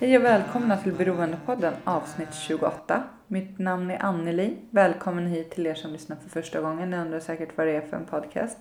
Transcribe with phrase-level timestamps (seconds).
[0.00, 3.02] Hej och välkomna till Beroendepodden avsnitt 28.
[3.26, 4.56] Mitt namn är Anneli.
[4.70, 6.90] Välkommen hit till er som lyssnar för första gången.
[6.90, 8.56] Ni undrar säkert vad det är för en podcast.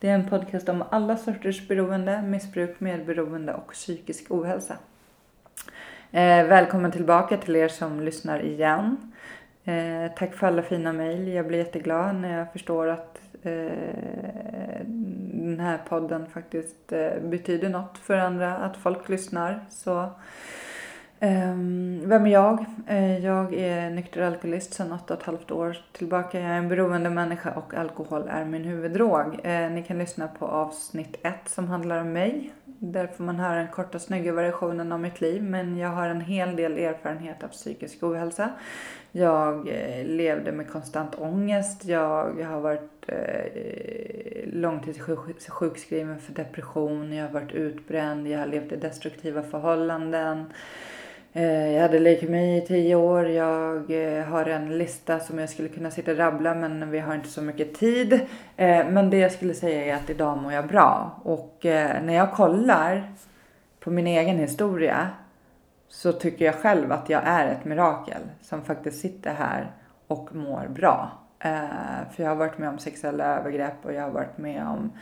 [0.00, 4.76] Det är en podcast om alla sorters beroende, missbruk, medberoende och psykisk ohälsa.
[6.10, 9.12] Eh, välkommen tillbaka till er som lyssnar igen.
[9.64, 11.28] Eh, tack för alla fina mejl.
[11.28, 14.80] Jag blir jätteglad när jag förstår att eh,
[15.32, 18.56] den här podden faktiskt eh, betyder något för andra.
[18.56, 19.64] Att folk lyssnar.
[19.70, 20.10] Så
[21.22, 22.64] Ehm, vem är jag?
[22.86, 26.40] Eh, jag är nykter alkoholist sedan 8,5 år tillbaka.
[26.40, 29.40] Jag är en beroende människa och alkohol är min huvuddrog.
[29.42, 32.52] Eh, ni kan lyssna på avsnitt 1 som handlar om mig.
[32.64, 35.42] Där får man höra den korta snygga versionen av mitt liv.
[35.42, 38.50] Men jag har en hel del erfarenhet av psykisk ohälsa.
[39.12, 41.84] Jag eh, levde med konstant ångest.
[41.84, 43.10] Jag har varit
[44.44, 47.12] långtidssjukskriven för depression.
[47.12, 48.28] Jag har varit utbränd.
[48.28, 50.52] Jag har levt i destruktiva förhållanden.
[51.32, 53.28] Eh, jag hade leukemi i tio år.
[53.28, 57.14] Jag eh, har en lista som jag skulle kunna sitta och rabbla men vi har
[57.14, 58.12] inte så mycket tid.
[58.56, 61.20] Eh, men det jag skulle säga är att idag mår jag bra.
[61.22, 63.12] Och när jag kollar
[63.80, 65.08] på min egen historia
[65.88, 69.70] så tycker jag själv att jag är ett mirakel som faktiskt sitter här
[70.06, 71.10] och mår bra.
[72.12, 74.92] För jag har varit med om sexuella övergrepp och jag har varit med om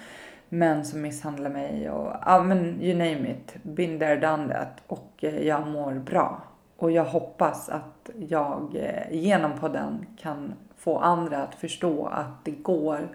[0.49, 3.57] män som misshandlar mig och ja men you name it.
[3.63, 4.83] Been there, done that.
[4.87, 6.43] Och eh, jag mår bra.
[6.77, 12.51] Och jag hoppas att jag eh, genom podden kan få andra att förstå att det
[12.51, 13.09] går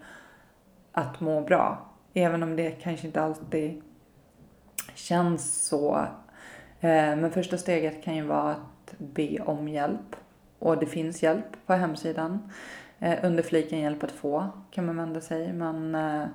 [0.92, 1.78] att må bra.
[2.14, 3.82] Även om det kanske inte alltid
[4.94, 5.98] känns så.
[6.80, 10.16] Eh, men första steget kan ju vara att be om hjälp.
[10.60, 12.52] Och det finns hjälp på hemsidan.
[13.24, 15.54] Under fliken hjälp att få kan man vända sig.
[15.54, 16.26] Men eh,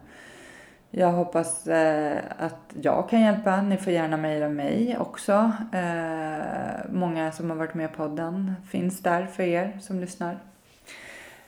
[0.91, 3.62] jag hoppas eh, att jag kan hjälpa.
[3.62, 5.53] Ni får gärna mejla mig också.
[5.72, 10.38] Eh, många som har varit med i podden finns där för er som lyssnar.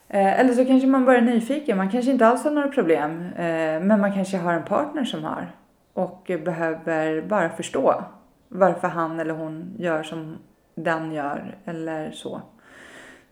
[0.08, 1.76] Eh, eller så kanske man bara är nyfiken.
[1.76, 3.26] Man kanske inte alls har några problem.
[3.36, 5.54] Eh, men man kanske har en partner som har.
[5.92, 8.04] Och behöver bara förstå
[8.48, 10.36] varför han eller hon gör som
[10.74, 11.58] den gör.
[11.64, 12.42] Eller så.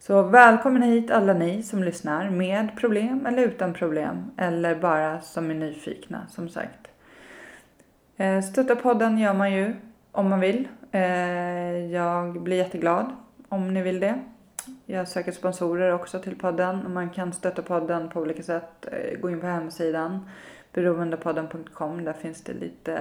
[0.00, 4.30] Så välkommen hit alla ni som lyssnar med problem eller utan problem.
[4.36, 6.88] Eller bara som är nyfikna som sagt.
[8.16, 9.74] Eh, stötta podden gör man ju
[10.12, 10.68] om man vill.
[10.92, 11.02] Eh,
[11.92, 13.06] jag blir jätteglad
[13.48, 14.20] om ni vill det.
[14.86, 16.84] Jag söker sponsorer också till podden.
[16.84, 18.88] och Man kan stötta podden på olika sätt.
[18.92, 20.28] Eh, gå in på hemsidan
[20.72, 22.04] beroendepodden.com.
[22.04, 23.00] Där finns det lite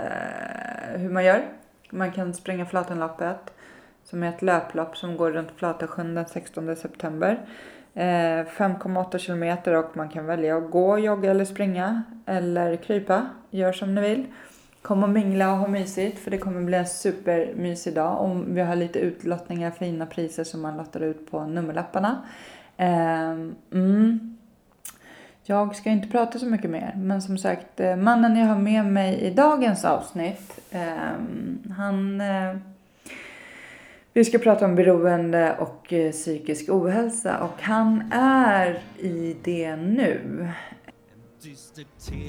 [0.96, 1.46] hur man gör.
[1.90, 3.54] Man kan springa Flatenloppet
[4.10, 7.40] som är ett löplopp som går runt Flatasjön den 16 september.
[7.94, 13.28] Eh, 5,8 kilometer och man kan välja att gå, jogga eller springa eller krypa.
[13.50, 14.26] Gör som ni vill.
[14.82, 18.22] Kom och mingla och ha mysigt för det kommer bli en supermysig dag.
[18.22, 22.26] Och vi har lite utlottningar, fina priser som man lottar ut på nummerlapparna.
[22.78, 24.38] Ehm, mm.
[25.44, 28.86] Jag ska inte prata så mycket mer, men som sagt, eh, mannen jag har med
[28.86, 32.22] mig i dagens avsnitt, ehm, han...
[32.22, 32.56] Eh,
[34.18, 40.48] vi ska prata om beroende och eh, psykisk ohälsa och han är i det nu.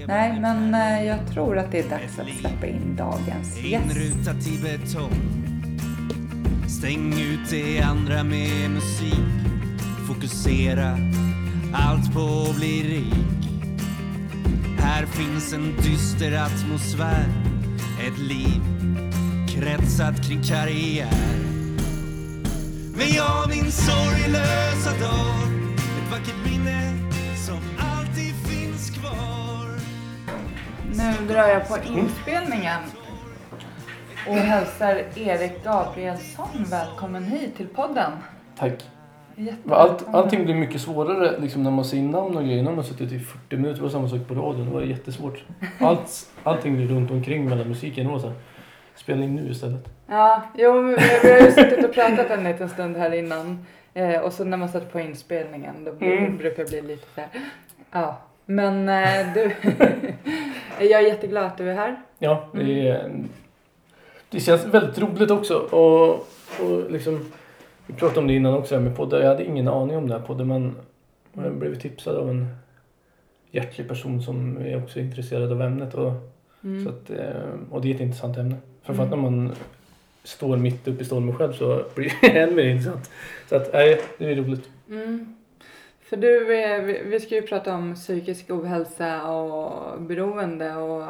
[0.06, 3.84] Nej, men eh, jag tror att det är dags att släppa in dagens gäst.
[6.78, 9.28] Stäng ut det andra med musik.
[10.08, 10.98] Fokusera.
[11.74, 13.50] Allt på att bli rik.
[14.78, 17.26] Här finns en dyster atmosfär.
[18.06, 18.62] Ett liv
[19.48, 21.57] kretsat kring karriär
[22.98, 26.78] Men jag min sorglösa dag Ett vackert minne
[27.46, 29.66] som alltid finns kvar
[30.96, 32.80] Nu drar jag på inspelningen
[34.28, 38.12] och hälsar Erik Gabrielsson välkommen hit till podden.
[38.56, 38.84] Tack.
[39.70, 42.62] Allt, allting blir mycket svårare liksom, när man säger namn och grejer.
[42.62, 44.66] När man har suttit i 40 minuter, det var samma sak på radion.
[44.66, 45.44] Det var jättesvårt.
[45.80, 48.08] Allt, allting blir runt omkring mellan musiken.
[48.08, 48.36] Var så här,
[49.08, 49.88] spela in nu istället.
[50.06, 53.66] Ja, jo, vi vi har ju suttit och pratat en liten stund här innan.
[53.94, 56.36] Eh, och så när man sätter på inspelningen då blir, Mm.
[56.36, 57.28] brukar det bli lite så här.
[57.90, 59.50] Ja, men eh, du.
[60.88, 61.96] jag är jätteglad att du är här.
[62.18, 63.10] Ja, det, är,
[64.30, 65.54] det känns väldigt roligt också.
[65.58, 66.10] Och,
[66.60, 67.32] och liksom,
[67.86, 69.20] vi pratade om det innan också här med poddar.
[69.20, 70.76] Jag hade ingen aning om det här podden men
[71.32, 72.46] jag blev tipsad av en
[73.50, 75.94] hjärtlig person som är också intresserad av ämnet.
[75.94, 76.12] Och,
[76.64, 76.84] Mm.
[76.84, 78.56] så att, eh, och det är ett intressant ämne.
[78.88, 79.24] Framförallt Mm.
[79.24, 79.54] när man
[80.24, 83.10] står mitt uppe i stormen själv så blir det än mer intressant.
[83.48, 84.68] Så att, nej, det är roligt.
[84.90, 85.34] Mm.
[86.00, 91.04] För du, eh, vi, vi ska ju prata om psykisk ohälsa och beroende och,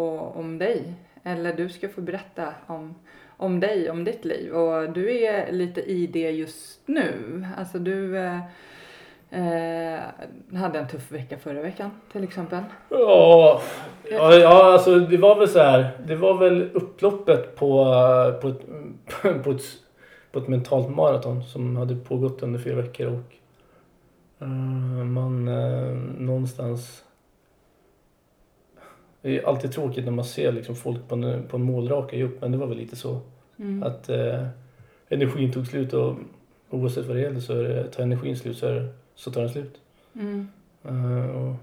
[0.00, 0.92] och om dig.
[1.22, 2.94] Eller du ska få berätta om,
[3.36, 4.52] om dig, om ditt liv.
[4.52, 7.46] Och du är lite i det just nu.
[7.58, 8.16] Alltså du
[9.30, 12.62] eh, hade en tuff vecka förra veckan till exempel.
[12.88, 13.60] Ja,
[14.10, 15.90] ja, ja alltså det var väl så här.
[16.06, 17.84] Det var väl upploppet på,
[18.40, 18.60] på, ett,
[19.44, 19.62] på, ett,
[20.32, 23.34] på ett mentalt maraton som hade pågått under fyra veckor och
[24.44, 24.48] eh,
[25.04, 27.04] man eh, någonstans
[29.22, 32.24] det är alltid tråkigt när man ser liksom folk på en, på en målraka ge
[32.24, 33.20] upp men det var väl lite så
[33.60, 33.82] Mm.
[33.82, 34.46] att eh,
[35.08, 36.16] energin tog slut och
[36.70, 39.50] oavsett vad det gäller så är det, tar energin slut så, är så tar den
[39.50, 39.80] slut.
[40.14, 40.48] Mm.
[40.84, 41.56] Eh, och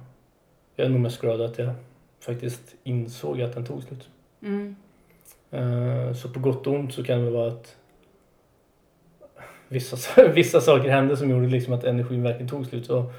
[0.76, 1.74] jag är nog mest glad att jag
[2.20, 4.10] faktiskt insåg att den tog slut.
[4.42, 4.76] Mm.
[5.52, 7.76] Eh, så på gott och ont så kan det vara att
[9.68, 12.86] vissa, vissa saker hände som gjorde liksom att energin verkligen tog slut.
[12.86, 13.14] Så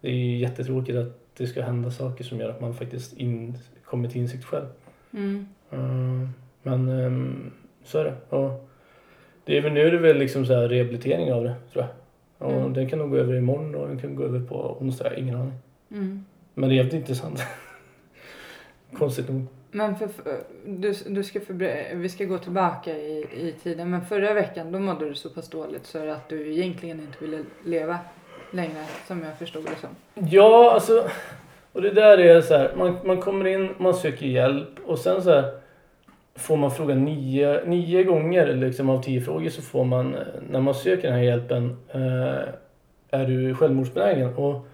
[0.00, 3.58] det är ju jättetråkigt att det ska hända saker som gör att man faktiskt in,
[3.84, 4.66] kommer till insikt själv.
[5.12, 5.48] Mm.
[5.70, 6.28] Eh,
[6.62, 7.52] men ehm,
[7.84, 8.36] så är det.
[8.36, 8.68] Och
[9.44, 12.05] det är väl nu är det väl liksom så här rehabilitering av det tror jag.
[12.38, 12.72] Och Mm.
[12.72, 15.16] den kan nog gå över imorgon och den kan gå över på onsdag.
[15.16, 15.52] Ingen aning.
[15.90, 16.24] Mm.
[16.54, 17.42] Men det är jävligt intressant.
[18.98, 19.46] Konstigt nog.
[19.70, 20.08] Men för,
[20.66, 23.90] du, du ska förbre- vi ska gå tillbaka i, i tiden.
[23.90, 27.44] Men förra veckan då mådde du så pass dåligt så att du egentligen inte ville
[27.64, 27.98] leva
[28.52, 30.26] längre som jag förstod det som.
[30.30, 31.08] Ja, alltså.
[31.72, 32.74] Och det där är så här.
[32.76, 35.60] Man, man kommer in, man söker hjälp och sen så här.
[36.36, 40.60] Får man fråga nio, nio gånger liksom av tio frågor så får man eh, när
[40.60, 41.76] man söker den här hjälpen.
[41.88, 42.48] Eh,
[43.10, 44.34] är du självmordsbenägen?
[44.34, 44.66] Och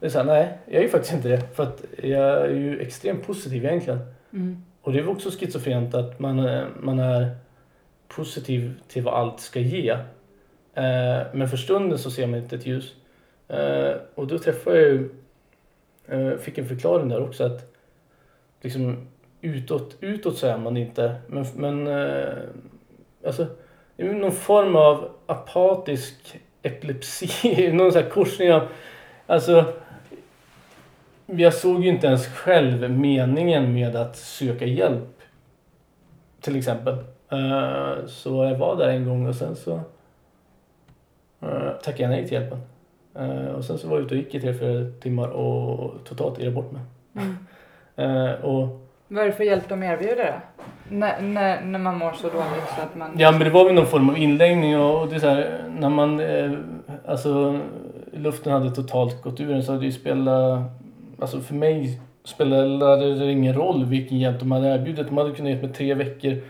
[0.00, 1.54] det är så här, nej, jag är faktiskt inte det.
[1.54, 4.00] För att jag är ju extremt positiv egentligen.
[4.32, 4.64] Mm.
[4.82, 7.36] Och det är också schizofrent att man, eh, man är
[8.08, 9.90] positiv till vad allt ska ge.
[10.74, 12.94] Eh, men för stunden så ser man inte ett ljus.
[13.48, 15.10] Eh, och då träffade jag ju,
[16.06, 17.74] eh, fick en förklaring där också att
[18.60, 19.06] liksom
[19.40, 21.14] utåt, utåt så är man inte.
[21.26, 22.34] Men, men eh,
[23.26, 23.46] alltså,
[23.96, 28.68] någon form av apatisk epilepsi, någon sån här korsning av,
[29.26, 29.64] alltså
[31.26, 35.22] jag såg ju inte ens själv meningen med att söka hjälp.
[36.40, 36.94] Till exempel.
[37.28, 39.80] Eh, Så jag var där en gång och sen så
[41.40, 42.60] eh, tackade jag nej till hjälpen.
[43.14, 46.38] Eh, Och sen så var jag ute och gick i tre, fyra timmar och totalt
[46.38, 46.82] irrade bort mig.
[47.96, 48.42] Mm.
[48.42, 50.64] Och vad är det för hjälp de erbjuder då?
[50.96, 53.10] När, när, när man mår så dåligt så att man...
[53.18, 55.64] Ja men det var väl någon form av inläggning och, och det är så här,
[55.78, 56.52] när man, eh,
[57.06, 57.60] alltså
[58.12, 60.60] luften hade totalt gått ur en så hade det ju spelat,
[61.20, 65.06] alltså för mig spelade det ingen roll vilken hjälp de hade erbjudit.
[65.06, 66.42] De hade kunnat ge mig tre veckor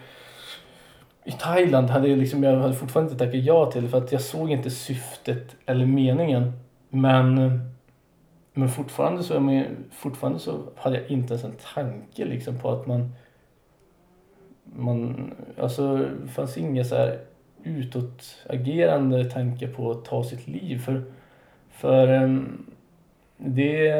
[1.24, 4.20] i Thailand hade jag, liksom, jag hade fortfarande inte tackat ja till för att jag
[4.20, 6.52] såg inte syftet eller meningen.
[6.90, 7.60] Men,
[8.52, 12.58] men fortfarande, så, är man ju- fortfarande så hade jag inte ens en tanke liksom,
[12.58, 13.12] på att man
[14.76, 17.18] man, alltså det fanns inga så här
[17.62, 20.78] utåtagerande tankar på att ta sitt liv.
[20.78, 21.02] För,
[21.70, 22.66] för ehm,
[23.36, 23.92] det,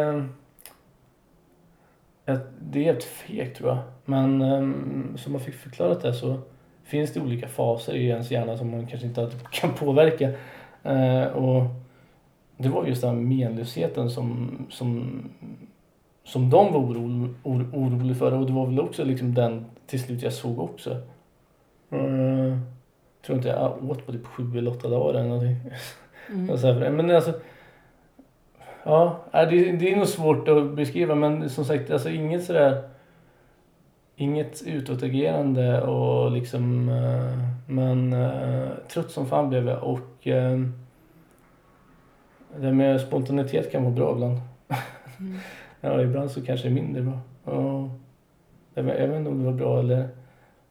[2.60, 3.78] det är helt fegt tror jag.
[4.04, 6.38] Men ehm, som man fick förklarat det så
[6.84, 10.30] finns det olika faser i ens hjärna som man kanske inte alltid kan påverka.
[10.82, 11.62] Eh, och
[12.62, 15.20] det var just den här menlösheten som, som,
[16.24, 20.02] som de var oro, oro, oroliga för och det var väl också liksom den till
[20.02, 20.90] slut jag såg också.
[21.92, 22.58] Uh,
[23.26, 25.56] tror inte jag åt på typ sju eller åtta dagar eller någonting.
[26.32, 26.58] Mm.
[26.58, 27.32] Så här, Men alltså,
[28.84, 32.90] ja, det, det är nog svårt att beskriva men som sagt, alltså inget sådär
[34.20, 40.68] Inget utåtagerande och liksom eh, men uh, trött som fan blev jag och uh,
[42.56, 44.38] det med spontanitet kan vara bra ibland.
[45.18, 45.38] Mm.
[45.82, 47.20] Ja, ibland så kanske det är mindre bra.
[47.54, 47.88] Och
[48.74, 50.08] jag, vet, jag vet inte om det var bra eller,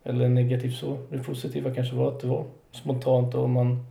[0.03, 0.97] eller negativt så.
[1.09, 3.85] Det positiva kanske var att det var spontant och man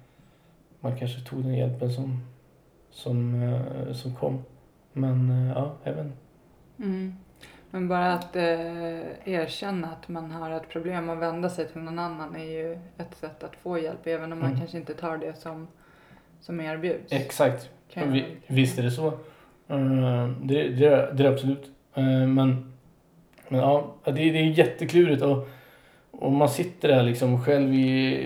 [0.81, 2.21] man kanske tog den hjälpen som,
[2.91, 4.45] som, eh, som kom.
[4.93, 6.17] Men eh, ja, jag vet inte.
[6.79, 7.15] Mm.
[7.71, 11.99] Men bara att eh, erkänna att man har ett problem och vända sig till någon
[11.99, 14.59] annan är ju ett sätt att få hjälp även om man Mm.
[14.59, 15.67] kanske inte tar det som,
[16.41, 17.13] som erbjuds.
[17.13, 17.71] Exakt.
[17.95, 19.07] Kan Vi, visst är det så.
[19.69, 21.71] Eh, det, det, är- det är absolut.
[21.95, 22.73] Eh, men,
[23.49, 25.49] men ja, det, det är jätteklurigt och,
[26.11, 28.17] och man sitter där liksom själv i,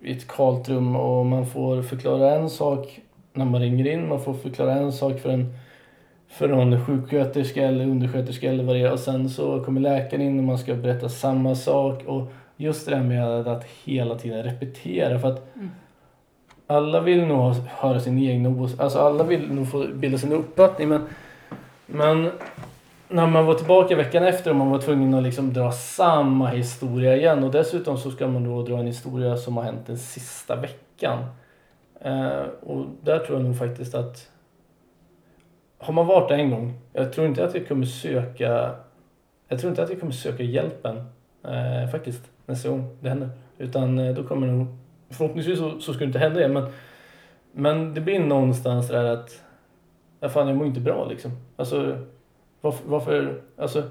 [0.00, 3.00] i ett kalt rum och man får förklara en sak
[3.32, 4.08] när man ringer in.
[4.08, 5.54] Man får förklara en sak för en
[6.28, 10.38] för någon sjuksköterska eller undersköterska eller vad det är och sen så kommer läkaren in
[10.38, 15.18] och man ska berätta samma sak och just det där med att hela tiden repetera
[15.18, 15.70] för att Mm
[16.66, 21.06] alla vill nog höra sin egen alltså alla vill nog få bilda sin uppfattning men,
[21.86, 22.30] men
[23.08, 27.16] när man var tillbaka veckan efter och man var tvungen att liksom dra samma historia
[27.16, 30.56] igen och dessutom så ska man då dra en historia som har hänt den sista
[30.56, 31.24] veckan.
[32.00, 34.28] Eh, och där tror jag nog faktiskt att
[35.78, 38.74] har man varit där en gång, jag tror inte att jag kommer söka
[39.48, 40.96] jag tror inte att jag kommer söka hjälpen
[41.44, 43.30] eh, faktiskt nästa gång det händer.
[43.58, 44.66] Utan eh, då kommer nog
[45.10, 46.66] Förhoppningsvis så, så ska det inte hända igen men,
[47.52, 49.42] men det blir någonstans där att
[50.20, 51.30] ja, fan jag mår inte bra liksom.
[51.56, 51.98] Alltså
[52.60, 53.82] varför, varför alltså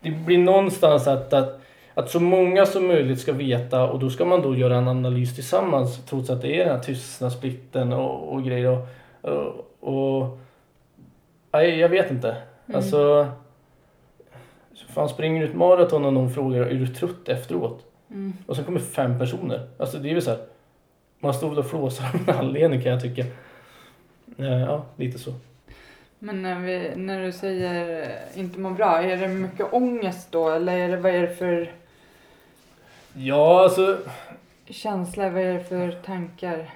[0.00, 1.60] det blir någonstans att, att,
[1.94, 5.34] att så många som möjligt ska veta och då ska man då göra en analys
[5.34, 8.78] tillsammans trots att det är den här tystnadsplikten och, och grejer
[9.22, 9.30] och,
[9.80, 10.38] och, och
[11.52, 12.28] nej, jag vet inte.
[12.28, 12.76] Mm.
[12.76, 13.28] Alltså
[14.74, 17.84] så fan springer du ett maraton och någon frågar är du trött efteråt?
[18.10, 18.32] Mm.
[18.46, 19.68] Och så kommer fem personer.
[19.78, 20.40] Alltså det är väl så här.
[21.22, 23.24] Man står väl och flåsar av en anledning kan jag tycka.
[24.38, 25.32] Eh, Ja, lite så.
[26.18, 30.78] Men när, vi, när du säger inte må bra, är det mycket ångest då eller
[30.78, 31.72] är det, vad är det för
[33.14, 33.98] Ja, alltså
[34.66, 36.70] känsla, vad är det för tankar?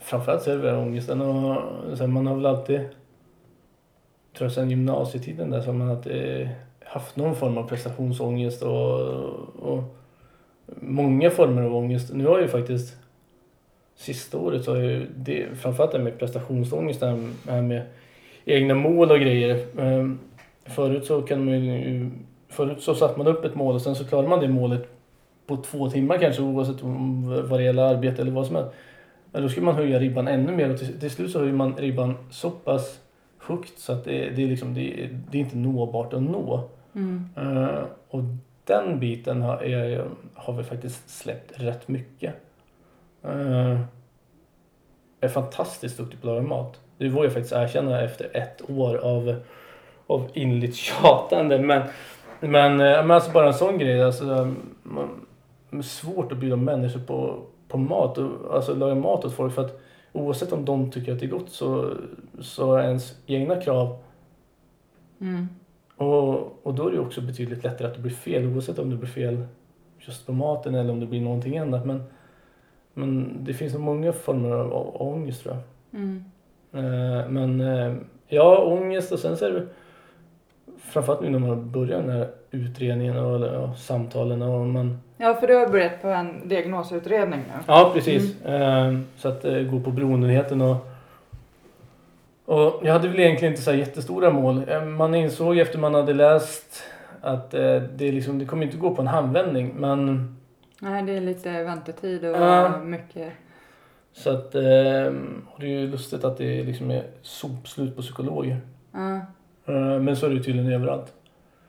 [0.00, 1.54] framförallt så är det väl ångesten och
[1.98, 2.80] här, man har väl alltid
[4.36, 6.48] tror jag sedan gymnasietiden där så har man alltid
[6.84, 9.00] haft någon form av prestationsångest och,
[9.62, 9.82] och
[10.80, 12.10] många former av ångest.
[12.14, 12.96] Nu har jag ju faktiskt
[13.96, 17.82] sista året så har jag ju det, framförallt det med prestationsångest, det här här med
[18.44, 19.66] egna mål och grejer.
[19.78, 20.18] Ehm,
[20.66, 22.10] Förut så kan man ju,
[22.48, 24.88] förut så satte man upp ett mål och sen så klarade man det målet
[25.46, 26.76] på två timmar kanske oavsett
[27.50, 28.70] vad det gäller arbete eller vad som helst.
[29.32, 31.76] Men då ska man höja ribban ännu mer och till, till slut så höjer man
[31.76, 33.00] ribban så pass
[33.38, 36.68] högt så att det, det, är, liksom, det, det är inte nåbart att nå.
[36.94, 37.28] Mm.
[37.36, 38.22] Eh, och
[38.64, 42.34] den biten har, är, har vi faktiskt släppt rätt mycket.
[43.26, 43.80] Eh,
[45.20, 46.80] är fantastiskt duktig på att laga mat.
[46.98, 49.36] Det vågar jag faktiskt erkänna efter ett år av,
[50.06, 51.58] av inligt tjatande.
[51.58, 51.82] Men,
[52.40, 54.02] men, eh, men alltså bara en sån grej.
[54.02, 55.26] Alltså, man,
[55.82, 58.18] svårt att bjuda människor på, på mat.
[58.18, 59.54] Och, alltså laga mat åt folk.
[59.54, 59.80] För att
[60.12, 61.94] oavsett om de tycker att det är gott så,
[62.40, 63.98] så är ens egna krav
[65.20, 65.48] Mm.
[65.96, 68.96] och, och då är det också betydligt lättare att det blir fel oavsett om det
[68.96, 69.46] blir fel
[69.98, 71.86] just på maten eller om det blir någonting annat.
[71.86, 72.02] Men,
[72.98, 76.00] men det finns nog många former av, av ångest tror jag.
[76.00, 76.24] Mm.
[76.72, 77.94] Eh, men eh,
[78.28, 79.66] ja, ångest och sen så är det
[80.78, 85.34] framförallt nu när man börjar den här utredningen och eller, ja, samtalen och man Ja,
[85.34, 87.62] för du har börjat på en diagnosutredning nu.
[87.66, 88.44] Ja, precis.
[88.44, 90.76] Eh, så att eh, gå på beroendenheten och
[92.44, 94.62] och jag hade väl egentligen inte så jättestora mål.
[94.86, 96.82] Man insåg efter man hade läst
[97.20, 99.74] att det, liksom, det kommer inte gå på en handvändning.
[99.76, 100.35] Men
[100.80, 102.78] Nej, det är lite väntetid och Ja.
[102.78, 103.32] mycket.
[104.12, 105.12] så att eh,
[105.50, 108.60] och det är ju lustigt att det liksom är sopslut på psykologer.
[108.92, 109.16] Ja.
[109.66, 111.12] Eh, men så är det ju tydligen överallt.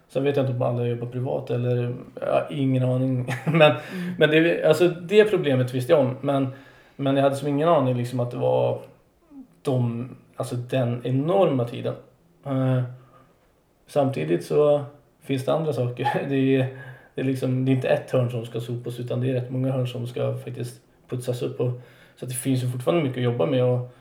[0.09, 3.33] Sen vet jag inte om alla jobbar privat eller har ingen aning.
[3.45, 4.13] men Mm.
[4.17, 6.15] Men det, alltså det problemet visste jag om.
[6.21, 6.47] Men,
[6.95, 8.81] men jag hade som ingen aning liksom att det var
[9.61, 11.93] de, alltså den enorma tiden.
[12.45, 12.83] Eh,
[13.87, 14.83] samtidigt så
[15.21, 16.25] finns det andra saker.
[16.29, 16.67] Det är,
[17.17, 19.49] det, är liksom, det är inte ett hörn som ska sopas utan det är rätt
[19.49, 21.59] många hörn som ska faktiskt putsas upp.
[21.59, 21.71] Och,
[22.15, 23.63] så att det finns ju fortfarande mycket att jobba med.
[23.63, 23.93] Och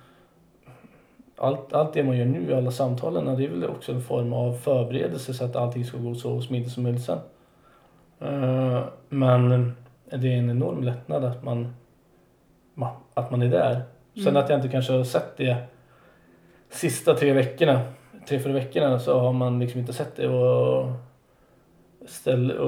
[1.37, 4.53] allt, allt det man gör nu, alla samtalen, det är väl också en form av
[4.53, 7.19] förberedelse så att allting ska gå så smidigt som möjligt sen.
[8.21, 9.73] Eh, men
[10.11, 11.75] det är en enorm lättnad att man,
[12.75, 13.81] ma- att man är där.
[14.15, 14.37] Sen Mm.
[14.43, 15.57] att jag inte kanske har sett det
[16.71, 17.81] sista tre veckorna,
[18.29, 20.93] tre, fyra veckorna så har man liksom inte sett det och,
[22.07, 22.59] ställ,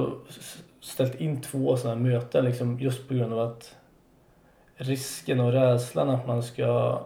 [0.81, 3.75] ställt in två sådana här möten liksom just på grund av att
[4.75, 6.99] risken och rädslan att man ska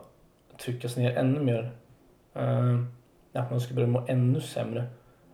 [0.57, 1.71] tryckas ner ännu mer.
[2.33, 2.79] eh,
[3.33, 4.85] att man ska börja må ännu sämre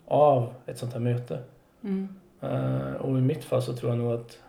[0.06, 1.40] av ett sånt här möte.
[1.84, 2.08] Mm.
[2.42, 4.40] Eh, och i mitt fall så tror jag nog att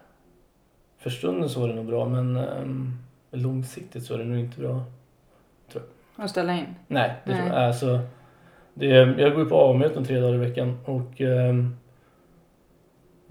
[0.99, 2.99] för stunden så var det nog bra men ehm,
[3.31, 4.85] långsiktigt så är det nog inte bra.
[6.17, 6.67] Och ställa in.
[6.87, 7.41] Nej, det Nej.
[7.41, 7.67] tror jag.
[7.67, 8.01] Alltså,
[8.75, 8.87] det,
[9.19, 11.77] jag går på A-möten tre dagar i veckan och ehm,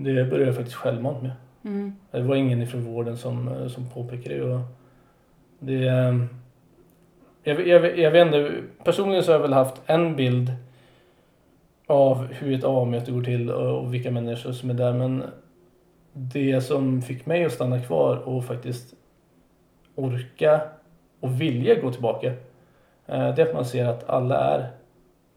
[0.03, 1.31] det började jag faktiskt självmant med.
[1.63, 1.95] Mm.
[2.11, 4.43] Det var ingen ifrån vården som, eh, som påpekade det.
[4.53, 4.61] Och
[5.59, 6.29] det ehm,
[7.43, 8.53] jag, jag, jag vet inte,
[8.83, 10.51] personligen så har jag väl haft en bild
[11.87, 14.93] av hur ett A-möte går till och, vilka människor som är där.
[14.93, 15.23] Men
[16.13, 18.93] det som fick mig att stanna kvar och faktiskt
[19.95, 20.61] orka
[21.19, 22.27] och vilja gå tillbaka.
[23.05, 24.67] eh, Det är att man ser att alla är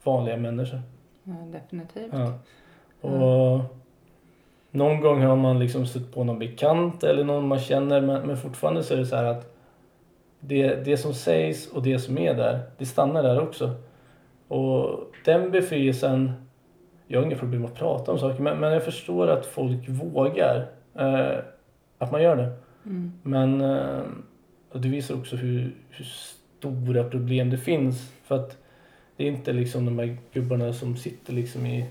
[0.03, 0.81] vanliga människor.
[1.25, 2.13] Ja, definitivt.
[2.13, 2.39] Ja.
[3.01, 3.82] Och
[4.75, 8.37] någon gång har man liksom stött på någon bekant eller någon man känner men, men
[8.37, 9.55] fortfarande så är det så här att
[10.41, 13.71] det, det som sägs och det som är där, det stannar där också.
[14.49, 16.33] Och den befrielsen,
[17.07, 20.67] jag har inga problem att prata om saker men, men jag förstår att folk vågar.
[20.95, 21.39] Eh,
[21.99, 22.53] att man gör det.
[22.87, 23.13] Mm.
[23.23, 24.03] Men eh,
[24.73, 28.13] det visar också hur, hur stora problem det finns.
[28.25, 28.59] För att
[29.17, 31.87] det är inte liksom de här gubbarna som sitter liksom i,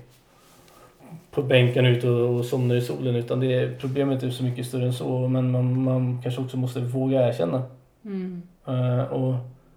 [1.30, 4.66] på bänken ute och, och somnar i solen utan det är, problemet är så mycket
[4.66, 5.28] större än så.
[5.28, 7.62] Men man, man kanske också måste våga erkänna.
[8.04, 8.42] Mm.
[8.66, 9.34] Eh, och,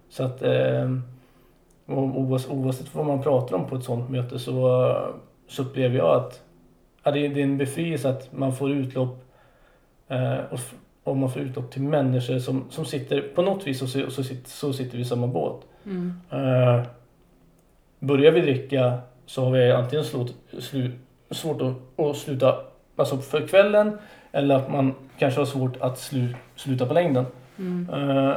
[0.08, 0.90] så att eh,
[1.86, 4.94] och oavsett, vad man pratar om på ett sånt möte så,
[5.48, 6.42] så upplever jag att
[7.02, 9.24] ja, det, är, det är en befrielse att man får utlopp
[10.08, 10.60] eh, och,
[11.04, 14.50] och man får utlopp till människor som, som sitter på något vis så, så, sitter,
[14.50, 15.60] så sitter vi i samma båt.
[15.84, 16.14] Mm.
[17.98, 20.90] Börjar vi dricka så har vi antingen slåt, slu,
[21.30, 22.54] svårt att, att sluta
[22.96, 23.98] alltså för kvällen
[24.32, 27.26] eller att man kanske har svårt att slu, sluta på längden.
[27.58, 27.90] Mm.
[27.90, 28.34] Eh,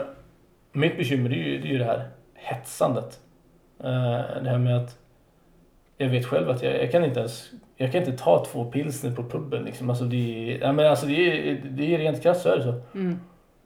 [0.71, 3.19] mitt bekymmer är, ju, det är ju det här hetsandet.
[3.83, 4.97] Eh, det här med att
[5.97, 9.11] jag vet själv att jag, jag kan inte ens jag kan inte ta två pilsner
[9.11, 9.89] på puben liksom.
[9.89, 12.63] Alltså det är, ja, men alltså det är, det är rent krasst så är det
[12.63, 12.73] så.
[12.93, 13.19] Mm.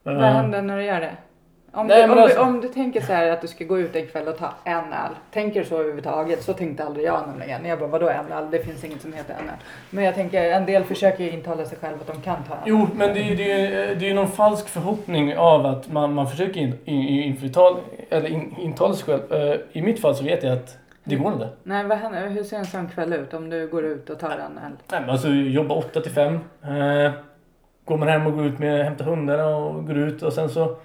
[0.04, 1.16] Eh, Vad händer när du gör det?
[1.76, 3.80] Om, Nej, du, om, alltså- du, om du tänker så här att du ska gå
[3.80, 5.12] ut en kväll och ta en öl.
[5.32, 6.44] Tänker du så överhuvudtaget?
[6.44, 7.66] Så tänkte aldrig jag nämligen.
[7.66, 8.48] Jag bara vadå en öl?
[8.52, 9.56] Det finns inget som heter en öl.
[9.90, 12.60] Men jag tänker en del försöker ju intala sig själv att de kan ta en.
[12.66, 16.14] Jo, men det är ju det är, det är någon falsk förhoppning av att man,
[16.14, 17.78] man försöker in, in, införtal,
[18.10, 19.34] eller in, intala sig själv.
[19.52, 21.50] Eh, I mitt fall så vet jag att det går inte.
[21.64, 22.28] Nej, vad händer?
[22.30, 24.72] Hur ser en sån kväll ut om du går ut och tar en öl?
[24.92, 26.34] Nej, men alltså jobba 8 till 5.
[26.34, 27.12] Eh,
[27.86, 30.76] går man hem och går ut med hämtar hundarna och går ut och sen så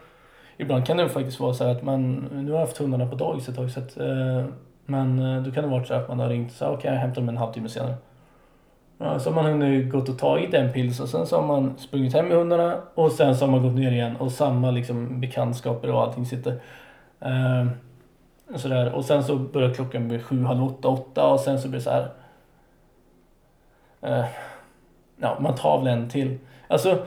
[0.60, 3.14] Ibland kan det faktiskt vara så här att man, nu har jag haft hundarna på
[3.14, 4.44] dagis ett tag så att, eh,
[4.86, 6.98] men eh, då kan det vara så att man har ringt så sagt okej jag
[6.98, 7.94] hämtar dem en halvtimme senare.
[8.98, 11.78] Ja, så har man hunnit gått och tagit en pils och sen så har man
[11.78, 15.20] sprungit hem med hundarna och sen så har man gått ner igen och samma liksom
[15.20, 16.60] bekantskaper och allting sitter.
[17.20, 17.66] Eh,
[18.56, 18.92] sådär.
[18.92, 21.84] Och sen så börjar klockan bli sju, halv åtta, åtta och sen så blir det
[21.84, 22.08] så här.
[24.00, 24.24] Eh,
[25.16, 26.38] ja, man tar väl en till.
[26.68, 26.98] Alltså,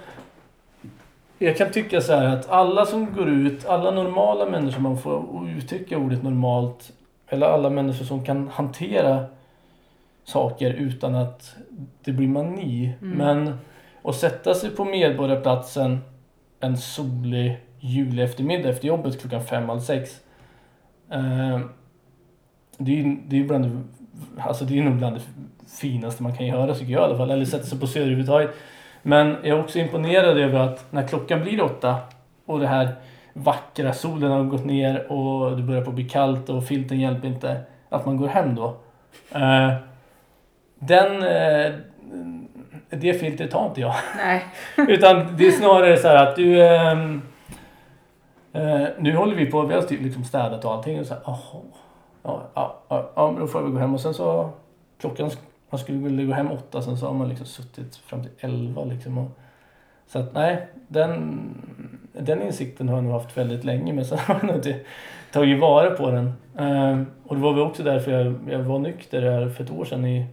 [1.41, 5.49] jag kan tycka så här att alla som går ut, alla normala människor, man får
[5.57, 6.91] uttrycka ordet normalt,
[7.27, 9.25] eller alla människor som kan hantera
[10.23, 11.55] saker utan att
[12.03, 12.93] det blir mani.
[13.01, 13.17] Mm.
[13.17, 13.57] Men
[14.03, 15.99] att sätta sig på Medborgarplatsen
[16.59, 20.19] en solig juli eftermiddag efter jobbet klockan fem eller sex.
[21.11, 21.59] Eh,
[22.77, 23.81] det är ju det är bland det,
[24.41, 25.21] alltså det är nog bland det
[25.67, 27.31] finaste man kan göra tycker jag i alla fall.
[27.31, 28.51] Eller sätta sig på Söder överhuvudtaget.
[29.01, 31.95] Men jag är också imponerad över att när klockan blir åtta
[32.45, 32.89] och det här
[33.33, 37.61] vackra solen har gått ner och det börjar på bli kallt och filten hjälper inte.
[37.89, 38.75] Att man går hem då.
[39.31, 39.73] Eh,
[40.79, 41.23] den...
[41.23, 41.73] Eh,
[42.89, 43.95] det filtret tar inte jag.
[44.17, 44.45] Nej.
[44.87, 46.65] Utan det är snarare så här att du...
[46.65, 47.21] ehm,
[48.53, 51.61] eh, nu håller vi på, vi har liksom städat och allting och så här, jaha.
[52.23, 54.49] Ja, ja, ja, men då får väl gå hem och sen så
[54.99, 55.29] klockan,
[55.71, 58.83] man skulle väl gå hem åtta sen så har man liksom suttit fram till elva
[58.83, 59.17] liksom.
[59.17, 59.29] Och,
[60.07, 61.41] så att nej, den,
[62.13, 64.79] den insikten har jag nog haft väldigt länge men sen har jag nog inte
[65.31, 66.33] tagit vara på den.
[66.57, 69.85] Eh, och det var väl också därför jag, jag var nykter här för ett år
[69.85, 70.25] sedan i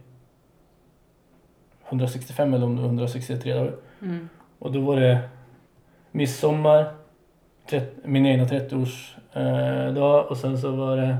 [1.89, 3.73] 165 eller om det var 163 dagar.
[4.01, 4.29] Mm.
[4.59, 5.19] Och då var det
[6.11, 6.93] midsommar,
[8.03, 11.17] min egna 30-års eh, och sen så var det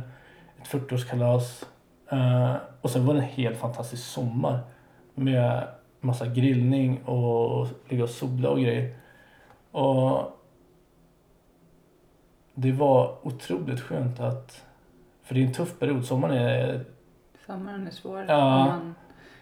[0.62, 1.66] ett 40-årskalas.
[2.10, 4.60] Eh, och sen var det en helt fantastisk sommar
[5.14, 5.68] med
[6.00, 8.96] massa grillning och ligga och sola och grejer.
[9.72, 10.32] Och
[12.54, 14.66] det var otroligt skönt att,
[15.24, 16.86] för det är en tuff period, sommaren är
[17.46, 18.26] Sommaren är svår.
[18.28, 18.80] Ja.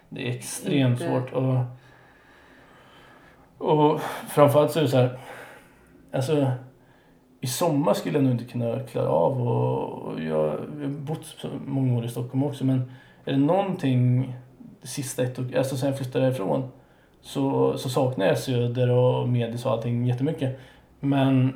[0.09, 1.33] det är extremt Inte- svårt.
[1.33, 1.57] Och,
[3.57, 5.19] och framförallt så är det så här.
[6.11, 6.51] Alltså,
[7.41, 11.97] I sommar skulle jag nog inte kunna klara av och, och jag, har bott många
[11.97, 12.91] år i Stockholm också men
[13.25, 14.33] är det någonting
[14.81, 16.71] det sista ett år, alltså sen jag flyttade därifrån
[17.21, 20.59] så, så saknar jag Söder och Medis och allting jättemycket.
[20.99, 21.55] Men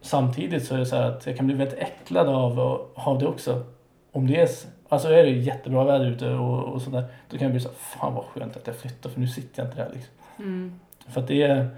[0.00, 2.60] samtidigt så är det så här att jag kan bli väldigt äcklad av,
[2.94, 3.64] av det också.
[4.12, 4.48] Om det är,
[4.88, 7.76] alltså är det jättebra väder ute och, och sådär, då kan jag bli så här,
[7.76, 10.14] fan vad skönt att jag flyttar för nu sitter jag inte där liksom.
[10.38, 10.80] Mm.
[11.08, 11.68] För att det är,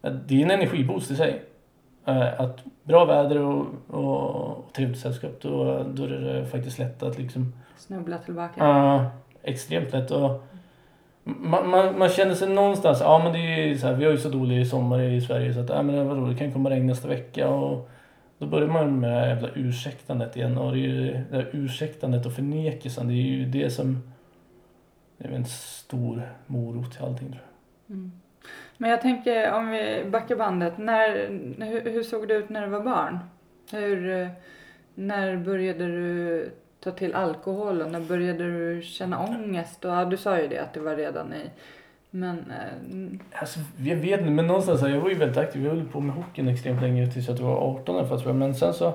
[0.00, 1.42] det är en energiboost i sig.
[2.06, 7.02] Eh, Att bra väder och, och, och trevligt sällskap, då, då är det faktiskt lätt
[7.02, 8.64] att liksom Snubbla tillbaka.
[8.64, 9.10] Ja,
[9.42, 10.10] extremt lätt.
[10.10, 10.44] Och
[11.24, 14.18] man, man, man känner sig någonstans, ja men det är så här, vi har ju
[14.18, 17.08] så dålig sommar i Sverige så att, ja men vadå, det kan komma regn nästa
[17.08, 17.90] vecka och
[18.38, 22.26] då börjar man med det här jävla ursäktandet igen och det ju det här ursäktandet
[22.26, 24.02] och förnekelsen, det är ju det som
[25.18, 27.42] det är en stor morot till allting tror
[27.86, 27.96] jag.
[27.96, 28.12] Mm.
[28.78, 30.78] Men jag tänker om vi backar bandet.
[30.78, 31.08] När,
[31.64, 33.18] hur, hur såg det ut när du var barn?
[33.72, 34.28] Hur, eh,
[34.94, 39.84] när började du ta till alkohol och när började du känna ångest?
[39.84, 41.50] Och, ja, du sa ju det att det var redan i...
[42.10, 42.38] Men...
[42.38, 45.64] Eh, Alltså, jag vet inte, men någonstans, jag var ju väldigt aktiv.
[45.64, 48.36] Jag höll på med hockeyn extremt länge tills jag var 18 ungefär tror jag.
[48.36, 48.92] Men sen så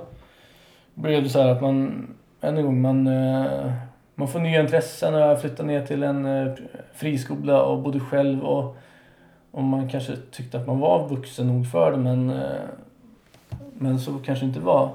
[0.94, 2.08] blev det så här att man,
[2.42, 3.72] än en gång, man, eh,
[4.16, 6.54] man får nya intressen och jag flyttade ner till en eh,
[6.94, 8.78] friskola och bodde själv och,
[9.52, 12.62] och man kanske tyckte att man var vuxen nog för det men, eh,
[13.74, 14.90] men så kanske inte var.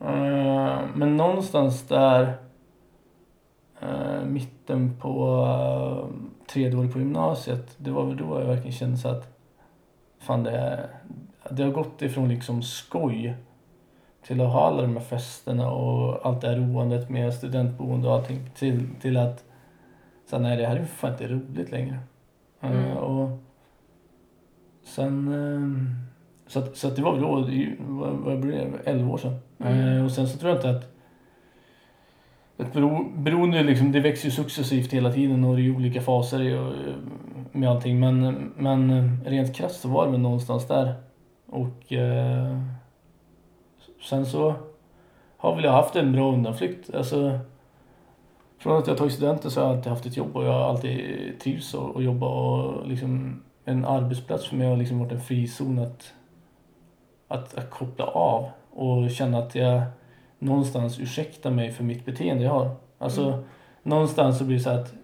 [0.00, 2.32] Eh, Men någonstans där
[3.80, 5.46] eh, mitten på
[6.46, 9.38] tredje året på gymnasiet, det var väl då jag verkligen kände så att
[10.18, 10.86] fan det, är-
[11.50, 13.34] det har gått ifrån liksom skoj
[14.22, 18.14] till att ha alla de här festerna och allt det här roandet med studentboende och
[18.14, 19.44] allting till, till att
[20.30, 21.98] så nej det här är fan inte roligt längre.
[22.60, 22.96] Mm.
[22.96, 23.38] och
[24.88, 26.08] sen eh,
[26.46, 27.48] så, att, så att det var väl då,
[27.78, 29.34] vad, vad blir det, 11 år sedan.
[29.58, 29.96] Mm.
[29.96, 30.98] Eh, och sen så tror jag inte att
[32.58, 36.58] ett bero, beroende liksom, det växer ju successivt hela tiden och det är olika faser
[36.58, 36.72] och,
[37.52, 38.00] med allting.
[38.00, 40.94] Men, men rent krasst så var det väl någonstans där.
[41.46, 42.58] Och eh,
[44.08, 44.54] sen så
[45.36, 46.94] har väl jag haft en bra undanflykt.
[46.94, 47.38] Alltså,
[48.58, 50.68] från att jag tagit studenten så har jag alltid haft ett jobb och jag har
[50.68, 51.00] alltid
[51.40, 55.78] trivs och, och jobba och liksom en arbetsplats för mig har liksom varit en frizon
[55.78, 56.12] att,
[57.28, 59.82] att, att koppla av och känna att jag
[60.38, 62.76] någonstans ursäktar mig för mitt beteende jag har.
[62.98, 63.44] Alltså Mm.
[63.82, 64.94] någonstans så blir det så att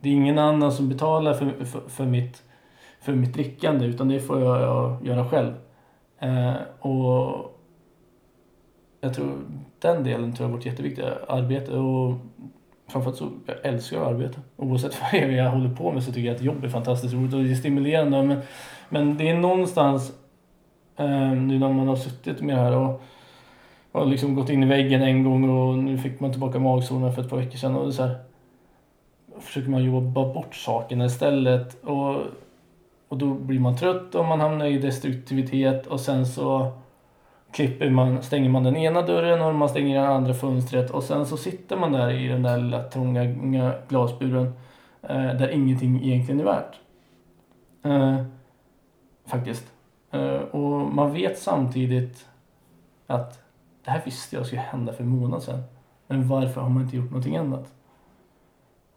[0.00, 2.42] det är ingen annan som betalar för, för, för, mitt,
[3.00, 5.54] för mitt drickande utan det får jag, jag göra själv.
[6.18, 7.50] Eh, och
[9.00, 9.38] jag tror
[9.78, 11.04] den delen tror jag har varit jätteviktig.
[11.28, 12.14] Arbete och
[12.88, 14.40] framförallt så jag älskar jag att arbeta.
[14.56, 17.44] Oavsett vad jag håller på med så tycker jag att jobb är fantastiskt roligt och
[17.44, 18.22] det är stimulerande.
[18.22, 18.40] Men,
[18.88, 20.12] men det är någonstans
[20.96, 23.02] eh, nu när man har suttit med det här och,
[23.92, 27.22] och liksom gått in i väggen en gång och nu fick man tillbaka magsåren för
[27.22, 28.16] ett par veckor sedan och det är så här,
[29.40, 32.16] försöker man jobba bort sakerna istället och,
[33.08, 36.72] och då blir man trött och man hamnar i destruktivitet och sen så
[37.54, 41.26] klipper man, stänger man den ena dörren och man stänger det andra fönstret och sen
[41.26, 43.24] så sitter man där i den där lilla trånga
[43.88, 44.52] glasburen
[45.02, 46.80] eh, där ingenting egentligen är värt.
[47.82, 48.24] Eh,
[49.26, 49.72] faktiskt.
[50.10, 52.26] Eh, och man vet samtidigt
[53.06, 53.42] att
[53.84, 55.62] det här visste jag skulle hända för en månad sedan.
[56.06, 57.72] Men varför har man inte gjort någonting annat?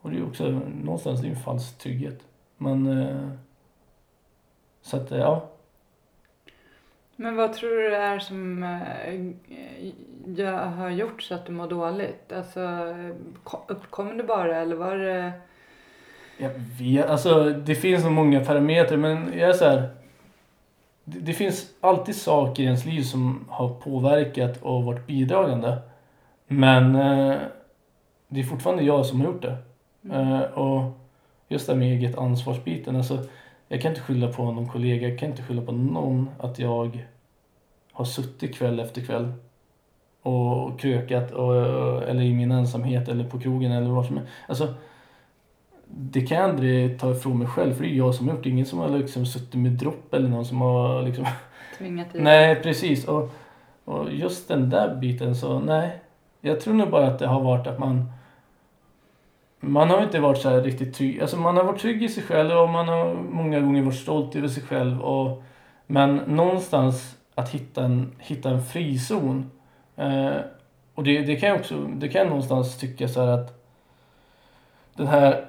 [0.01, 2.19] Och det är ju också någonstans det är en falsk trygghet.
[2.57, 3.29] Men eh,
[4.81, 5.49] så att eh, ja,
[7.19, 9.25] men vad tror du det är som eh,
[10.35, 12.31] jag har gjort så att du mår dåligt?
[12.33, 12.59] Alltså,
[13.43, 15.31] ko- uppkom det bara eller var det...
[16.37, 19.89] Jag vet, alltså det finns nog många parametrar men jag är så här.
[21.03, 25.77] Det, det finns alltid saker i ens liv som har påverkat och varit bidragande.
[26.47, 27.37] Men eh,
[28.27, 29.57] det är fortfarande jag som har gjort det.
[30.13, 30.99] Eh, och
[31.47, 32.95] just det här med eget ansvarsbiten.
[32.95, 33.17] Alltså,
[33.67, 37.07] jag kan inte skylla på någon kollega, jag kan inte skylla på någon att jag
[37.91, 39.33] har suttit kväll efter kväll
[40.21, 41.55] och krökat och,
[42.03, 44.31] eller i min ensamhet eller på krogen eller vad som helst.
[44.47, 44.73] Alltså,
[45.89, 48.43] det kan jag aldrig ta ifrån mig själv för det är jag som har gjort
[48.43, 48.49] det.
[48.49, 51.25] Ingen som har liksom suttit med dropp eller någon som har liksom
[51.77, 53.05] Tvingat i Nej, precis.
[53.05, 53.31] Och,
[53.85, 55.99] och just den där biten så, nej.
[56.41, 58.11] Jag tror nog bara att det har varit att man
[59.59, 61.21] man har inte varit så här riktigt trygg.
[61.21, 64.35] Alltså man har varit trygg i sig själv och man har många gånger varit stolt
[64.35, 65.01] över sig själv.
[65.01, 65.43] Och,
[65.87, 69.51] men någonstans att hitta en, hitta en frizon.
[69.95, 70.35] Eh,
[70.95, 73.63] och det, det kan jag också, det kan jag någonstans tycka så här att
[74.95, 75.45] den här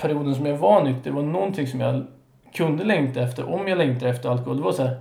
[0.00, 2.06] perioden som jag var nykter var någonting som jag
[2.52, 4.56] kunde längta efter, om jag längtade efter alkohol.
[4.56, 4.96] Det var så här,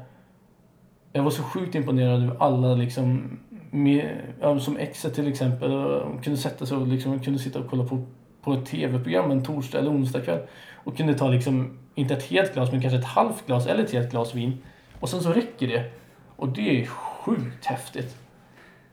[1.12, 3.40] jag var så sjukt imponerad över alla liksom,
[3.74, 4.18] med,
[4.60, 8.04] som exet till exempel, kunde sätta sig och liksom, kunde sitta och kolla på,
[8.42, 10.40] på ett tv-program en torsdag eller onsdag kväll
[10.74, 13.94] och kunde ta liksom, inte ett helt glas men kanske ett halvt glas eller ett
[13.94, 14.58] helt glas vin
[15.00, 15.92] och sen så räcker det.
[16.36, 18.18] Och det är sjukt häftigt.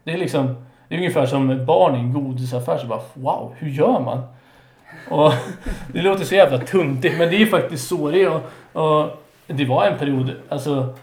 [0.05, 3.71] Det är liksom, det är ungefär som barn i en godisaffär så bara wow, hur
[3.71, 4.23] gör man?
[5.11, 5.33] Och
[5.93, 8.31] det låter så jävla tuntigt men det är faktiskt så det är.
[8.31, 9.11] Och, och
[9.47, 10.95] det var en period, alltså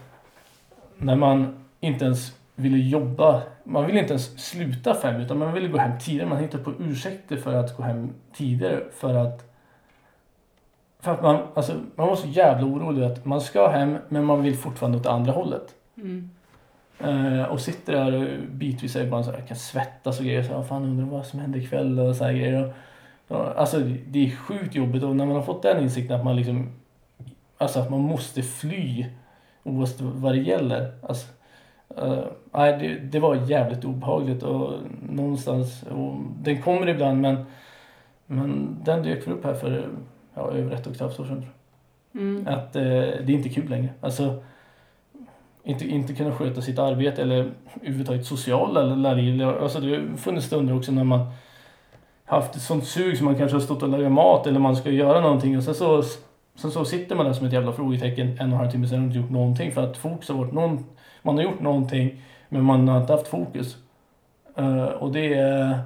[0.96, 3.42] när man inte ens ville jobba.
[3.64, 6.28] Man ville inte ens sluta fem utan man ville gå hem tidigare.
[6.28, 9.44] Man hittade på ursäkter för att gå hem tidigare för att
[11.00, 14.42] för att man, alltså, man var så jävla orolig att man ska hem men man
[14.42, 15.74] vill fortfarande åt andra hållet.
[15.96, 16.30] Mm.
[17.00, 20.42] Eh, och sitter där och bitvis är bara så här, kan svettas och grejer.
[20.42, 22.74] Så, här, fan undrar vad som händer ikväll och så här grejer.
[23.28, 26.36] Och, alltså det är sjukt jobbigt och när man har fått den insikten att man
[26.36, 26.72] liksom
[27.58, 29.06] Alltså att man måste fly
[29.62, 30.92] oavsett vad det gäller.
[31.02, 31.26] Alltså,
[32.02, 34.72] uh, nej, det, det var jävligt obehagligt och
[35.08, 37.44] någonstans, och den kommer ibland men,
[38.26, 39.88] men den dök upp här för
[40.34, 41.46] ja, över ett och ett halvt år sedan.
[42.14, 42.46] Mm.
[42.46, 43.88] Att uh, det är inte kul längre.
[44.00, 44.42] Alltså,
[45.64, 47.50] inte, inte kunna sköta sitt arbete eller
[47.82, 49.42] överhuvudtaget sociala liv.
[49.42, 51.26] Alltså det har funnits stunder också när man
[52.24, 54.90] haft ett sånt sug som man kanske har stått och lagat mat eller man ska
[54.90, 56.02] göra någonting och sen så
[56.58, 58.98] Sen så sitter man där som ett jävla frågetecken en och en halv timme sedan
[58.98, 60.84] och inte gjort någonting för att fokus har varit någon,
[61.22, 63.76] man har gjort någonting men man har inte haft fokus.
[64.58, 65.78] Uh, och det är,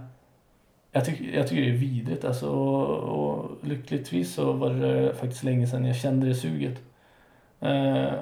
[0.92, 5.42] jag, tycker, jag tycker det är vidrigt alltså och, och lyckligtvis så var det faktiskt
[5.42, 6.78] länge sedan jag kände det suget.
[7.62, 8.12] Uh,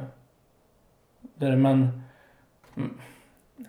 [1.35, 2.03] där, men,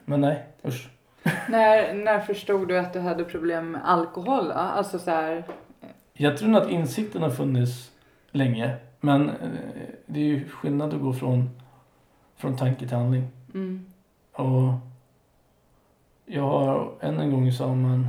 [0.05, 0.89] men nej, usch.
[1.49, 4.51] När, när förstod du att du hade problem med alkohol?
[4.51, 5.43] Alltså så här...
[6.13, 7.91] Jag tror nog att insikten har funnits
[8.31, 8.75] länge.
[8.99, 9.35] Men eh,
[10.05, 11.49] det är ju skillnad att gå från,
[12.37, 13.27] från tanke till handling.
[13.53, 13.90] Mm.
[14.33, 14.73] Och
[16.25, 18.07] jag har än en gång sa man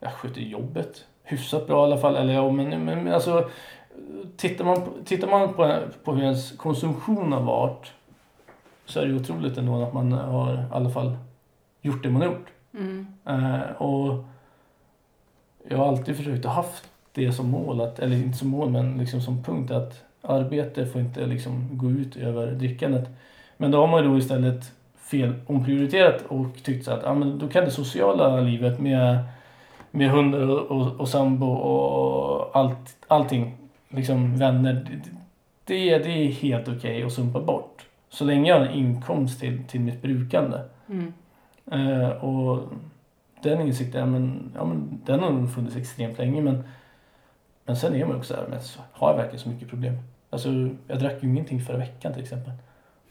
[0.00, 2.16] jag sköter jobbet hyfsat bra i alla fall.
[2.16, 3.50] Eller ja, men, men alltså
[4.36, 7.92] tittar man, tittar man på, på hur ens konsumtion har varit
[8.86, 11.16] så är det otroligt ändå att man har i alla fall
[11.80, 12.48] gjort det man har gjort.
[12.74, 13.06] Mm.
[13.24, 14.24] Eh, och
[15.68, 18.98] jag har alltid försökt att haft det som mål, att, eller inte som mål men
[18.98, 23.08] liksom som punkt att arbete får inte liksom gå ut över drickandet.
[23.62, 27.48] Men då har man då istället fel omprioriterat och tyckt så att ja, men då
[27.48, 29.18] kan det sociala livet med,
[29.90, 33.56] med hundar och, och, och sambo och allt, allting,
[33.88, 35.00] liksom vänner,
[35.64, 37.86] det, det är helt okej okay att sumpa bort.
[38.08, 40.58] Så länge jag har en inkomst till, till mitt brukande.
[40.88, 41.12] Mm.
[41.72, 42.72] Eh, och
[43.42, 46.64] den insikten, men, ja, men, den har nog funnits extremt länge men
[47.64, 48.60] men sen är man ju också såhär, men
[48.92, 49.94] har jag verkligen så mycket problem?
[50.30, 50.48] Alltså,
[50.86, 52.52] jag drack ju ingenting förra veckan till exempel.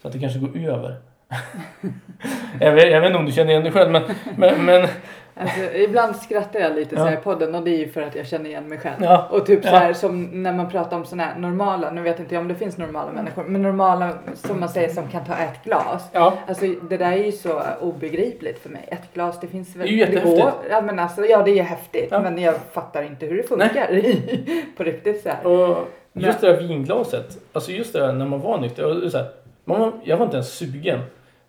[0.02, 0.96] Så att det kanske går över.
[2.60, 4.04] jag, vet, jag vet inte om du känner igen dig själv men,
[4.38, 4.88] men, men
[5.36, 7.02] Alltså, ibland skrattar jag lite Ja.
[7.02, 8.96] så här i podden och det är ju för att jag känner igen mig själv.
[9.04, 9.28] Ja.
[9.32, 9.78] Och typ så Ja.
[9.78, 12.56] här som när man pratar om såna här normala, nu vet inte jag om det
[12.56, 16.10] finns normala människor, men normala som man säger som kan ta ett glas.
[16.12, 18.86] ja, Alltså det där är ju så obegripligt för mig.
[18.88, 19.82] Ett glas, det finns väl...
[19.88, 20.42] Det är ju jättehäftigt.
[20.42, 20.52] går.
[20.70, 22.08] Ja men alltså, ja det är häftigt.
[22.12, 22.20] Ja.
[22.20, 23.88] Men jag fattar inte hur det funkar
[24.78, 25.48] på riktigt så här.
[25.48, 29.18] och just det där vinglaset, alltså just det där när man var nykter, och så
[29.18, 29.28] här,
[29.66, 31.00] man jag var inte ens sugen.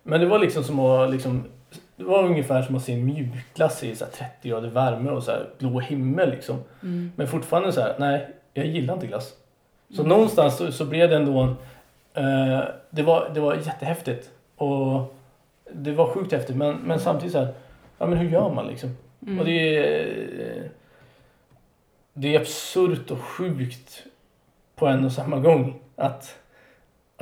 [0.03, 1.43] Men det var liksom som att liksom,
[1.95, 5.23] det var ungefär som att se en mjukglass i så här 30 grader värme och
[5.23, 6.63] så här blå himmel liksom.
[6.83, 7.11] Mm.
[7.15, 9.33] Men fortfarande så här, nej, jag gillar inte glass.
[9.95, 11.55] Så någonstans så, så blev det ändå en,
[12.13, 14.29] eh, det, var, det var jättehäftigt.
[14.55, 15.15] Och
[15.71, 17.53] det var sjukt häftigt men, men samtidigt så här,
[17.97, 18.97] ja men hur gör man liksom?
[19.21, 19.39] Mm.
[19.39, 20.69] Och det är,
[22.13, 24.03] det är absurt och sjukt
[24.75, 25.79] på en och samma gång.
[25.95, 26.39] Att,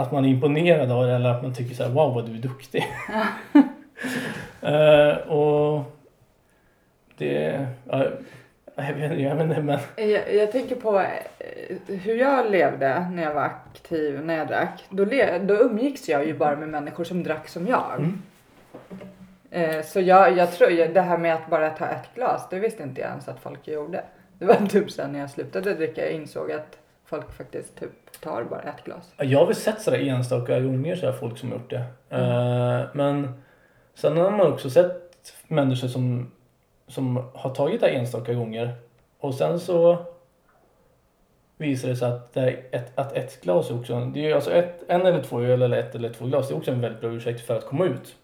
[0.02, 2.36] att man är imponerad av det eller att man tycker så här, wow vad du
[2.36, 2.86] är duktig.
[4.62, 5.84] Eh, och
[7.18, 8.06] det, ja,
[8.76, 13.10] jag vet inte, jag vet inte men Jag, jag tänker på eh, hur jag levde
[13.10, 14.86] när jag var aktiv, när jag drack.
[14.90, 17.96] Då, le, då umgicks jag ju bara med människor som drack som jag.
[17.98, 18.22] Mm.
[19.52, 22.84] Eh, så jag, jag tror det här med att bara ta ett glas, det visste
[22.84, 24.04] inte jag ens att folk gjorde.
[24.40, 28.44] Det var typ sen när jag slutade dricka jag insåg att folk faktiskt typ tar
[28.44, 29.14] bara ett glas.
[29.18, 31.84] Jag har väl sett sådär enstaka gånger så här folk som har gjort det.
[32.10, 33.42] Eh, men
[33.94, 36.32] sen har man också sett människor som,
[36.88, 38.76] som har tagit det enstaka gånger
[39.20, 40.06] och sen så
[41.58, 45.06] visar det sig att, det ett, att ett glas också, det är alltså ett, en
[45.06, 47.42] eller två öl eller ett eller två glas, det är också en väldigt bra ursäkt
[47.42, 48.16] för att komma ut.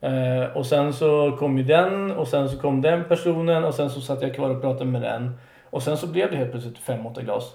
[0.00, 3.90] Eh, och sen så kom ju den och sen så kom den personen och sen
[3.90, 5.38] så satt jag kvar och pratade med den.
[5.70, 7.54] Och sen så blev det helt plötsligt fem, åtta glas.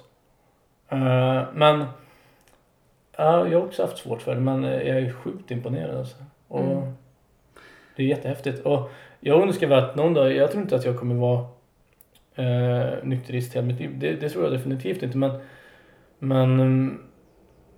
[0.89, 1.85] Eh, men
[3.17, 6.17] ja, jag har också haft svårt för det men eh, jag är sjukt imponerad alltså.
[6.47, 6.93] Och Mm.
[7.95, 8.59] Det är jättehäftigt.
[8.59, 11.45] Och jag önskar väl att någon dag, jag tror inte att jag kommer vara
[12.35, 13.99] eh, nykterist hela mitt liv.
[13.99, 15.31] Det, det tror jag definitivt inte men
[16.19, 17.03] men mm,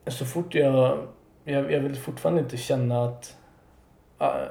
[0.07, 0.97] så fort jag
[1.43, 3.37] jag, jag vill fortfarande inte känna att,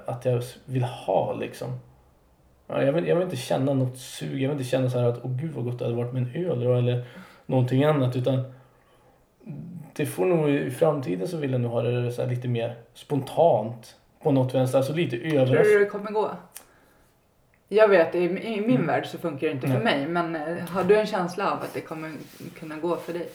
[0.06, 1.80] att jag vill ha liksom.
[2.66, 4.32] Ja, Jag vill, jag vill inte känna något sug.
[4.32, 6.22] Jag vill inte känna så här att åh gud vad gott det hade varit med
[6.22, 7.04] en öl eller
[7.50, 8.16] någonting annat.
[8.16, 8.42] Utan
[9.92, 13.96] det får nog i framtiden så vill jag nog ha det så lite mer spontant
[14.22, 14.78] på något vänster.
[14.78, 15.78] Alltså lite Tror du överraskande.
[15.78, 16.30] det kommer gå?
[17.68, 18.86] Jag vet, i, i min Mm.
[18.86, 20.06] värld så funkar det inte för mig.
[20.06, 22.12] Men eh, har du en känsla av att det kommer
[22.58, 23.28] kunna gå för dig?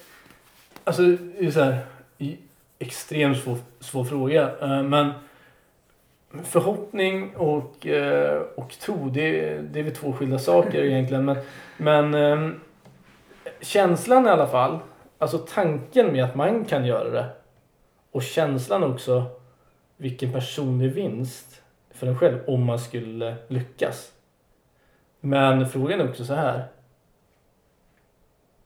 [0.84, 1.78] Alltså det är så här,
[2.80, 4.52] extremt svår, svår fråga.
[4.62, 5.12] Eh, Men
[6.44, 11.26] förhoppning och, eh, och tro, det, det är väl två skilda saker egentligen.
[11.26, 11.38] Men,
[11.78, 12.52] men eh,
[13.66, 14.80] känslan i alla fall,
[15.18, 17.26] alltså tanken med att man kan göra det
[18.12, 19.24] och känslan också
[19.98, 24.12] vilken personlig vinst för en själv om man skulle lyckas.
[25.20, 26.64] Men frågan är också så här.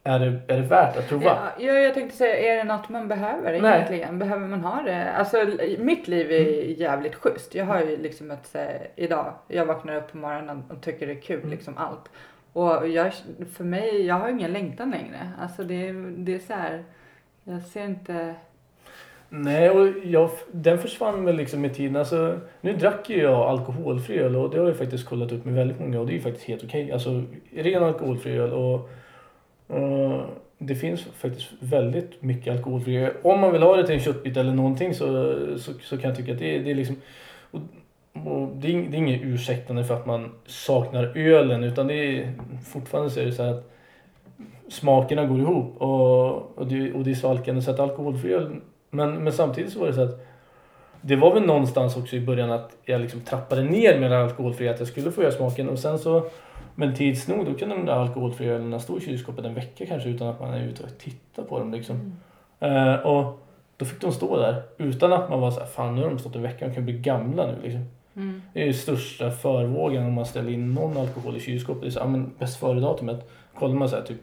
[0.03, 1.25] Är det, är det värt att prova?
[1.25, 3.75] Ja, ja, jag tänkte säga, är det något man behöver Nej.
[3.75, 4.19] egentligen?
[4.19, 5.11] Behöver man ha det?
[5.11, 5.45] Alltså
[5.79, 6.73] mitt liv är Mm.
[6.77, 7.55] jävligt schysst.
[7.55, 11.13] Jag har ju liksom ett, här, idag, jag vaknar upp på morgonen och tycker det
[11.13, 11.49] är kul Mm.
[11.51, 12.09] liksom allt.
[12.53, 13.13] Och jag,
[13.53, 15.31] för mig, jag har ingen längtan längre.
[15.39, 16.83] Alltså det, det är så här,
[17.43, 18.35] jag ser inte...
[19.29, 21.95] Nej, och jag, den försvann väl liksom med tiden.
[21.95, 25.53] Alltså, nu drack ju jag alkoholfri öl och det har jag faktiskt kollat upp med
[25.53, 26.91] väldigt många och det är ju faktiskt helt okej.
[26.91, 27.23] Alltså
[27.55, 28.89] ren alkoholfri öl och,
[29.67, 30.21] och
[30.57, 33.13] det finns faktiskt väldigt mycket alkoholfri öl.
[33.21, 36.17] Om man vill ha det till en köttbit eller någonting så, så, så kan jag
[36.17, 36.95] tycka att det, det är liksom
[37.51, 37.59] och,
[38.27, 42.33] och det, är, det är inget ursäktande för att man saknar ölen utan det är
[42.65, 43.71] fortfarande så är det så att
[44.69, 48.55] smakerna går ihop och, och, det, och det är svalkande så att alkoholfri öl
[48.89, 50.25] men, men samtidigt så var det så att
[51.01, 54.71] det var väl någonstans också i början att jag liksom trappade ner med den alkoholfria,
[54.71, 56.29] att jag skulle få göra smaken och sen så
[56.75, 60.09] men tids nog då kunde de där alkoholfria ölen stå i kylskåpet en vecka kanske
[60.09, 62.19] utan att man är ute och tittar på dem liksom.
[62.59, 63.39] Eh, och
[63.77, 66.19] då fick de stå där utan att man var så här, fan nu har de
[66.19, 67.85] stått en vecka, de kan bli gamla nu liksom.
[68.19, 68.41] Mm.
[68.53, 71.81] Det är ju största förvågen om man ställer in någon alkohol i kylskåpet.
[71.81, 73.29] Det är så, ja, men bäst före-datumet.
[73.53, 74.17] Kollar man så här typ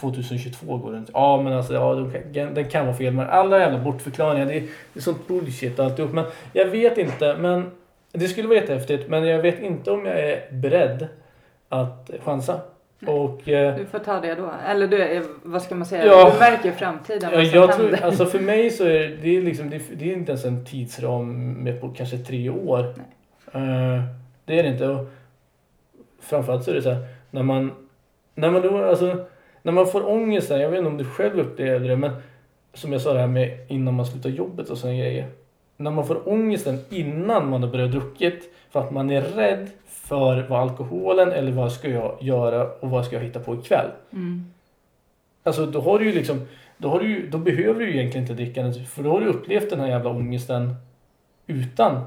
[0.00, 1.06] 2022 går den.
[1.12, 3.12] Ja men alltså ja, de kan, den kan vara fel.
[3.12, 4.46] Men alla jävla bortförklaringar.
[4.46, 6.12] Det är, det är sånt bullshit alltihop.
[6.12, 7.36] Men jag vet inte.
[7.38, 7.70] Men
[8.12, 9.08] det skulle vara jättehäftigt.
[9.08, 11.06] Men jag vet inte om jag är beredd
[11.68, 12.60] att chansa.
[13.06, 14.50] Och eh, Du får ta det då.
[14.68, 16.06] Eller du, är- vad ska man säga?
[16.06, 16.30] Ja.
[16.32, 17.76] Du märker i framtiden Ja, jag händer.
[17.96, 20.64] tror, alltså för mig så är det, liksom, det, är, det är inte ens en
[20.64, 22.80] tidsram med på kanske tre år.
[22.80, 22.84] Eh,
[24.44, 24.88] det är det inte.
[24.88, 25.06] Och
[26.20, 27.72] framförallt så är det så här, när man,
[28.34, 29.24] när man då, alltså,
[29.62, 32.10] när man får ångest, jag vet inte om du själv upplever det, men
[32.74, 35.28] som jag sa det här med innan man slutar jobbet och sådana grejer.
[35.76, 40.46] När man får ångesten innan man har börjat druckit för att man är rädd för
[40.48, 43.90] vad alkoholen eller vad ska jag göra och vad ska jag hitta på ikväll.
[44.12, 44.44] Mm.
[45.42, 46.40] Alltså då har du ju liksom,
[46.76, 49.70] då, har du då behöver du ju egentligen inte dricka för då har du upplevt
[49.70, 50.74] den här jävla ångesten
[51.46, 52.00] utan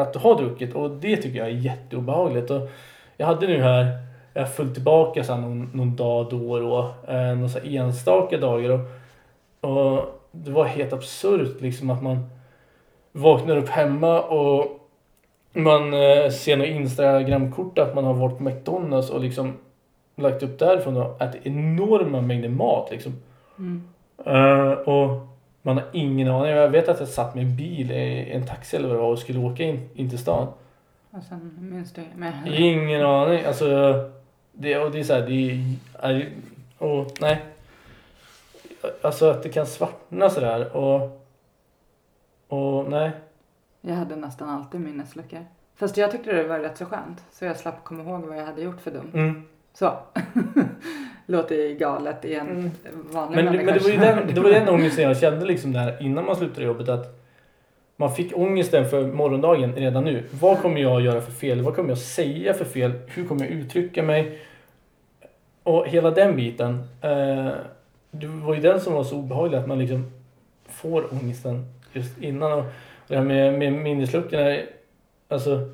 [0.00, 2.50] att, att ha druckit och det tycker jag är jätteobehagligt.
[2.50, 2.70] Och
[3.16, 3.98] jag hade nu här,
[4.34, 8.70] jag har följt tillbaka så någon, någon dag då och då, eh, några enstaka dagar
[8.70, 8.80] och,
[9.70, 12.28] och det var helt absurt liksom att man
[13.12, 14.80] vaknar upp hemma och
[15.52, 19.52] man eh, ser något Instagramkort att man har varit på McDonalds och liksom
[20.16, 23.12] lagt upp därifrån och ätit enorma mängder mat liksom.
[23.58, 23.88] Mm.
[24.26, 25.29] Eh, och
[25.62, 26.50] man har ingen aning.
[26.50, 29.10] Jag vet att jag satt med en bil i en taxi eller vad det var
[29.10, 30.48] och skulle åka in, in till stan.
[31.10, 32.32] Och sen minns du med.
[32.46, 33.44] Ingen aning.
[33.44, 33.66] Alltså,
[34.52, 35.64] det, och det är så här, det
[35.98, 36.32] är,
[36.78, 37.44] och nej.
[39.02, 41.26] Alltså att det kan svartna sådär och,
[42.48, 43.10] och nej.
[43.80, 45.46] Jag hade nästan alltid minnesluckor.
[45.74, 47.24] Fast jag tyckte det var rätt så skönt.
[47.32, 49.10] Så jag slapp komma ihåg vad jag hade gjort för dumt.
[49.14, 49.42] Mm.
[49.74, 49.92] Så.
[51.30, 52.70] Låter ju galet i en Mm.
[53.10, 55.96] vanlig Men, men det var ju den, det var den ångesten jag kände liksom där
[56.02, 57.16] innan man slutade jobbet att
[57.96, 60.22] man fick ångesten för morgondagen redan nu.
[60.30, 61.60] Vad kommer jag göra för fel?
[61.62, 62.92] Vad kommer jag säga för fel?
[63.06, 64.38] Hur kommer jag uttrycka mig?
[65.62, 66.82] Och hela den biten.
[67.00, 67.48] Eh,
[68.10, 70.12] det var ju den som var så obehaglig att man liksom
[70.68, 72.52] får ångesten just innan.
[72.52, 72.64] Och
[73.06, 74.56] det här med, med minnesluckorna.
[75.28, 75.70] Alltså,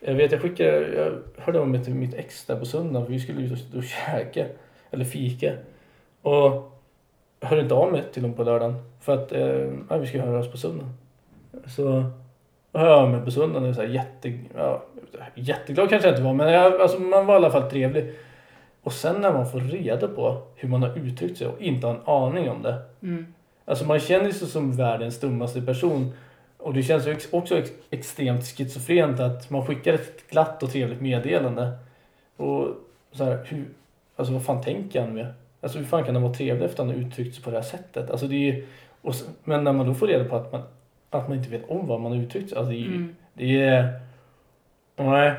[0.00, 1.12] jag vet jag skickade, jag
[1.44, 3.84] hörde om det till mitt ex där på söndagen för vi skulle ut och, och
[3.84, 4.44] käka.
[4.90, 5.52] Eller fika.
[6.22, 6.72] Och
[7.40, 8.74] hörde inte av mig till dem på lördagen.
[9.00, 10.92] För att eh, vi ska höra oss på söndagen.
[11.66, 12.04] Så
[12.72, 14.82] hör jag av mig på söndagen och är så här jätte, ja,
[15.34, 16.34] jätteglad kanske jag inte var.
[16.34, 18.14] Men jag, alltså, man var i alla fall trevlig.
[18.82, 21.94] Och sen när man får reda på hur man har uttryckt sig och inte har
[21.94, 22.82] en aning om det.
[23.02, 23.34] Mm.
[23.64, 26.12] Alltså man känner sig som världens dummaste person.
[26.58, 31.72] Och det känns också ex- extremt schizofrent att man skickar ett glatt och trevligt meddelande.
[32.36, 32.68] Och
[33.12, 33.64] så här, hur,
[34.20, 35.26] alltså vad fan tänker han med?
[35.60, 37.56] Alltså hur fan kan han vara trevlig efter att han har uttryckt sig på det
[37.56, 38.10] här sättet?
[38.10, 38.64] Alltså det är,
[39.02, 40.62] och, s- men när man då får reda på att man
[41.10, 42.52] att man inte vet om vad man har uttryckt.
[42.52, 43.14] Alltså, det är ju- Mm.
[43.34, 44.00] det är...
[44.96, 45.32] Nej.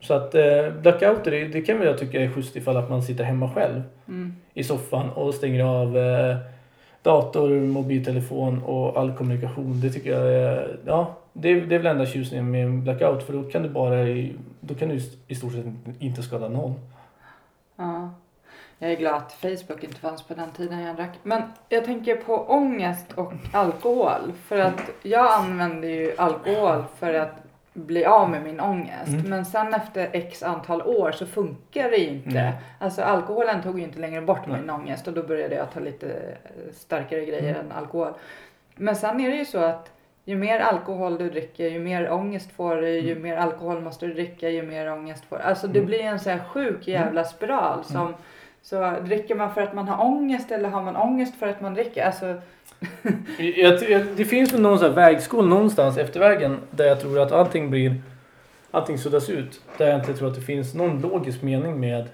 [0.00, 3.02] Så att eh, blackouter, det, det kan väl jag tycka är schysst ifall att man
[3.02, 4.34] sitter hemma själv Mm.
[4.54, 6.36] i soffan och stänger av eh,
[7.02, 9.80] dator, mobiltelefon och all kommunikation.
[9.80, 13.32] Det tycker jag är, ja, det, det är väl enda tjusningen med en blackout för
[13.32, 14.04] då kan du bara,
[14.60, 15.64] då kan du i stort sett
[15.98, 16.74] inte skada någon.
[17.76, 18.10] Ja.
[18.78, 21.18] Jag är glad att Facebook inte fanns på den tiden jag drack.
[21.22, 24.32] Men jag tänker på ångest och alkohol.
[24.46, 27.30] För att jag använde ju alkohol för att
[27.72, 29.08] bli av med min ångest.
[29.08, 29.30] Mm.
[29.30, 32.28] Men sen efter x antal år så funkar det ju inte.
[32.30, 32.52] Nej.
[32.80, 34.60] Alltså alkoholen tog ju inte längre bort Nej.
[34.60, 36.08] min ångest och då började jag ta lite
[36.44, 37.66] eh, starkare grejer Mm.
[37.66, 38.12] än alkohol.
[38.74, 39.90] Men sen är det ju så att
[40.28, 44.14] ju mer alkohol du dricker, ju mer ångest får du, ju mer alkohol måste du
[44.14, 45.42] dricka, ju mer ångest får du.
[45.42, 45.86] Alltså det Mm.
[45.86, 48.14] blir en så här sjuk jävla spiral som
[48.62, 51.74] så dricker man för att man har ångest eller har man ångest för att man
[51.74, 52.04] dricker?
[52.06, 52.34] Alltså,
[53.56, 57.18] Jag, jag, det finns väl någon sån här vägskål någonstans efter vägen där jag tror
[57.20, 57.94] att allting blir
[58.70, 59.60] allting suddas ut.
[59.78, 62.06] Där jag inte tror att det finns någon logisk mening med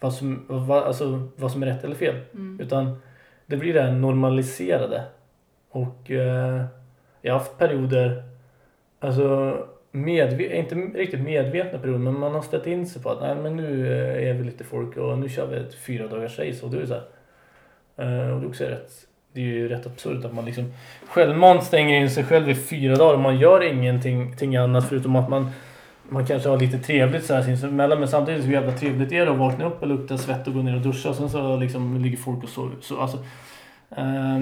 [0.00, 2.14] vad som, vad, alltså, vad som är rätt eller fel.
[2.34, 2.60] mm.
[2.60, 3.02] Utan
[3.46, 5.02] det blir det här normaliserade.
[5.70, 6.64] Och eh,
[7.24, 8.22] jag har haft perioder,
[9.00, 9.56] alltså
[9.92, 13.56] medve- inte riktigt medvetna perioder, men man har ställt in sig på att nej men
[13.56, 16.70] nu eh, är vi lite folk och nu kör vi ett fyra dagars race och
[16.70, 17.02] då är det så här.
[17.96, 18.92] Eh, och det är också rätt,
[19.32, 20.72] det är ju rätt absurt att man liksom
[21.08, 25.28] självmant stänger in sig själv i fyra dagar och man gör ingenting annat förutom att
[25.28, 25.50] man
[26.08, 29.32] man kanske har lite trevligt så här sinsemellan men samtidigt så jävla trevligt är det
[29.32, 32.02] att vakna upp och lukta svett och gå ner och duscha och sen så liksom
[32.02, 32.76] ligger folk och sover.
[32.80, 33.18] Så, alltså,
[33.96, 34.40] eh,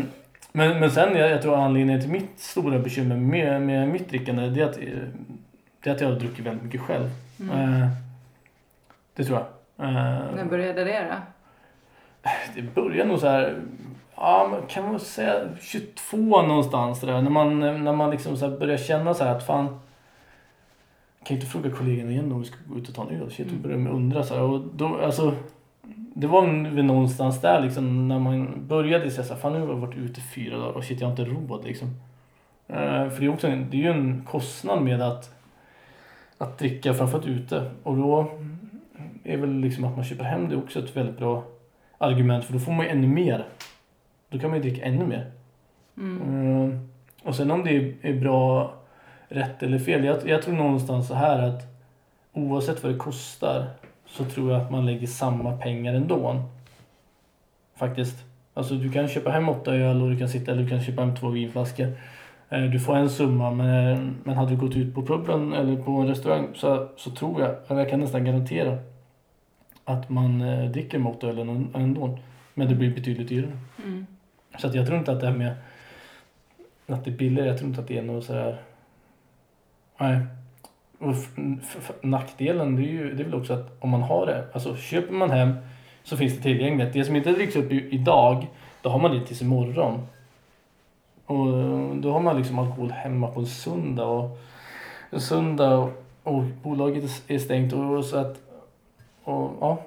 [0.53, 4.49] men, men sen jag, jag tror anledningen till mitt stora bekymmer med, med mitt drickande
[4.49, 4.85] det är, att, eh,
[5.83, 7.11] det är att jag har druckit väldigt mycket själv.
[7.41, 7.83] Mm.
[7.83, 7.89] Eh,
[9.15, 9.47] det tror jag.
[9.89, 12.31] När Eh, började det då?
[12.55, 13.55] det började nog så här,
[14.17, 17.23] ja kan man säga 22 någonstans där.
[17.23, 19.77] När man, när man liksom så börjar känna så här att fan, kan
[21.25, 23.31] jag inte fråga kollegorna igen om vi ska gå ut och ta en öl?
[23.31, 23.63] Shit, då Mm.
[23.63, 24.43] börjar de undra så här.
[24.43, 25.35] Och då, alltså,
[26.15, 29.69] det var väl någonstans där liksom när man började säga så här, fan nu har
[29.69, 31.89] jag varit ute fyra dagar och shit jag har inte råd liksom.
[32.69, 35.35] Eh, för det är, också en, det är ju en kostnad med att,
[36.39, 37.71] att dricka framförallt ute.
[37.83, 38.31] Och då
[39.25, 41.45] är väl liksom att man köper hem det också ett väldigt bra
[41.99, 43.47] argument för då får man ju ännu mer.
[44.29, 45.31] Då kan man ju dricka ännu mer.
[45.97, 46.23] Mm.
[46.23, 46.89] Mm.
[47.23, 48.75] Och sen om det är, är bra,
[49.29, 50.05] rätt eller fel.
[50.05, 51.63] Jag, jag tror någonstans så här att
[52.33, 53.67] oavsett vad det kostar
[54.13, 56.43] så tror jag att man lägger samma pengar ändå.
[57.77, 58.25] Faktiskt.
[58.55, 61.01] Alltså du kan köpa hem åtta öl och du kan sitta eller du kan köpa
[61.03, 61.93] hem två vinflaskor.
[62.49, 65.93] Eh, Du får en summa men, men hade du gått ut på puben eller på
[65.93, 68.79] en restaurang så, så tror jag, eller jag kan nästan garantera
[69.85, 71.39] att man eh, dricker med åtta öl
[71.75, 72.19] ändå.
[72.55, 73.59] Men det blir betydligt dyrare.
[73.85, 74.07] Mm.
[74.59, 75.55] Så att jag tror inte att det här med
[76.87, 78.59] att det är billigare, jag tror inte att det är något sådär...
[79.99, 80.19] Nej.
[81.03, 81.15] Och
[82.03, 85.13] nackdelen det är ju det är väl också att om man har det, alltså köper
[85.15, 85.55] man hem
[86.05, 86.93] så finns det tillgängligt.
[86.93, 88.47] Det som inte dricks upp idag,
[88.83, 90.07] då har man det tills imorgon.
[91.27, 91.47] Och
[91.97, 94.39] då har man liksom alkohol hemma på en söndag och
[95.11, 98.37] en söndag och, och bolaget är- är stängt och, och så att
[99.25, 99.79] och, ja,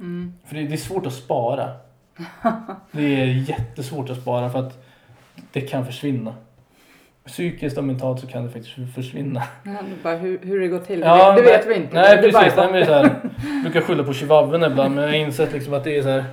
[0.00, 0.32] Mm.
[0.44, 1.70] för det, det är svårt att spara.
[2.92, 4.84] Det är jättesvårt att spara för att
[5.52, 6.34] det kan försvinna.
[7.30, 9.42] Psykiskt och mentalt så kan det faktiskt försvinna.
[9.64, 9.70] Ja,
[10.02, 11.94] bara hur, hur det går till, Ja, det, det vet vi inte.
[11.94, 12.92] Nej Det är bara precis, nej, så.
[12.92, 13.02] här,
[13.54, 16.08] jag brukar skylla på chihuahuan ibland men jag har insett liksom att det är så
[16.08, 16.24] här.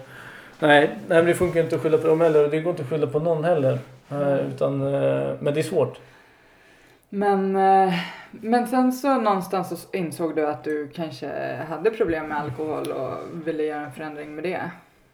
[0.60, 2.90] Nej, nej det funkar inte att skylla på dem heller och det går inte att
[2.90, 3.80] skylla på någon heller.
[4.12, 6.00] Eh, utan, eh, men det är svårt.
[7.10, 7.94] Men, eh,
[8.32, 11.30] men sen så någonstans så insåg du att du kanske
[11.70, 13.12] hade problem med alkohol och
[13.48, 14.62] ville göra en förändring med det.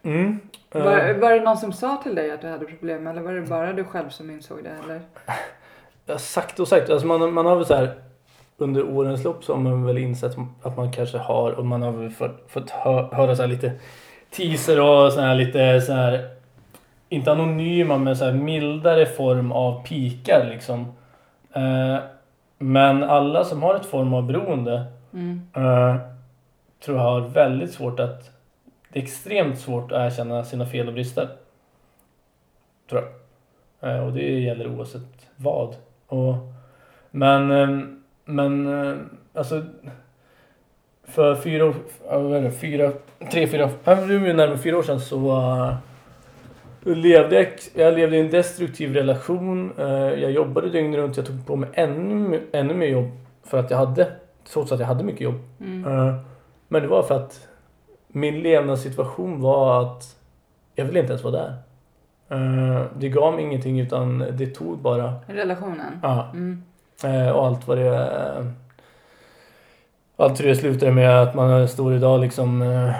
[0.03, 0.39] Mm.
[0.71, 3.34] Eh, Var, var det någon som sa till dig att du hade problem eller var
[3.34, 4.71] det bara du själv som insåg det?
[4.84, 5.01] Eller?
[6.05, 6.89] Ja, sagt och sagt.
[6.89, 7.93] Alltså man, man har väl så här
[8.57, 11.91] under årens lopp så har man väl insett att man kanske har och man har
[11.91, 13.71] väl fått, fått hö, höra så här lite
[14.31, 16.29] teaser och så här lite så här
[17.09, 20.79] inte anonyma men så här mildare form av pikar liksom.
[21.53, 21.97] Eh,
[22.57, 25.41] men alla som har ett form av beroende Mm.
[25.55, 25.95] eh,
[26.85, 28.31] tror jag har väldigt svårt att
[28.89, 31.29] det är extremt svårt att erkänna sina fel och brister.
[32.89, 33.03] Tror
[33.79, 33.95] jag.
[33.95, 35.75] Eh, och det gäller oavsett vad.
[36.07, 36.35] Och,
[37.11, 37.79] men, eh,
[38.25, 38.95] men eh,
[39.33, 39.63] alltså
[41.07, 42.91] för fyra, år- det, fyra,
[43.31, 45.75] tre, fyra, ja, det är närmare fyra år sedan så eh,
[46.95, 49.71] levde jag, jag levde i en destruktiv relation.
[49.77, 51.17] Eh, jag jobbade dygnet runt.
[51.17, 53.09] Jag tog på mig ännu, ännu mer jobb
[53.43, 54.11] för att jag hade,
[54.53, 55.39] trots att jag hade mycket jobb.
[55.59, 56.13] Mm.
[56.67, 57.47] Men det var för att
[58.07, 60.17] min levnadssituation var att
[60.75, 61.53] jag ville inte ens vara där.
[62.34, 65.13] Eh, det gav mig ingenting utan det tog bara.
[65.27, 65.99] Relationen?
[66.01, 66.27] Ja.
[66.34, 66.63] Mm.
[67.03, 67.95] Eh, och allt vad det...
[67.95, 68.45] Eh,
[70.15, 72.95] allt det slutade med att man står idag liksom eh,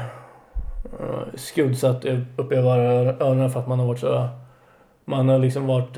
[1.36, 2.06] skuldsatt
[2.38, 2.80] upp över
[3.24, 4.28] öronen för att man har varit så...
[5.06, 5.98] Man har liksom varit...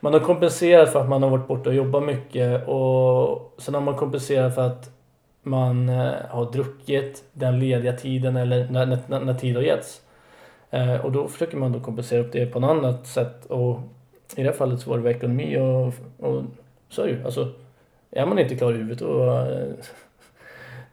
[0.00, 3.80] Man har kompenserat för att man har varit borta och jobbat mycket och sen har
[3.80, 4.90] man kompenserat för att
[5.42, 5.88] man
[6.28, 10.03] har druckit den lediga tiden eller när, när, när tid har getts.
[10.74, 13.80] Eh, och då försöker man då kompensera upp det på något annat sätt och
[14.36, 15.86] i det här fallet så var det ekonomi och,
[16.26, 16.42] och
[16.88, 17.24] så är det ju.
[17.24, 17.52] Alltså,
[18.10, 19.66] är man inte klar i huvudet då, eh,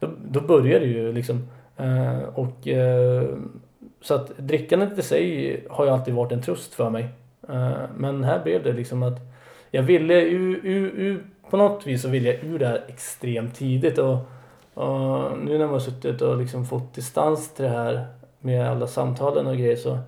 [0.00, 1.48] då, då börjar det ju liksom.
[1.76, 3.28] Eh, och, eh,
[4.00, 7.08] så att drickandet i sig har ju alltid varit en tröst för mig.
[7.48, 9.20] Eh, men här blev det liksom att
[9.70, 13.54] jag ville ur, ur, ur, på något vis så ville jag ur det här extremt
[13.54, 13.98] tidigt.
[13.98, 14.16] Och,
[14.74, 18.06] och nu när man har suttit och liksom fått distans till det här
[18.42, 19.98] med alla samtalen och grejer så,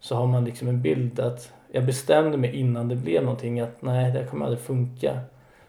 [0.00, 3.82] så har man liksom en bild att jag bestämde mig innan det blev någonting att
[3.82, 5.20] nej, det kommer aldrig funka.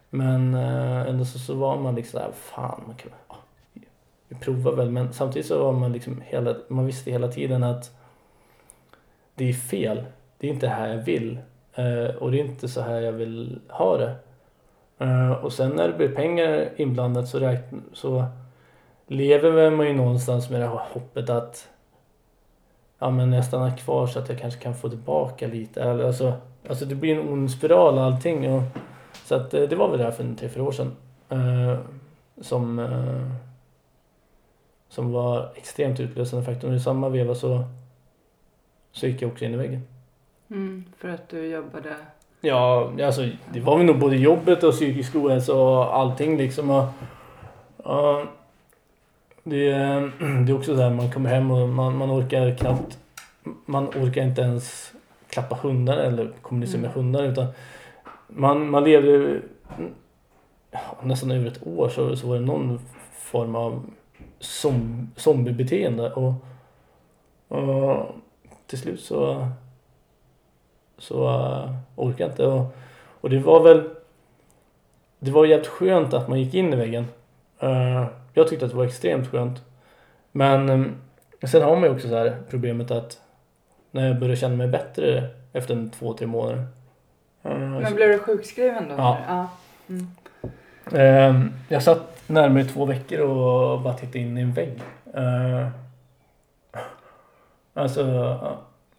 [0.09, 3.36] Men eh, ändå så, så var man liksom där, fan, man kan, ah,
[3.73, 3.81] ja,
[4.27, 4.91] vi provar väl.
[4.91, 7.91] Men samtidigt så var man liksom hela, man visste hela tiden att
[9.36, 10.03] det är fel.
[10.38, 11.39] Det är inte det här jag vill.
[11.73, 14.15] Eh, och det är inte så här jag vill ha det.
[14.97, 18.25] Eh, och sen när det blir pengar inblandat så, räkn, så
[19.07, 21.69] lever man ju någonstans med det här hoppet att
[23.03, 25.91] ja men jag stannar kvar så att jag kanske kan få tillbaka lite.
[25.91, 26.33] Alltså,
[26.69, 28.53] alltså det blir en ond spiral allting.
[28.53, 28.63] Och,
[29.23, 30.95] så att det var väl där för tre, fyra år sedan.
[31.29, 31.79] Eh,
[32.41, 33.31] som, eh,
[34.89, 36.73] som var extremt utlösande faktorn.
[36.73, 37.63] I samma veva så,
[38.91, 39.81] så gick jag också in i väggen.
[40.49, 41.95] Mm, för att du jobbade?
[42.41, 46.69] Ja, alltså det var väl nog både jobbet och psykisk ohälsa och allting liksom.
[46.69, 46.85] Och,
[47.77, 48.25] och
[49.43, 49.69] det,
[50.45, 52.97] det är också så här man kommer hem och man, man orkar knappt
[53.65, 54.93] man orkar inte ens
[55.29, 57.05] klappa hundar eller kommunicera med Mm.
[57.05, 57.47] hundar utan
[58.27, 59.41] man, man levde
[61.01, 62.79] nästan över ett år så, så var det någon
[63.13, 63.85] form av
[64.39, 66.33] som, zombiebeteende och,
[67.47, 68.05] och
[68.67, 69.47] till slut så
[70.97, 72.75] så uh, orkade jag inte och,
[73.21, 73.89] och det var väl
[75.19, 77.05] det var jävligt skönt att man gick in i väggen.
[77.63, 79.61] Uh, jag tyckte att det var extremt skönt.
[80.31, 80.95] Men um,
[81.43, 83.21] sen har man ju också så här problemet att
[83.91, 86.67] när jag började känna mig bättre efter en två, tre månader.
[87.45, 88.95] Uh, Men blev du sjukskriven då?
[88.97, 89.17] Ja.
[89.27, 89.49] ja.
[89.89, 90.07] Mm.
[90.91, 94.81] Ehm, jag satt närmare två veckor och bara tittade in i en vägg.
[95.17, 95.67] Uh,
[97.73, 98.38] alltså,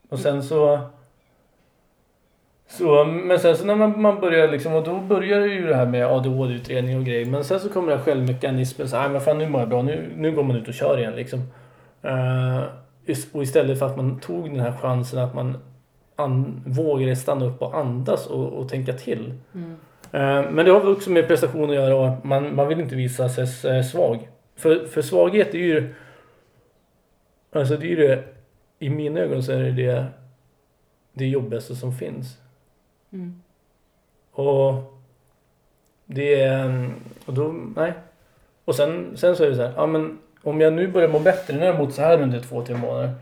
[0.09, 0.79] och sen så...
[2.79, 5.87] Så, men sen så när man, man börjar liksom, och då börjar ju det här
[5.87, 7.27] med ADHD-utredning och grejer.
[7.27, 10.13] Men sen så kommer det här självmekanismen, så men fan nu mår jag bra, nu,
[10.17, 11.41] nu går man ut och kör igen liksom.
[12.05, 12.63] Uh,
[13.33, 15.59] och istället för att man tog den här chansen att man
[16.17, 19.35] an, vågade stanna upp och andas och, och tänka till.
[19.55, 19.77] Mm.
[20.13, 22.97] Eh, Men det har väl också med prestation att göra och man, man vill inte
[22.97, 24.29] visa sig eh, svag.
[24.57, 25.95] För, för svaghet är ju...
[27.53, 28.25] Alltså det är ju det...
[28.79, 30.07] I mina ögon så är det det,
[31.13, 32.39] det jobbigaste som finns.
[33.15, 33.43] Mm.
[34.33, 34.75] Och
[36.07, 36.91] det är...
[37.27, 37.55] Och då...
[37.77, 37.93] Nej.
[38.65, 39.73] Och sen, sen så är det så här.
[39.77, 41.55] Ja men om jag nu börjar må bättre.
[41.55, 43.13] Nu har jag mått så här under två, tre månader.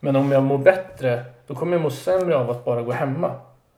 [0.00, 1.24] Men om jag mår bättre.
[1.46, 3.34] Då kommer jag må sämre av att bara gå hemma.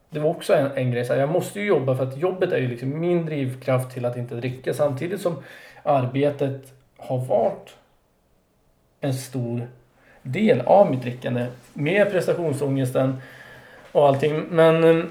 [0.09, 1.05] Det var också en, en grej.
[1.05, 4.05] Så här, jag måste ju jobba för att jobbet är ju liksom min drivkraft till
[4.05, 4.73] att inte dricka.
[4.73, 5.35] Samtidigt som
[5.83, 7.75] arbetet har varit
[9.01, 9.67] en stor
[10.21, 11.45] del av mitt drickande.
[11.73, 13.21] Med prestationsångesten
[13.91, 14.43] och allting.
[14.49, 15.09] Men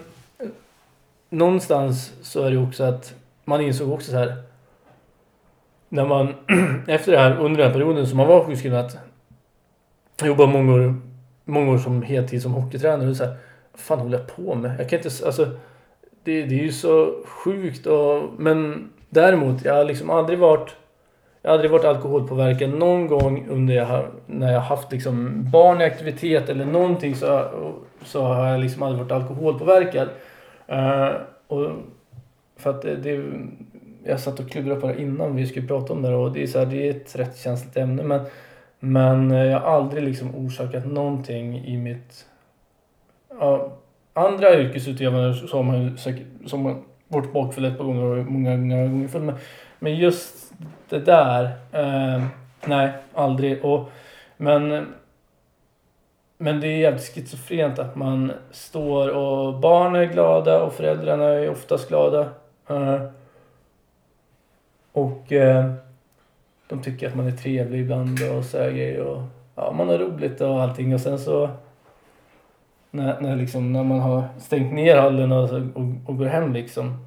[1.33, 3.15] någonstans så är det också att
[3.45, 4.37] man insåg också så här.
[5.89, 6.35] När man
[6.87, 8.97] efter det här, under den här perioden som man var sjukskriven att
[10.23, 10.95] jobba jobbade många år,
[11.45, 13.37] många år som heltid som hockeytränare och så här,
[13.73, 14.75] vad fan håller jag på med?
[14.79, 15.45] Jag kan inte, alltså
[16.25, 20.77] det, det är ju så sjukt och, men däremot, jag har liksom aldrig varit
[21.43, 25.81] jag har aldrig varit alkoholpåverkad någon gång under jag när jag har haft liksom barn
[25.81, 27.49] i aktivitet eller någonting så,
[28.05, 30.09] så har jag liksom aldrig varit alkoholpåverkad.
[30.73, 31.17] Uh,
[31.47, 31.71] och
[32.57, 33.25] för att det, det,
[34.05, 36.47] jag satt och klurade på det innan vi skulle prata om det och det är,
[36.47, 38.21] så här, det är ett rätt känsligt ämne men,
[38.79, 42.27] men jag har aldrig liksom orsakat någonting i mitt...
[43.43, 43.69] Uh,
[44.15, 45.97] andra yrkesutövare som har
[46.49, 46.77] som har
[47.09, 49.35] varit bakfull ett par gånger och många, många gånger full men,
[49.79, 50.53] men just
[50.89, 52.25] det där, uh,
[52.67, 53.65] nej aldrig.
[53.65, 53.91] Och,
[54.37, 54.87] men,
[56.43, 61.51] men det är jävligt schizofrent att man står och barn är glada och föräldrarna är
[61.51, 62.31] oftast glada.
[62.69, 63.03] Eh,
[64.93, 65.73] och eh,
[66.69, 69.23] de tycker att man är trevlig ibland och så grejer och
[69.55, 71.51] ja, man har roligt och allting och sen så
[72.91, 77.07] När, när, liksom, när man har stängt ner hallen och, och, och går hem liksom.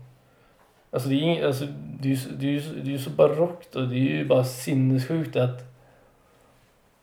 [0.91, 1.65] Alltså det är ju alltså,
[1.99, 5.63] det är, det är, det är så barockt och det är ju bara sinnessjukt att,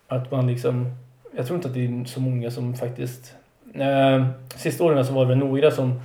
[0.09, 0.97] att man liksom...
[1.37, 3.35] Jag tror inte att det är så många som faktiskt...
[3.75, 4.27] Eh,
[4.57, 6.01] sista åren så var det några som,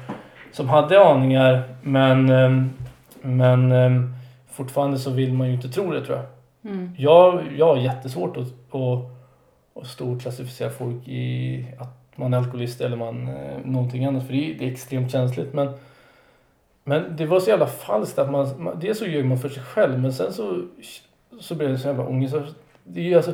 [0.51, 2.63] som hade aningar men, eh,
[3.21, 4.09] men eh,
[4.51, 6.25] fortfarande så vill man ju inte tro det tror jag.
[6.71, 6.91] Mm.
[6.97, 9.05] Jag, jag har jättesvårt att, att,
[9.81, 14.51] att storklassificera folk i att man är alkoholist eller man eh, någonting annat för det
[14.51, 15.53] är, det är extremt känsligt.
[15.53, 15.69] Men,
[16.83, 19.63] men det var så jävla falskt att man, man dels så ljög man för sig
[19.63, 20.61] själv men sen så,
[21.39, 22.33] så blev det så jävla ångest.
[22.33, 22.53] Alltså,
[22.83, 23.33] Det är alltså,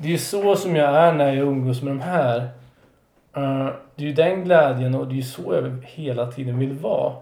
[0.00, 2.36] det är ju så som jag är när jag umgås med de här.
[3.32, 6.72] Eh, det är ju den glädjen och det är ju så jag hela tiden vill
[6.72, 7.16] vara.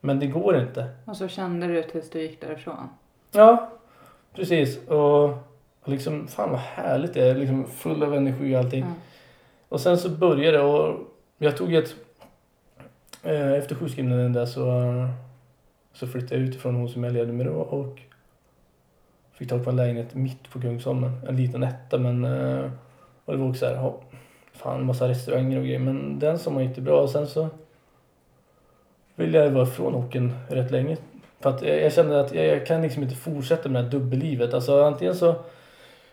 [0.00, 0.88] Men det går inte.
[1.04, 2.88] Och så kände du tills du gick därifrån.
[3.32, 3.70] Ja,
[4.34, 4.88] precis.
[4.88, 5.24] Och,
[5.80, 7.34] och liksom, fan vad härligt det är.
[7.34, 8.82] Liksom full av energi och allting.
[8.82, 8.94] Mm.
[9.68, 10.98] Och sen så började det och
[11.38, 11.94] jag tog ett...
[13.22, 14.82] Eh, efter sjukskrivningen där så,
[15.92, 18.00] så flyttade jag utifrån hon som jag levde med då och
[19.40, 21.12] fick tag på en lägenhet mitt på Kungsholmen.
[21.28, 22.24] En liten etta men...
[22.24, 22.70] Eh,
[23.24, 23.92] och det var också så här,
[24.52, 25.78] fan massa restauranger och grejer.
[25.78, 27.48] Men den som var jättebra bra och sen så
[29.14, 30.96] ville jag vara ifrån hockeyn rätt länge.
[31.40, 33.90] För att jag, jag kände att jag, jag kan liksom inte fortsätta med det här
[33.90, 34.54] dubbellivet.
[34.54, 35.34] Alltså antingen så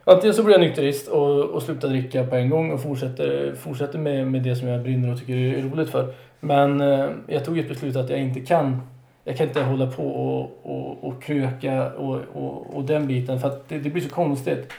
[0.04, 4.00] Antingen så blir jag nykterist och, och slutar dricka på en gång och fortsätter, fortsätter
[4.00, 6.14] med, med det som jag brinner och tycker är roligt för.
[6.40, 8.82] Men eh, jag tog ett beslut att jag inte kan
[9.28, 13.48] jag kan inte hålla på och, och, och kröka och, och, och den biten för
[13.48, 14.74] att det, det blir så konstigt.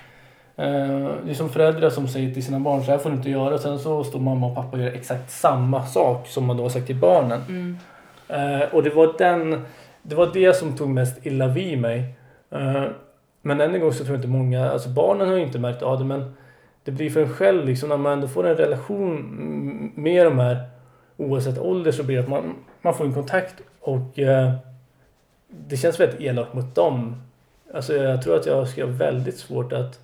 [0.56, 3.30] Eh, det är som föräldrar som säger till sina barn så här får du inte
[3.30, 3.58] göra.
[3.58, 6.70] Sen så står mamma och pappa och gör exakt samma sak som man då har
[6.70, 7.40] sagt till barnen.
[7.48, 7.76] Mm.
[8.28, 9.64] Eh, och det var den,
[10.02, 12.14] det var det som tog mest illa vid mig.
[12.50, 12.84] Eh,
[13.42, 15.82] men än en gång så tror jag inte många, alltså barnen har ju inte märkt
[15.82, 16.34] av det men
[16.84, 20.66] det blir för en själv liksom när man ändå får en relation med de här
[21.16, 24.52] oavsett ålder så blir det att man, man får en kontakt och eh,
[25.48, 27.22] det känns väldigt elakt mot dem.
[27.74, 30.00] Alltså jag tror att jag ska ha väldigt svårt att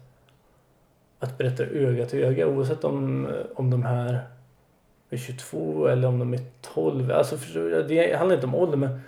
[1.18, 4.20] att berätta öga till öga oavsett om, eh, om de här
[5.10, 6.40] är 22 eller om de är
[6.74, 7.10] 12.
[7.10, 9.00] Alltså förstår det handlar inte om ålder men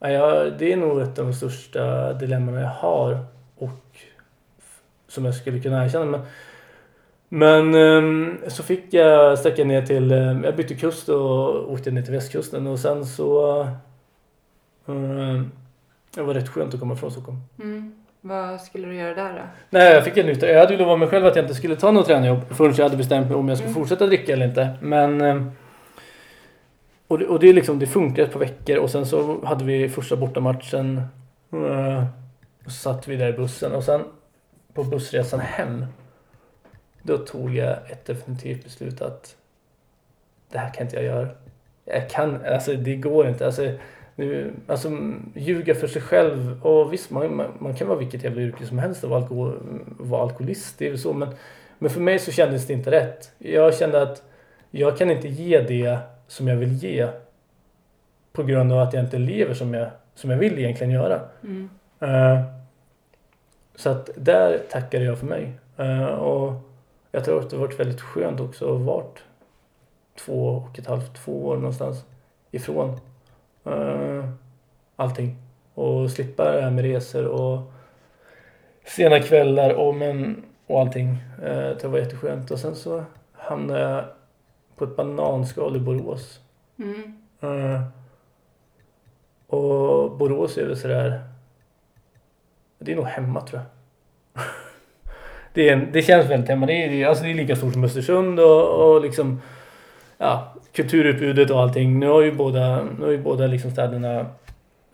[0.00, 3.18] jag, det är nog ett av de största dilemmana jag har
[3.56, 3.98] och
[5.08, 6.04] som jag skulle kunna erkänna.
[6.04, 6.20] Men,
[7.28, 11.90] men ehm, så fick jag, stack jag ner till, eh, jag bytte kust och åkte
[11.90, 13.66] ner till västkusten och sen så
[16.14, 17.38] det var rätt skönt att komma från Stockholm.
[17.58, 17.94] Mm.
[18.20, 19.42] Vad skulle du göra där då?
[19.70, 20.48] Nej, jag fick en nytta.
[20.48, 22.84] Jag hade ju lovat mig själv att jag inte skulle ta något tränarjobb förrän jag
[22.84, 23.80] hade bestämt mig om jag skulle Mm.
[23.82, 24.68] fortsätta dricka eller inte.
[24.80, 25.20] Men...
[25.20, 25.42] eh,
[27.08, 29.64] Och det, och det, är liksom, det funkar ett par veckor och sen så hade
[29.64, 30.96] vi första bortamatchen.
[31.52, 32.04] eh,
[32.64, 34.04] Och så satt vi där i bussen och sen
[34.74, 35.84] på bussresan hem.
[37.02, 39.36] Då tog jag ett definitivt beslut att
[40.52, 41.28] det här kan inte jag göra.
[41.84, 43.46] Jag kan, alltså det går inte.
[43.46, 43.72] Alltså,
[44.66, 44.90] alltså
[45.34, 46.66] ljuga för sig själv.
[46.66, 49.58] Och visst, man, man, kan vara vilket jävla yrke som helst och vara, alkohol,
[49.98, 50.78] vara alkoholist.
[50.78, 51.12] Det är väl så.
[51.12, 51.28] Men,
[51.78, 53.32] men för mig så kändes det inte rätt.
[53.38, 54.22] Jag kände att
[54.70, 57.08] jag kan inte ge det som jag vill ge.
[58.32, 61.20] På grund av att jag inte lever som jag, som jag vill egentligen göra.
[61.42, 61.70] Mm.
[62.00, 62.42] Eh,
[63.76, 65.52] så att där tackade jag för mig.
[65.76, 66.52] Eh, och
[67.12, 69.22] jag tror att det varit väldigt skönt också att varit
[70.18, 72.04] två och ett halvt, två år någonstans
[72.50, 72.96] ifrån uh,
[74.96, 75.36] allting.
[75.74, 77.72] Och slippa det här med resor och
[78.84, 81.08] sena kvällar och, men, och allting.
[81.42, 82.50] Uh, det var jätteskönt.
[82.50, 84.04] Och sen så hamnade jag
[84.76, 86.40] på ett bananskal i Borås.
[86.78, 87.18] Mm.
[87.40, 87.82] Eh,
[89.46, 91.22] och Borås är väl sådär...
[92.78, 94.42] Det är nog hemma tror jag.
[95.54, 96.66] det, är det känns väldigt hemma.
[96.66, 99.40] Det är, alltså det är lika stort som Östersund och, och liksom...
[100.18, 102.00] Ja, kulturutbudet och allting.
[102.00, 104.26] Nu har ju båda, nu har ju båda liksom städerna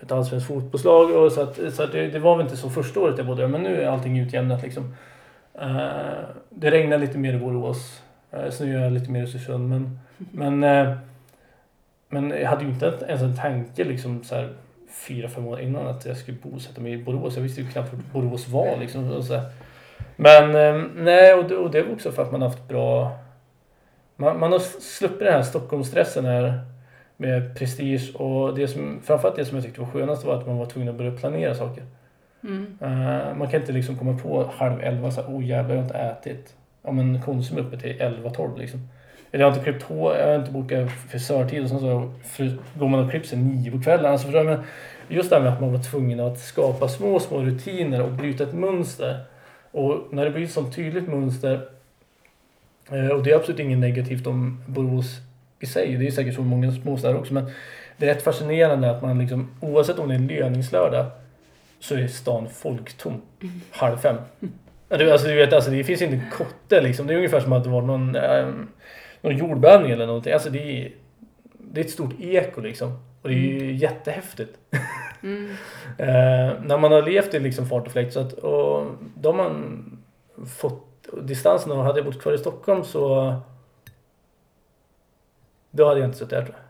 [0.03, 3.01] ett allsvenskt fotbollslag och så att, så att det, det var väl inte så första
[3.01, 4.95] året jag bodde men nu är allting utjämnat liksom.
[5.55, 8.03] Eh, det regnar lite mer i Borås.
[8.35, 9.99] Uh, snöar lite mer i Östersund men,
[10.33, 10.97] men eh,
[12.09, 14.49] men jag hade ju inte ens en tanke liksom så här
[15.07, 17.37] fyra, fem år innan att jag skulle bosätta mig i Borås.
[17.37, 19.13] Jag visste ju knappt vad Borås var liksom.
[19.13, 19.51] Och så här.
[20.17, 20.53] Men
[20.97, 23.19] nej, och det, och det var också för att man haft bra...
[24.17, 26.61] Man, man har sluppit den här Stockholmsstressen här
[27.17, 30.57] med prestige och det som, framförallt det som jag tyckte var skönast var att man
[30.57, 31.85] var tvungen att börja planera saker.
[32.43, 32.79] Mm.
[32.81, 35.89] Eh, man kan inte liksom komma på halv elva så här, oh jävlar jag har
[35.89, 36.55] inte ätit.
[36.83, 38.89] Ja men Konsum är uppe till 11-12 liksom.
[39.31, 42.13] Eller jag har inte klippt hår, jag har inte bokat frisörtid och sen så
[42.75, 44.13] går man och klipper sig nio på kvällen.
[44.13, 44.45] Alltså förstår?
[44.45, 44.61] Men
[45.09, 48.45] just det här med att man var tvungen att skapa små, små rutiner och bryta
[48.45, 49.25] ett mönster.
[49.71, 51.69] Och när det blir ett sånt tydligt mönster
[52.91, 55.21] och det är absolut inget negativt om Borås
[55.61, 55.97] i sig.
[55.97, 57.35] Det är säkert så många småstäder också.
[57.35, 57.51] Men
[57.97, 61.07] det är rätt fascinerande att man liksom, oavsett om det är löningslördag
[61.81, 63.23] så är stan folktom
[63.71, 64.17] halv fem.
[64.89, 67.07] Du, Alltså, du vet, alltså, det finns inte en kotte liksom.
[67.07, 68.47] Det är ungefär som att det var någon, eh,
[69.21, 70.33] någon jordbävning eller någonting.
[70.33, 70.93] Alltså, det, är,
[71.59, 72.99] det är ett stort eko liksom.
[73.23, 74.59] Och det är ju jättehäftigt.
[75.23, 75.51] Mm.
[75.99, 79.37] Eh, när man har levt i liksom fart och fläkt så att, och då har
[79.37, 79.85] man
[80.47, 83.35] fått distansen och hade jag bott kvar i Stockholm så
[85.71, 86.65] då hade jag inte suttit där tror jag.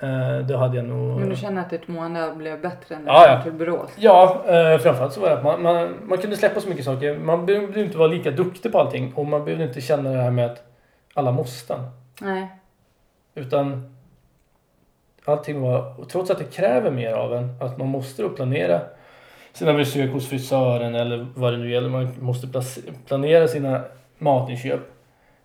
[0.00, 1.20] Eh, då hade jag nog...
[1.20, 3.90] Men du känner att ditt mående blev bättre när du kom till Borås?
[3.96, 7.18] Ja, eh, framförallt så var det att man, man, man kunde släppa så mycket saker.
[7.18, 10.30] Man behövde inte vara lika duktig på allting och man behövde inte känna det här
[10.30, 10.62] med att
[11.14, 11.84] alla måste.
[12.20, 12.48] Nej.
[13.34, 13.96] Utan
[15.24, 18.80] allting var, och trots att det kräver mer av en, att man måste planera
[19.52, 22.48] sina besök hos frisören eller vad det nu gäller, man måste
[23.06, 23.84] planera sina
[24.18, 24.80] matinköp.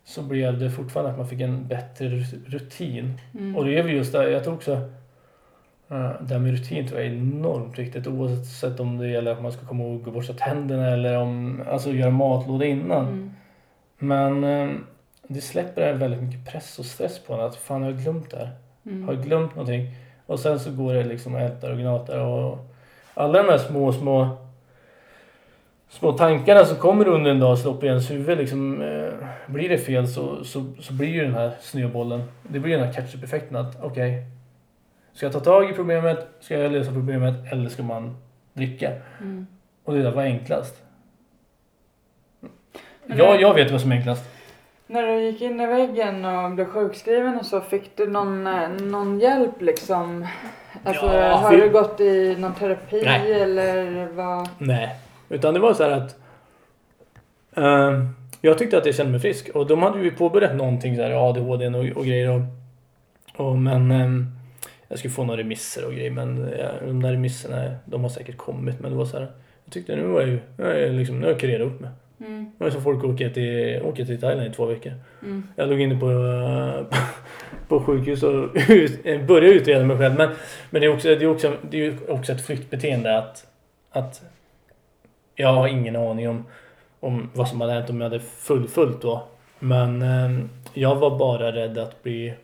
[0.04, 3.20] Så blev det fortfarande att man fick en bättre rut- rutin.
[3.34, 3.56] Mm.
[3.56, 7.00] Och det är väl just det, jag tror också uh, det här med rutin tror
[7.00, 10.32] jag är enormt viktigt oavsett om det gäller att man ska komma ihåg att borsta
[10.32, 13.06] tänderna eller om, alltså göra matlåda innan.
[13.06, 13.30] Mm.
[13.98, 14.76] Men eh,
[15.28, 18.36] det släpper väldigt mycket press och stress på en att fan har jag glömt det
[18.36, 18.50] här?
[18.86, 19.04] Mm.
[19.04, 19.94] Har jag glömt någonting?
[20.26, 22.58] Och sen så går det liksom och ältar och gnatar och
[23.14, 24.36] alla de här små, små
[25.88, 29.12] små tankarna som kommer under en dag och slår upp i ens huvud liksom eh,
[29.46, 32.92] blir det fel så, så, så blir ju den här snöbollen det blir den här
[32.92, 34.26] catch-up-effekten att okej
[35.14, 38.16] ska jag ta tag i problemet, ska jag lösa problemet eller ska man
[38.52, 38.92] dricka?
[39.20, 39.46] Mm.
[39.84, 40.82] Och det där var enklast.
[43.06, 44.30] Men Jag, jag vet vad som är enklast.
[44.86, 48.68] När du gick in i väggen och blev sjukskriven och så, fick du någon, eh,
[48.68, 50.26] någon hjälp liksom?
[50.84, 53.32] Alltså, Ja, har vi- du gått i någon terapi Nej.
[53.42, 54.48] eller vad?
[54.58, 54.96] Nej,
[55.28, 56.16] utan det var så här att
[57.56, 58.04] eh,
[58.40, 61.28] jag tyckte att jag kände mig frisk och de hade ju påbörjat någonting så här
[61.30, 62.40] ADHD och, och grejer och,
[63.46, 64.08] och men eh,
[64.88, 68.36] jag skulle få några remisser och grejer men eh, de där remisserna de har säkert
[68.36, 69.26] kommit men det var så här
[69.64, 71.80] jag tyckte nu var jag ju, nu är jag liksom, nu har jag kurerat upp
[71.80, 71.90] mig.
[72.26, 72.50] Mm.
[72.58, 74.92] Nu är det som folk åker till, åker till Thailand i två veckor.
[75.22, 75.48] Mm.
[75.56, 76.98] Jag låg inne på, eh,
[77.68, 80.14] på sjukhus och ut- började utreda mig själv.
[80.14, 80.30] Men,
[80.70, 83.46] men det, är också, det, är också, det är också ett flyktbeteende att,
[83.90, 84.22] att
[85.34, 86.44] jag har ingen aning om,
[87.00, 89.22] om vad som hade hänt om jag hade fullföljt då.
[89.58, 90.44] Men eh,
[90.74, 92.34] jag var bara rädd att bli,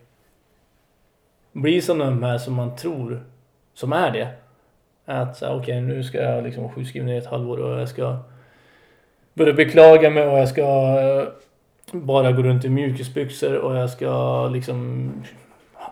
[1.52, 3.20] bli som de här som man tror
[3.74, 4.28] som är det.
[5.04, 8.18] Att okej nu ska jag liksom sjukskriven i ett halvår och jag ska
[9.40, 11.28] börja beklaga mig och jag ska eh,
[11.92, 15.12] bara gå runt i mjukisbyxor och jag ska liksom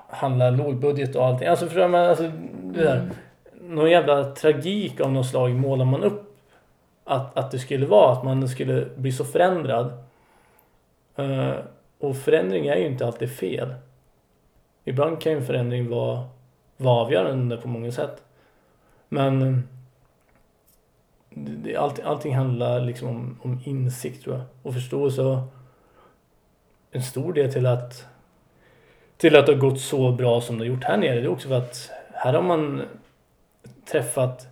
[0.09, 1.49] handla lågbudget och allting.
[1.49, 2.33] Alltså man, alltså
[2.63, 2.97] det där.
[2.97, 3.11] Mm.
[3.61, 6.37] Någon jävla tragik av något slag målar man upp
[7.05, 9.93] att, att det skulle vara, att man skulle bli så förändrad.
[11.17, 11.53] Eh,
[11.99, 13.75] och förändring är ju inte alltid fel.
[14.85, 16.29] Ibland kan ju en förändring vara,
[16.77, 18.23] vara avgörande på många sätt.
[19.09, 19.63] Men
[21.47, 24.45] det, det, allting, allting handlar liksom om, om insikt tror jag.
[24.63, 25.23] Och förståelse.
[25.23, 25.39] Och
[26.91, 28.07] en stor del till att
[29.17, 31.15] till att det har gått så bra som det har gjort här nere.
[31.15, 32.83] Det är också för att här har man
[33.91, 34.47] träffat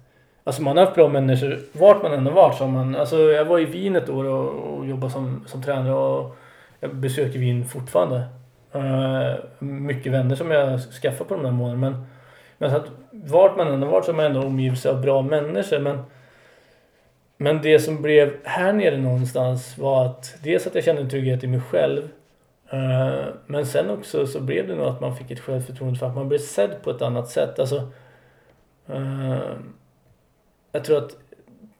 [0.46, 2.56] Alltså man har haft bra människor vart man än har varit.
[2.56, 5.62] Så har man, alltså jag var i Wien ett år och, och jobbade som, som
[5.62, 6.36] tränare och
[6.80, 8.24] jag besöker Wien fortfarande.
[8.74, 11.90] Uh, mycket vänner som jag skaffat på de här månaderna.
[11.90, 12.06] Men,
[12.58, 15.00] men så att vart man än har varit så har man ändå omgivit sig av
[15.00, 15.78] bra människor.
[15.78, 15.98] Men,
[17.36, 21.44] men det som blev här nere någonstans var att dels att jag kände en trygghet
[21.44, 22.08] i mig själv.
[22.70, 26.14] eh, men sen också så blev det nog att man fick ett självförtroende för att
[26.14, 27.58] man blev sedd på ett annat sätt.
[27.58, 27.88] Alltså,
[28.86, 29.38] eh,
[30.72, 31.16] jag tror att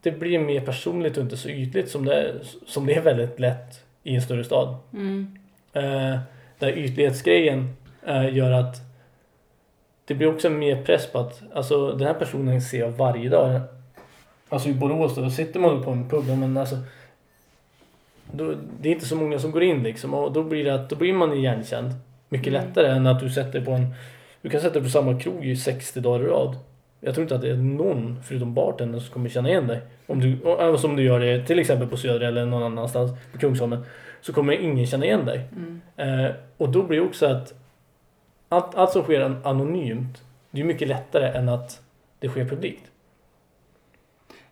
[0.00, 2.34] det blir mer personligt och inte så ytligt som det är,
[2.66, 4.76] som det är väldigt lätt i en större stad.
[4.92, 5.38] Mm.
[5.72, 6.18] Eh,
[6.58, 7.76] där ytlighetsgrejen
[8.32, 8.76] gör att
[10.04, 13.60] det blir också mer press på att alltså, den här personen ser jag varje dag.
[14.48, 16.76] Alltså i Borås då, sitter man på en pub, men alltså
[18.32, 20.90] då, det är inte så många som går in liksom och då blir det att
[20.90, 21.90] då blir man igenkänd
[22.28, 22.62] mycket Mm.
[22.66, 23.86] lättare än att du sätter på en
[24.42, 26.56] du kan sätta dig på samma krog i 60 dagar i rad.
[27.00, 29.80] Jag tror inte att det är någon förutom bartendern som kommer känna igen dig.
[30.06, 33.38] Om du, även som du gör det till exempel på Söder eller någon annanstans på
[33.38, 33.84] Kungsholmen
[34.20, 35.40] så kommer ingen känna igen dig.
[35.56, 35.80] Mm.
[36.24, 37.54] Eh, och då blir det också att
[38.48, 41.80] allt, allt som sker an- anonymt, det är mycket lättare än att
[42.18, 42.82] det sker publikt.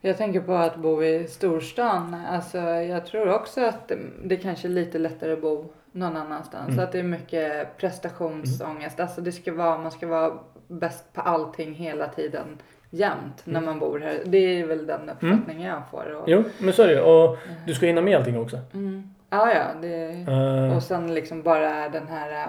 [0.07, 2.17] Jag tänker på att bo i storstan.
[2.31, 3.93] Alltså, jag tror också att
[4.25, 6.69] det, kanske är lite lättare att bo någon annanstans.
[6.69, 6.85] Mm.
[6.85, 9.01] Att det är mycket prestationsångest.
[9.01, 10.33] Alltså det ska vara, man ska vara
[10.69, 12.47] bäst på allting hela tiden
[12.91, 13.65] jämt när Mm.
[13.65, 14.23] man bor här.
[14.25, 16.15] Det är väl den uppfattningen jag får.
[16.15, 17.01] Och, Jo, men så är det ju.
[17.01, 17.37] Och
[17.67, 18.59] du ska hinna med allting också.
[18.75, 19.15] mm.
[19.31, 19.65] Ja, ja.
[19.83, 20.05] Det...
[20.29, 22.49] Eh, Och sen liksom bara den här äh,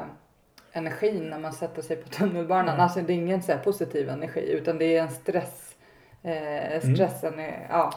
[0.72, 2.70] energin när man sätter sig på tunnelbanan.
[2.70, 2.80] Mm.
[2.82, 5.75] Alltså det är ingen så positiv energi utan det är en stress.
[6.26, 6.96] Eh, Mm.
[6.96, 7.94] stressen är, ja.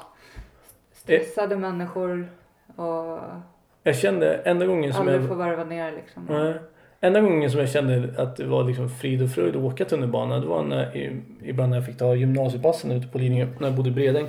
[0.93, 2.29] Stressade människor
[2.77, 3.19] och
[3.83, 5.29] jag kände enda gången som jag...
[5.29, 6.27] får varva ner liksom.
[6.31, 6.55] Nej.
[7.01, 10.39] Enda gången som jag kände att det var liksom frid och fröjd att åka tunnelbana,
[10.41, 13.77] det var när, i- ibland när jag fick ta gymnasiebussen ute på Lidingö, när jag
[13.77, 14.27] bodde i Bredäng.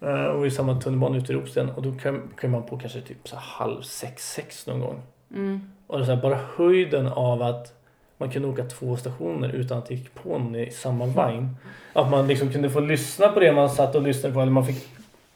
[0.00, 1.92] Eh, Och i samma tunnelbana ute i Ropsten och då
[2.40, 5.02] kom, man på kanske typ så halv sex, sex någon gång.
[5.34, 5.70] Mm.
[5.86, 7.75] Och så här, bara höjden av att
[8.18, 11.56] man kunde åka två stationer utan att det gick på någon i samma vagn.
[11.92, 14.66] Att man liksom kunde få lyssna på det man satt och lyssnade på eller man
[14.66, 14.84] fick,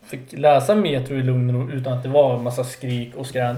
[0.02, 3.26] fick läsa Metro i lugn och ro utan att det var en massa skrik och
[3.26, 3.56] skrän.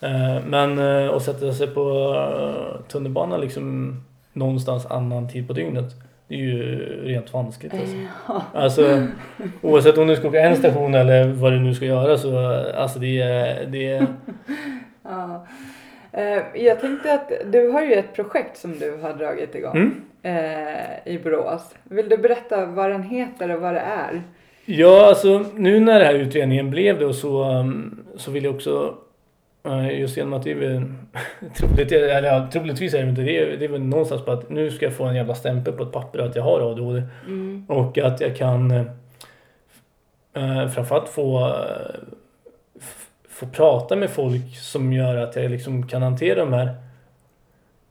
[0.00, 3.96] Eh, Men eh, att sätta sig på eh, tunnelbanan liksom
[4.32, 5.94] någonstans annan tid på dygnet.
[6.28, 7.96] Det är ju rent vanskligt alltså.
[8.28, 8.42] Ja.
[8.54, 9.06] Alltså
[9.62, 12.38] oavsett om du ska åka en station eller vad du nu ska göra så
[12.76, 14.06] alltså det är, det är
[15.02, 15.46] Ja.
[16.16, 20.02] Eh, jag tänkte att du har ju ett projekt som du har dragit igång Mm.
[20.22, 21.74] eh, i Borås.
[21.84, 24.22] Vill du berätta vad den heter och vad det är?
[24.64, 28.54] Ja, alltså nu när den här utredningen blev det och så, um, så vill jag
[28.54, 28.94] också
[29.68, 30.82] uh, just genom att det är väl
[31.56, 34.70] troligt, eller ja, troligtvis är det inte det, det är väl någonstans på att nu
[34.70, 37.64] ska jag få en jävla stämpel på ett papper att jag har ADHD Mm.
[37.68, 38.84] och att jag kan
[40.74, 41.52] framförallt få
[43.42, 46.74] uh, f- få prata med folk som gör att jag liksom kan hantera de här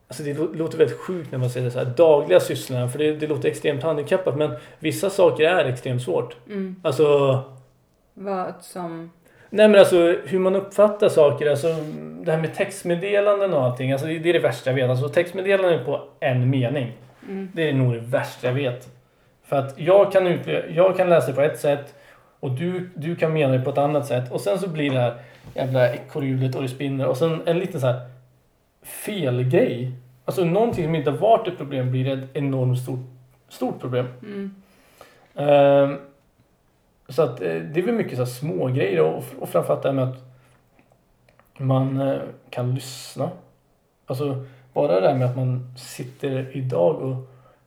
[0.08, 2.98] Alltså det lå- låter väldigt sjukt när man säger det så här, dagliga sysslorna, för
[2.98, 6.36] det, det låter extremt handikappat, men vissa saker är extremt svårt.
[6.46, 6.76] Mm.
[6.82, 7.04] Alltså,
[8.14, 9.10] Vad som...
[9.50, 11.68] nej men alltså hur man uppfattar saker, alltså
[12.22, 14.90] det här med textmeddelanden och allting, alltså det, det är det värsta jag vet.
[14.90, 16.92] Alltså textmeddelanden på en mening,
[17.28, 17.48] Mm.
[17.54, 18.88] det är nog det värsta jag vet.
[19.44, 20.38] För att jag kan,
[20.74, 21.94] jag kan läsa det på ett sätt
[22.40, 24.98] och du, du kan mena det på ett annat sätt och sen så blir det
[25.00, 25.14] här
[25.54, 28.00] jävla ekorrhjulet och det spinner och sen en liten så här
[28.82, 29.92] felgrej.
[30.24, 33.06] Alltså någonting som inte har varit ett problem blir ett enormt stort,
[33.48, 34.06] stort problem.
[34.22, 34.54] Mm.
[35.34, 35.98] Ehm,
[37.08, 39.88] så att eh, det är väl mycket så här små grejer och, och framförallt det
[39.88, 40.26] här med att
[41.58, 42.20] man eh,
[42.50, 43.30] kan lyssna.
[44.06, 47.16] Alltså bara det här med att man sitter idag och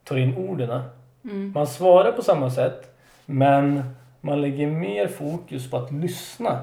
[0.04, 0.82] tar in orden.
[1.24, 1.52] Mm.
[1.56, 3.84] Man svarar på samma sätt men
[4.22, 6.60] man lägger mer fokus på att lyssna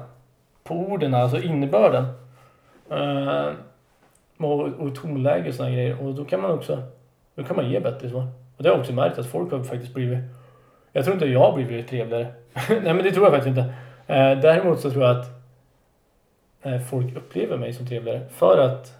[0.67, 2.05] på orden, alltså innebörden.
[2.89, 3.53] Eh, uh,
[4.37, 6.03] och, och tonläge och sådana grejer.
[6.03, 6.83] Och då kan man också
[7.35, 8.27] då kan man ge bättre svar.
[8.57, 10.19] Och det har jag också märkt att folk har faktiskt blivit
[10.91, 12.27] jag tror inte jag har blivit trevligare.
[12.69, 13.73] Nej men det tror jag faktiskt inte.
[14.07, 15.27] Eh, däremot så tror jag att
[16.61, 18.21] eh, folk upplever mig som trevligare.
[18.29, 18.93] För att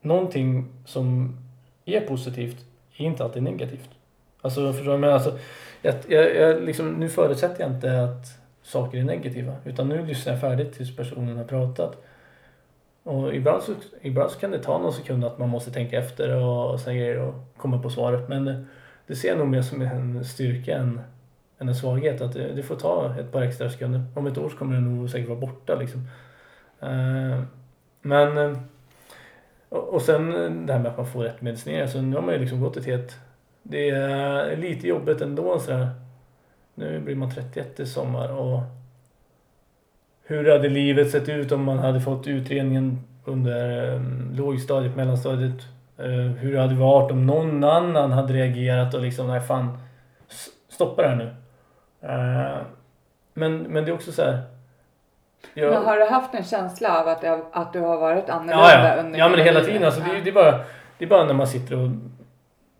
[0.00, 1.36] någonting som
[1.84, 2.64] är positivt
[2.96, 3.90] är inte alltid negativt.
[4.40, 4.98] Alltså förstår du?
[4.98, 5.38] Men alltså,
[5.82, 9.56] jag, jag, jag liksom, nu förutsätter jag inte att saker är negativa.
[9.64, 12.04] Utan nu lyssnar jag färdigt tills personen har pratat.
[13.02, 16.36] Och ibland så, ibland så kan det ta någon sekund att man måste tänka efter
[16.36, 18.28] och, och såna grejer och komma på svaret.
[18.28, 18.66] Men
[19.06, 21.00] det ser jag nog mer som en styrka än,
[21.58, 22.20] än en svaghet.
[22.20, 24.02] Att det, det får ta ett par extra sekunder.
[24.14, 26.08] Om ett år så kommer det nog säkert vara borta liksom.
[26.80, 27.42] Eh,
[28.02, 28.58] men eh,
[29.68, 30.30] och, sen
[30.66, 31.88] det här med att man får rätt medicinering.
[31.88, 33.16] Så nu har man ju liksom gått ett helt...
[33.62, 35.88] Det är lite jobbigt ändå sådär.
[36.74, 38.60] Nu blir man 31 i sommar och
[40.26, 45.60] hur hade livet sett ut om man hade fått utredningen under um, lågstadiet, mellanstadiet?
[46.00, 49.78] Uh, hur hade det varit om någon annan hade reagerat och liksom, nej fan,
[50.68, 51.24] stoppa det här nu.
[52.08, 52.62] Uh,
[53.34, 54.42] men, men det är också så här.
[55.54, 58.72] jag- Men har du haft en känsla av att, det, att du har varit annorlunda
[58.72, 59.02] Ja, ja.
[59.02, 59.66] under ja men hela livet?
[59.66, 59.84] tiden.
[59.84, 60.60] Alltså, det, det, är bara,
[60.98, 61.88] det är bara när man sitter och...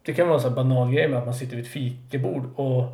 [0.03, 2.85] Det kan vara en sån banal grej med att man sitter vid ett fikabord och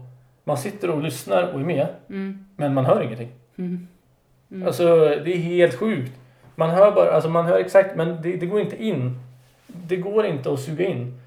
[0.45, 2.47] man sitter och lyssnar och är med, Mm.
[2.57, 3.31] men man hör ingenting.
[3.59, 3.89] Mm.
[4.51, 4.67] Mm.
[4.67, 4.85] Alltså
[5.25, 6.13] det är helt sjukt.
[6.55, 9.21] Man hör bara, alltså man hör exakt, men det, det går inte in.
[9.67, 11.21] Det går inte att suga in.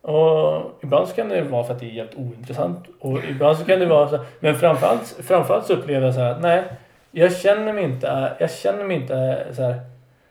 [0.00, 2.84] Och ibland så kan det vara för att det är helt ointressant.
[3.00, 6.38] Och ibland så kan det vara så Men framförallt, framförallt så upplever jag så här,
[6.40, 6.64] nej.
[7.10, 9.80] Jag känner mig inte, jag känner mig inte så här.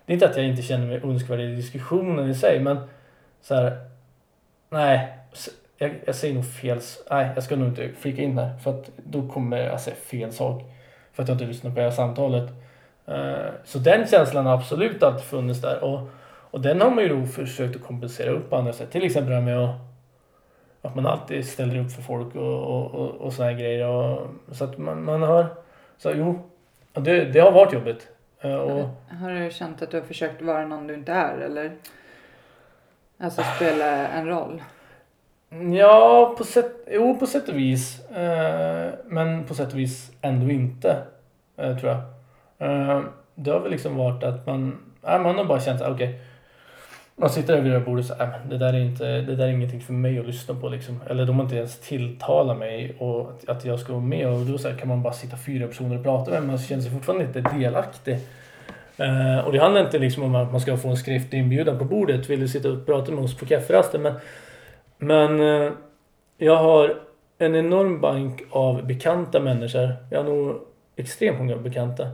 [0.06, 2.78] Det är inte att jag inte känner mig önskvärd i diskussionen i sig, men
[3.42, 3.78] så här.
[4.70, 5.18] Nej,
[5.78, 6.80] jag, jag säger nog fel.
[7.12, 8.58] Nej, jag ska nog inte flika in här.
[8.58, 10.64] För att då kommer jag säga fel sak.
[11.14, 12.50] För att jag inte lyssnar på det här samtalet.
[13.06, 15.84] Eh, så den känslan har absolut alltid funnits där.
[15.84, 16.10] Och,
[16.52, 18.92] och den har man ju då försökt att kompensera upp på andra sätt.
[18.92, 19.76] Till exempel det här med att,
[20.82, 23.88] att man alltid ställer upp för folk och, och, och, och såna här grejer.
[23.88, 25.46] Och, så att man, man har...
[25.98, 26.50] Så jo,
[26.94, 28.08] det, det har varit jobbigt.
[28.42, 28.90] Eh, och,
[29.22, 31.72] Har du känt att du har försökt vara någon du inte är eller?
[33.18, 34.62] Alltså spela en roll?
[35.62, 38.10] Ja, på sätt, jo, på sätt och vis.
[38.10, 40.98] Eh, men på sätt och vis ändå inte,
[41.58, 42.02] eh, tror jag.
[42.70, 43.02] Eh,
[43.36, 45.94] det har väl liksom varit att man, ja, man har bara känt okej.
[45.94, 46.20] okej.
[47.18, 49.06] man sitter där vid det här bordet och säger, "Nej, men det där är inte,
[49.22, 51.00] det där är ingenting för mig att lyssna på liksom.
[51.10, 54.40] Eller de har inte ens tilltalat mig och att- att jag ska vara med och
[54.46, 56.82] då så här, kan man bara sitta fyra personer och prata med men man känner
[56.82, 58.14] sig fortfarande inte delaktig.
[58.98, 61.86] Eh, och det handlar inte liksom om att man ska få en skriftlig inbjudan på
[61.86, 62.30] bordet.
[62.30, 64.02] Vill du sitta och prata med oss på kafferasten?
[64.02, 64.14] Men,
[64.98, 65.72] men eh,
[66.38, 67.02] jag har
[67.38, 69.96] en enorm bank av bekanta människor.
[70.12, 70.62] Jag har nog
[70.96, 72.08] extremt många bekanta.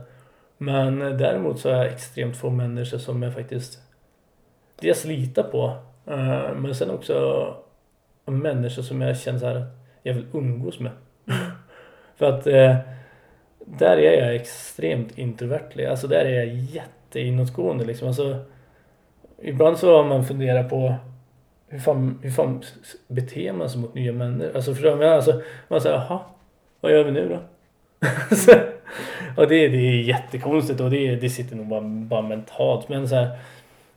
[0.58, 3.78] Men eh, däremot så har jag extremt få människor som jag faktiskt
[4.80, 5.76] dels litar på.
[6.06, 7.56] eh, men sen också
[8.24, 9.66] människor som jag känner så här,
[10.02, 10.92] jag vill umgås med.
[12.16, 12.76] För att eh,
[13.58, 15.86] där är jag extremt introvertlig.
[15.86, 18.08] Alltså där är jag jätteinåtgående liksom.
[18.08, 18.38] Alltså,
[19.38, 20.94] ibland så har man funderat på
[21.72, 22.62] hur fan, hur fan
[23.08, 24.56] beter man sig mot nya människor?
[24.56, 25.06] Alltså förstår du?
[25.06, 26.20] Alltså, man säger jaha,
[26.80, 27.38] vad gör vi nu då?
[29.36, 32.88] Och det, det är jättekonstigt och det, det sitter nog bara, bara mentalt.
[32.88, 33.38] Men så här,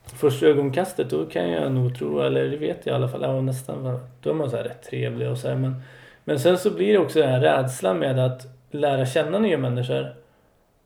[0.06, 3.42] första ögonkastet då kan jag nog tro, eller det vet jag i alla fall, ja,
[3.42, 5.82] nästan, då är man så här rätt trevlig och så här, men,
[6.24, 10.16] men sen så blir det också den här rädslan med att lära känna nya människor.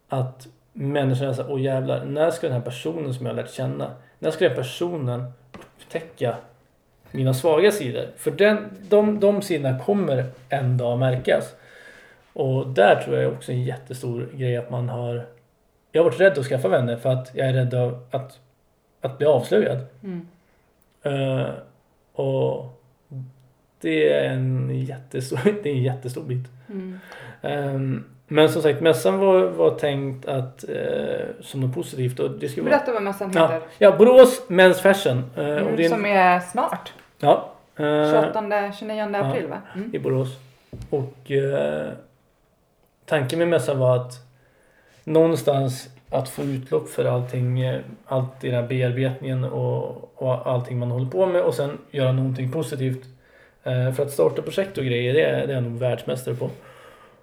[0.10, 3.92] Att människorna säger, åh jävlar, när ska den här personen som jag har lärt känna,
[4.20, 6.36] när ska den här personen upptäcka
[7.12, 8.08] mina svaga sidor?
[8.18, 11.56] För den, de, de sidorna kommer en dag märkas.
[12.34, 15.26] Och där tror jag också en jättestor grej att man har...
[15.92, 18.40] Jag har varit rädd att skaffa vänner för att jag är rädd av att,
[19.02, 19.86] att bli avslöjad.
[20.04, 20.28] Mm.
[21.04, 21.50] Eh,
[22.14, 22.82] och
[23.82, 26.48] det är en jättestor, det är en jättestor bit.
[26.70, 27.00] Mm.
[27.42, 32.20] Ehm, men som sagt, mässan var, var tänkt att, eh, som något positivt.
[32.20, 33.68] Och det skulle vara, Berätta vad mässan ja, heter.
[33.78, 35.18] ja, Borås Men's Fashion.
[35.38, 36.94] eh, och Mm, det som är snart.
[37.20, 39.58] ja, eh, 28, 29 april va?
[39.76, 39.96] Mm.
[39.96, 40.28] i Borås.
[40.90, 41.88] Och eh,
[43.06, 44.14] tanken med mässan var att
[45.04, 50.80] någonstans att få utlopp för allting, eh, allt i den här bearbetningen och, och allting
[50.80, 53.04] man håller på med och sen göra någonting positivt.
[53.64, 56.50] Eh, för att starta projekt och grejer, det är, det är jag nog världsmästare på.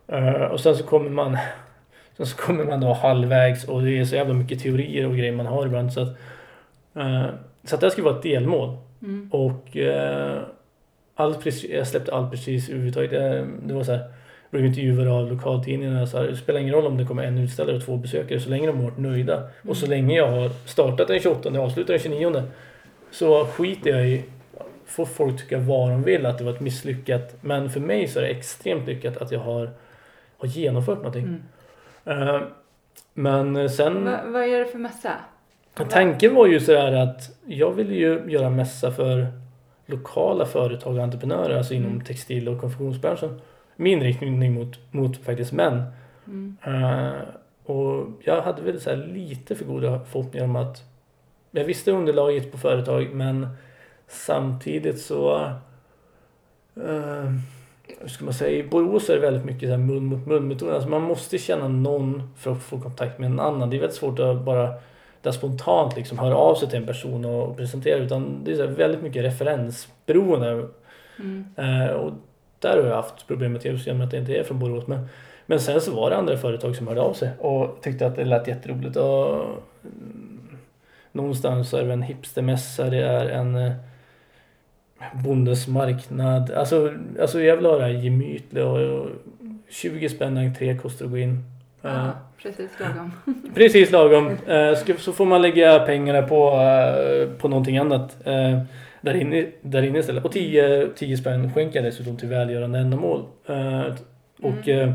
[0.09, 1.39] Eh, och sen så kommer man
[2.17, 5.33] Sen så kommer man då halvvägs och det är så jävla mycket teorier och grejer
[5.33, 6.09] man har ibland så att
[6.95, 7.27] eh,
[7.65, 8.77] Så att det här skulle vara ett delmål.
[9.03, 9.29] Mm.
[9.33, 10.39] Och eh,
[11.15, 13.11] allt precis, jag släppte allt precis överhuvudtaget.
[13.11, 14.11] Det, det var så här, jag
[14.51, 16.07] blev intervjuad av lokaltidningarna.
[16.07, 18.51] Så här, det spelar ingen roll om det kommer en utställare och två besökare så
[18.51, 19.49] länge de har varit nöjda.
[19.69, 22.43] Och så länge jag har startat den 28 och avslutar den 29
[23.11, 24.25] så skiter jag i
[24.87, 27.37] Får folk tycka vad de vill att det var ett misslyckat.
[27.41, 29.71] Men för mig så är det extremt lyckat att jag har,
[30.39, 31.41] har genomfört någonting.
[32.05, 32.29] Mm.
[32.29, 32.41] Eh,
[33.15, 34.05] men sen...
[34.05, 35.13] Va, vad är det för mässa?
[35.91, 39.27] Tanken var ju så här att jag ville ju göra mässa för
[39.87, 42.05] lokala företag och entreprenörer, alltså inom Mm.
[42.05, 43.41] textil och konfektionsbranschen.
[43.77, 45.83] Med inriktning mot, mot faktiskt män.
[46.27, 46.57] Mm.
[46.63, 47.13] Eh,
[47.65, 50.85] och jag hade väl så här lite för goda förhoppningar om att
[51.51, 53.49] jag visste underlaget på företag men
[54.09, 55.51] samtidigt så
[56.77, 57.33] uh,
[58.01, 60.49] hur ska man säga, i Borås är det väldigt mycket så här mun mot mun
[60.49, 60.71] metod.
[60.71, 63.71] Alltså man måste känna någon för att få kontakt med en annan.
[63.71, 64.75] Det är väldigt svårt att bara
[65.23, 68.67] där spontant liksom höra av sig till en person och presentera utan det är så
[68.67, 70.67] väldigt mycket referensberoende.
[71.19, 71.47] Mm.
[71.57, 72.13] Eh, och
[72.59, 74.87] där har jag haft problem med just genom att det inte är från Borås.
[74.87, 75.09] Men,
[75.47, 78.25] men sen så var det andra företag som hörde av sig och tyckte att det
[78.25, 78.97] lät jätteroligt.
[78.97, 79.35] Och,
[79.85, 80.59] mm,
[81.13, 83.73] någonstans är det en hipstermässa, det är en eh,
[85.25, 86.51] Bondens marknad.
[86.51, 89.09] Alltså, alltså jag vill ha det här gemytliga och, och
[89.69, 91.45] 20 spänn entré kostar att gå in.
[91.83, 93.13] Eh, Ja, precis lagom.
[93.55, 94.31] Precis lagom.
[94.47, 98.61] Eh, så får man lägga pengarna på, eh, på någonting annat eh,
[99.01, 100.25] där, inne, där inne istället.
[100.25, 103.25] Och 10, 10 spänn skänker jag dessutom till välgörande ändamål.
[103.47, 103.83] Eh,
[104.43, 104.93] och, eh,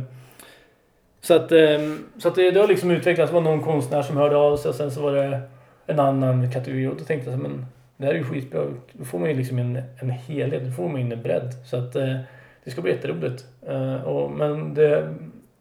[1.22, 1.80] så att, eh,
[2.18, 3.32] så att det, det har liksom utvecklats.
[3.32, 5.41] Det var någon konstnär som hörde av sig och sen så var det
[5.86, 6.88] en annan kategori.
[6.88, 7.66] Och då tänkte jag så men
[8.02, 8.66] det här är ju skitbra.
[8.93, 10.64] Då får man ju liksom en, en helhet.
[10.66, 11.54] Då får man in en bredd.
[11.66, 12.18] Så att eh,
[12.64, 13.45] det ska bli jätteroligt.
[13.68, 15.14] Eh, och, men det,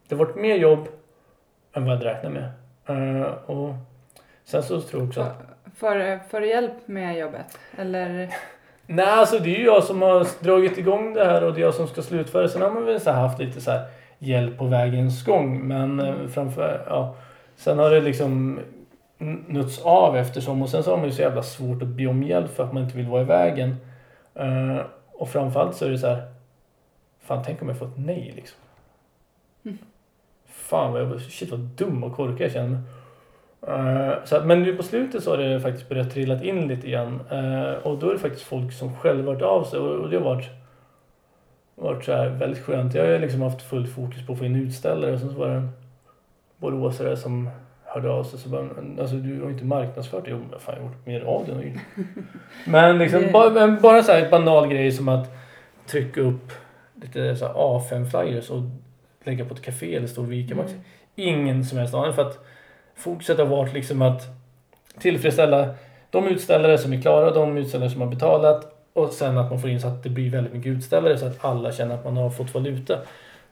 [0.09, 0.89] det har varit mer jobb
[1.73, 2.51] än vad jag hade räknat med.
[2.87, 3.75] Eh, och
[4.45, 5.43] sen så tror jag också att...
[5.77, 7.59] Får, får du hjälp med jobbet?
[7.79, 8.31] Eller?
[8.87, 11.65] Nej, alltså det är ju jag som har dragit igång det här och det är
[11.65, 12.49] jag som ska slutföra.
[12.49, 13.85] Sen har man väl så haft lite så här
[14.19, 15.69] hjälp på vägens gång.
[15.69, 16.85] Men eh, framför...
[16.87, 17.17] Ja.
[17.57, 18.61] Sen har det liksom
[19.49, 22.23] nötts av eftersom och sen så har man ju så jävla svårt att be om
[22.23, 23.77] hjälp för att man inte vill vara i vägen.
[24.35, 24.81] Eh,
[25.13, 26.23] och framförallt så är det så här...
[27.21, 28.59] Fan, tänk om jag får ett nej liksom.
[29.65, 29.79] Mm.
[30.47, 31.21] Fan vad jag...
[31.21, 32.81] Shit vad dum och korkad jag känner mig.
[33.63, 36.89] Eh, så att, men nu på slutet så har det faktiskt börjat trillat in lite
[36.89, 37.21] grann.
[37.31, 40.17] Eh, och då är det faktiskt folk som själva varit av sig och, och det
[40.17, 40.49] har varit,
[41.75, 42.95] varit så här väldigt skönt.
[42.95, 45.49] Jag har liksom haft fullt fokus på att få in utställare och sen så var
[45.49, 45.71] det en
[46.57, 47.51] boråsare som
[47.95, 48.69] hörde av sig så bara,
[49.01, 50.31] alltså du har inte marknadsfört det.
[50.31, 51.55] Jo, men fan jag har gjort mer av det.
[51.55, 51.79] nu."
[52.67, 55.29] Men liksom bara, bara så här banal grej som att
[55.87, 56.53] trycka upp
[56.95, 58.63] lite så här A5-flyers och
[59.25, 60.71] lägga på ett café eller stå och vika Max.
[60.71, 60.83] Mm.
[61.15, 62.45] Ingen som helst aning för att
[62.97, 64.23] fokuset har varit liksom att
[64.99, 65.75] tillfredsställa
[66.11, 69.71] de utställare som är klara, de utställare som har betalat och sen att man får
[69.71, 72.31] in så att det blir väldigt mycket utställare så att alla känner att man har
[72.31, 72.99] fått valuta.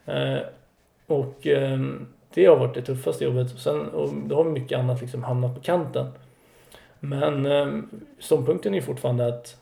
[0.07, 0.39] Eh,
[1.07, 3.53] och ehm, det har varit det tuffaste jobbet.
[3.55, 6.07] Och sen, och då har mycket annat liksom hamnat på kanten.
[7.01, 9.57] Men ehm, ståndpunkten är fortfarande att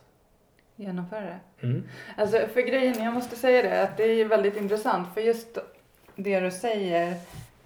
[0.79, 1.67] Genomföra det.
[1.67, 1.83] mm,
[2.17, 5.57] Alltså för grejen, jag måste säga det, att det är väldigt intressant för just
[6.15, 7.13] det du säger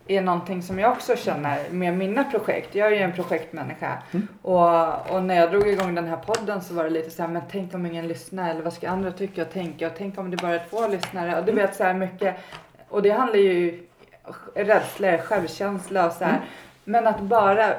[0.07, 2.75] är någonting som jag också känner med mina projekt.
[2.75, 4.27] Jag är ju en projektmänniska Mm.
[4.41, 7.29] och, och när jag drog igång den här podden så var det lite så här,
[7.29, 10.31] men tänk om ingen lyssnar eller vad ska andra tycka och tänka och tänk om
[10.31, 12.35] det bara är två lyssnare och du vet så här mycket
[12.89, 13.83] och det handlar ju
[14.55, 16.41] rädsla, självkänsla och så här.
[16.83, 17.73] Men att bara,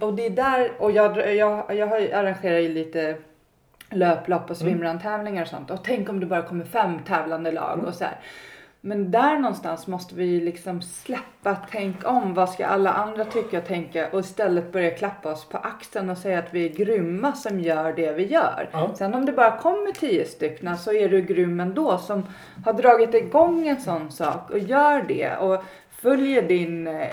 [0.00, 3.16] och det är där, och jag, jag, jag arrangerar ju lite
[3.90, 5.70] löplopp och swimrun-tävlingar och sånt.
[5.70, 8.16] Och tänk om det bara kommer fem tävlande lag och så här.
[8.80, 12.34] Men där någonstans måste vi liksom släppa tänk om.
[12.34, 14.08] Vad ska alla andra tycka och tänka?
[14.12, 17.92] Och istället börja klappa oss på axeln och säga att vi är grymma som gör
[17.92, 18.68] det vi gör.
[18.72, 18.94] Ja.
[18.94, 22.26] Sen om det bara kommer tio stycken så är du grym ändå som
[22.64, 25.36] har dragit igång en sån sak och gör det.
[25.36, 25.64] Och
[26.02, 27.08] följer din eh,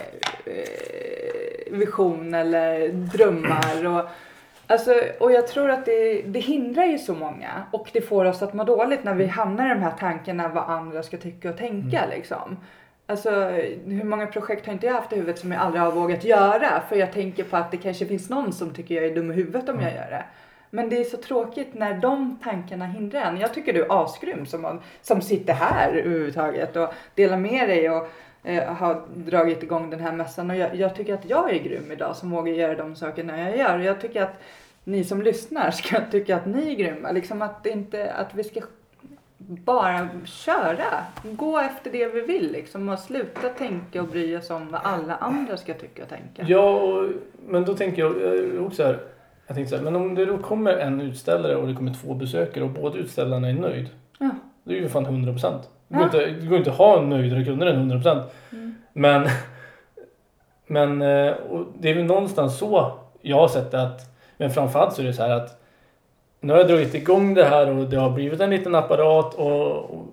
[1.70, 3.86] vision eller drömmar.
[3.86, 4.08] Och,
[4.66, 8.42] alltså, och jag tror att det, det hindrar ju så många och det får oss
[8.42, 11.56] att må dåligt när vi hamnar i de här tankarna vad andra ska tycka och
[11.56, 12.56] tänka liksom.
[13.08, 13.30] Alltså
[13.84, 16.82] hur många projekt har inte jag haft i huvudet som jag aldrig har vågat göra
[16.88, 19.34] för jag tänker på att det kanske finns någon som tycker jag är dum i
[19.34, 20.24] huvudet om jag gör det.
[20.70, 23.36] Men det är så tråkigt när de tankarna hindrar en.
[23.36, 28.08] Jag tycker du är asgrym som, som sitter här överhuvudtaget och delar med dig och
[28.46, 30.50] eh, har dragit igång den här mässan.
[30.50, 33.56] Och jag, jag tycker att jag är grym idag som vågar göra de sakerna jag
[33.56, 33.78] gör.
[33.78, 34.40] Jag tycker att
[34.84, 37.12] ni som lyssnar ska tycka att ni är grymma.
[37.12, 38.60] Liksom att, inte, att vi ska
[39.38, 41.04] bara köra.
[41.22, 45.16] Gå efter det vi vill liksom och sluta tänka och bry oss om vad alla
[45.16, 46.44] andra ska tycka och tänka.
[46.46, 47.10] Ja, och,
[47.48, 48.98] men då tänker jag också så här.
[49.46, 52.14] Jag tänkte så här, men om det då kommer en utställare och det kommer två
[52.14, 53.88] besökare och båda utställarna är nöjd.
[54.18, 54.30] Ja.
[54.64, 55.70] Det är ju fan 100 procent.
[55.88, 55.98] Det Ja.
[55.98, 58.22] går inte, det går inte att ha nöjdare kunder än 100 procent.
[58.52, 58.74] Mm.
[58.92, 59.28] Men,
[60.66, 61.34] men eh,
[61.78, 64.00] det är väl någonstans så jag har sett det att,
[64.36, 65.62] men framförallt så är det så här att
[66.40, 69.76] nu har jag dragit igång det här och det har blivit en liten apparat och,
[69.76, 70.06] och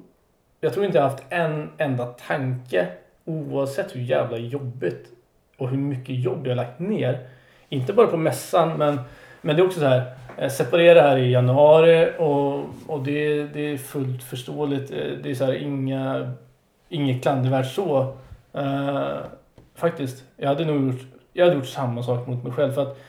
[0.61, 2.87] jag tror inte jag har haft en enda tanke
[3.25, 5.07] oavsett hur jävla jobbigt
[5.57, 7.27] och hur mycket jobb jag har lagt ner.
[7.69, 8.99] Inte bara på mässan men,
[9.45, 13.73] men det är också så här eh, separera här i januari och, och det, det
[13.73, 14.91] är fullt förståeligt.
[14.91, 16.31] Eh, Det är så här inga,
[16.89, 18.15] inget klandervärt så.
[18.53, 19.17] Eh,
[19.75, 20.23] faktiskt.
[20.37, 21.01] Jag hade nog gjort,
[21.33, 22.71] jag hade gjort samma sak mot mig själv.
[22.71, 22.99] För att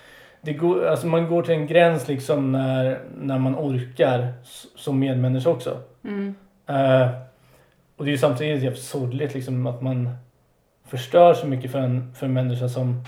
[0.41, 4.33] det går, alltså man går till en gräns liksom när, när man orkar
[4.77, 5.79] som medmänniska också.
[6.05, 6.35] Mm.
[6.67, 7.09] Eh,
[7.97, 10.11] och det är ju samtidigt jävligt sorgligt liksom att man
[10.87, 13.05] förstör så mycket för en, för en människa som,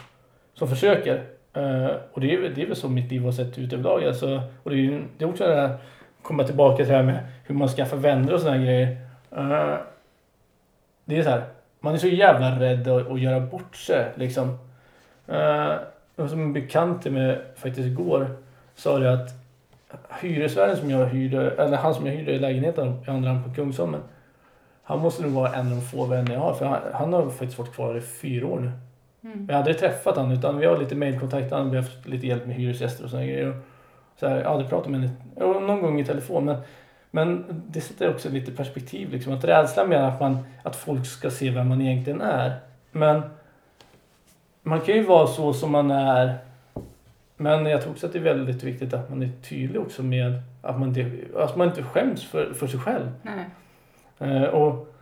[0.54, 1.35] som försöker.
[1.56, 4.04] Uh, och det är, väl- det är väl så mitt liv har sett ut överlag.
[4.04, 5.76] Alltså, och det är, det är också det här,
[6.22, 8.96] komma tillbaka till det här med hur man skaffar vänner och sådana grejer.
[9.36, 9.76] Uh,
[11.04, 11.44] det är så här,
[11.80, 14.58] man är så jävla rädd att, att göra bort sig liksom.
[15.28, 15.74] Uh,
[16.16, 18.26] som en bekant till mig faktiskt igår
[18.74, 19.30] sa det att
[20.20, 23.54] hyresvärden som jag hyrde, eller han som jag hyrde i lägenheten i andra hand på
[23.54, 24.00] Kungsholmen.
[24.82, 27.30] Han måste nog vara en av de få vänner jag har för han, han har
[27.30, 28.70] faktiskt varit kvar i fyra år nu.
[29.26, 29.46] Mm.
[29.48, 32.46] Jag har aldrig träffat han utan vi har lite mailkontakt, han har haft lite hjälp
[32.46, 33.48] med hyresgäster och sådana grejer.
[33.48, 33.54] Och
[34.16, 35.12] Så här, jag har aldrig pratat med henne,
[35.60, 36.56] någon gång i telefon men,
[37.10, 39.32] men det sätter också lite perspektiv liksom.
[39.32, 42.54] Att rädslan med att, man, att folk ska se vem man egentligen är.
[42.90, 43.22] Men
[44.62, 46.38] man kan ju vara så som man är
[47.36, 50.42] men jag tror också att det är väldigt viktigt att man är tydlig också med
[50.62, 53.10] att man inte, att man inte skäms för, för sig själv.
[53.22, 53.44] Nej.
[54.18, 54.95] Eh, och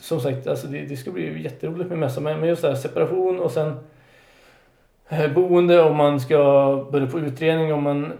[0.00, 2.22] som sagt, alltså det, det ska bli jätteroligt med mässan.
[2.22, 3.78] Men just det här separation och sen
[5.08, 6.36] eh, boende och man ska
[6.92, 8.12] börja på utredning och man,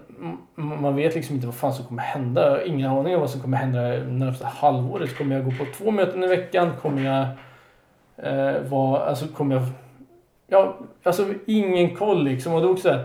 [0.55, 2.65] man vet liksom inte vad fan som kommer hända.
[2.65, 5.19] Ingen aning om vad som kommer hända närmsta halvåret.
[5.19, 6.71] Kommer jag gå på två möten i veckan?
[6.83, 7.27] Kommer jag
[8.17, 9.65] eh, vara, alltså kommer jag,
[10.47, 12.53] ja, alltså ingen koll liksom.
[12.53, 13.05] Och är också här,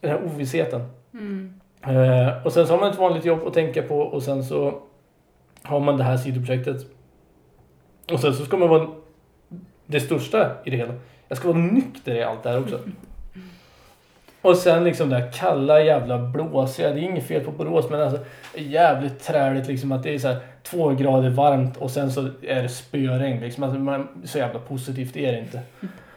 [0.00, 0.80] den här ovissheten.
[1.12, 1.60] Mm.
[1.82, 4.80] Eh, och sen så har man ett vanligt jobb att tänka på och sen så
[5.62, 6.95] har man det här sidoprojektet.
[8.12, 8.88] Och sen så ska man vara
[9.86, 10.94] det största i det hela.
[11.28, 12.78] Jag ska vara nykter i allt det här också.
[14.42, 16.90] Och sen liksom det här kalla jävla blåsiga.
[16.90, 18.18] Det är inget fel på Borås men alltså
[18.54, 22.62] jävligt träligt liksom att det är så här två grader varmt och sen så är
[22.62, 23.64] det spöregn liksom.
[23.64, 25.60] Alltså, man, så jävla positivt är det inte.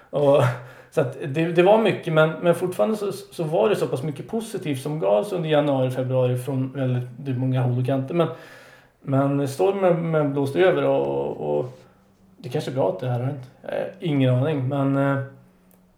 [0.10, 0.44] Och
[0.92, 4.04] Så att det, det var mycket men, men fortfarande så, så var det så pass
[4.04, 8.14] mycket positivt som gavs under januari, februari från väldigt många håll och kanter.
[8.14, 8.28] Men,
[9.02, 11.80] men stormen blåste över och, och
[12.38, 13.46] det kanske är bra att det här har hänt.
[14.00, 15.24] Ingen aning men eh,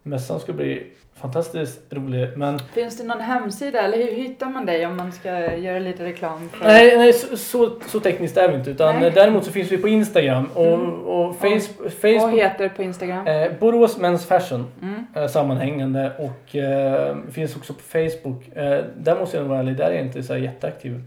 [0.02, 2.28] mässan ska bli fantastiskt rolig.
[2.36, 2.58] Men...
[2.58, 6.48] Finns det någon hemsida eller hur hittar man dig om man ska göra lite reklam?
[6.48, 6.64] För...
[6.64, 8.70] Nej, nej så, så, så, tekniskt är vi inte.
[8.70, 9.10] Utan nej.
[9.10, 11.00] däremot så finns vi på Instagram och, mm.
[11.00, 12.22] och, Facebook.
[12.22, 13.26] Vad heter på Instagram?
[13.26, 14.66] Eh, Borås Men's Fashion.
[14.82, 15.06] Mm.
[15.14, 18.56] Eh, sammanhängande och eh, finns också på Facebook.
[18.56, 21.00] Eh, där måste jag nog vara ärlig, där är jag inte så jätteaktiv.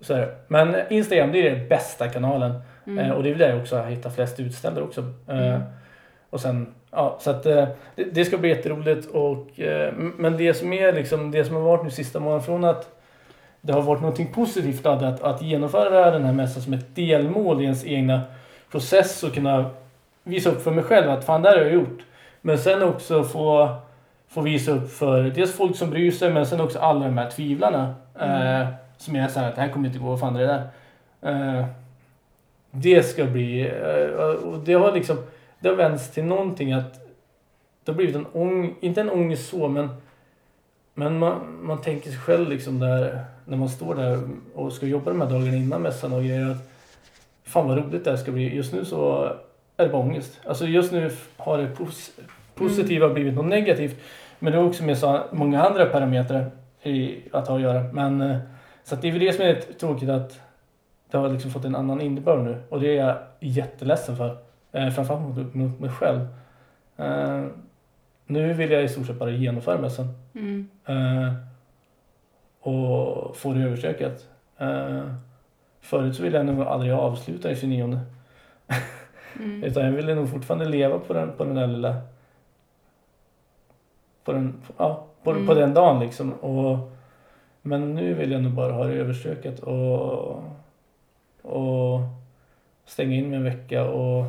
[0.00, 0.34] Eh, så är det.
[0.48, 2.60] Men Instagram det är den bästa kanalen.
[2.86, 2.98] Mm.
[2.98, 5.00] Eh, och det är väl där jag också har hittat flest utställare också.
[5.28, 5.62] Eh, mm.
[6.30, 9.06] Och sen Ja, så att eh, det, det, ska bli jätteroligt.
[9.06, 12.64] Och, eh, men det som är liksom, det som har varit nu sista månaden från
[12.64, 12.88] att
[13.60, 17.60] det har varit någonting positivt att, att, att genomföra den här mässan som ett delmål
[17.60, 18.20] i ens egna
[18.70, 19.70] process och kunna
[20.22, 21.98] visa upp för mig själv att fan det har jag gjort.
[22.40, 23.76] Men sen också få,
[24.28, 27.30] få visa upp för dels folk som bryr sig men sen också alla de här
[27.30, 27.94] tvivlarna.
[28.20, 28.66] Mm.
[29.00, 30.68] Som är såhär att det här kommer inte gå, vad fan är det där?
[31.32, 31.66] Eh,
[32.70, 35.16] det ska bli, eh, och det har liksom
[35.60, 36.94] det har vänts till någonting att
[37.84, 39.88] det har blivit en ångest, inte en ångest så men
[40.94, 45.10] men man, man tänker sig själv liksom där när man står där och ska jobba
[45.10, 46.70] de här dagarna innan mässan och grejer att
[47.44, 48.56] fan vad roligt det här ska bli.
[48.56, 49.32] Just nu så
[49.76, 50.40] är det bara ångest.
[50.44, 52.10] Alltså just nu har det pos
[52.54, 53.14] positiva mm.
[53.14, 54.00] blivit något negativt.
[54.38, 56.50] Men det är också med så många andra parametrar
[56.82, 57.82] i, att ha att göra.
[57.92, 58.36] Men eh,
[58.84, 60.40] så det är väl det som är tråkigt att
[61.10, 64.36] det har liksom fått en annan innebörd nu och det är jag jätteledsen för.
[64.72, 66.20] Eh, framförallt mot, mot mig själv.
[66.96, 67.44] Eh,
[68.26, 70.08] nu vill jag i stort sett bara genomföra mässan.
[70.34, 70.68] Mm.
[70.84, 71.32] Eh,
[72.60, 74.28] och få det överstökat.
[74.58, 75.14] Eh,
[75.80, 78.00] förut så ville jag nog aldrig avsluta den 29.
[79.38, 79.64] mm.
[79.64, 81.96] Utan jag ville nog fortfarande leva på den, på den där lilla...
[84.24, 85.46] På den, ja, på, mm.
[85.46, 86.32] på den dagen liksom.
[86.32, 86.92] Och,
[87.62, 90.42] men nu vill jag nog bara ha det överstökat och,
[91.42, 92.00] och
[92.84, 94.24] stänga in mig en vecka och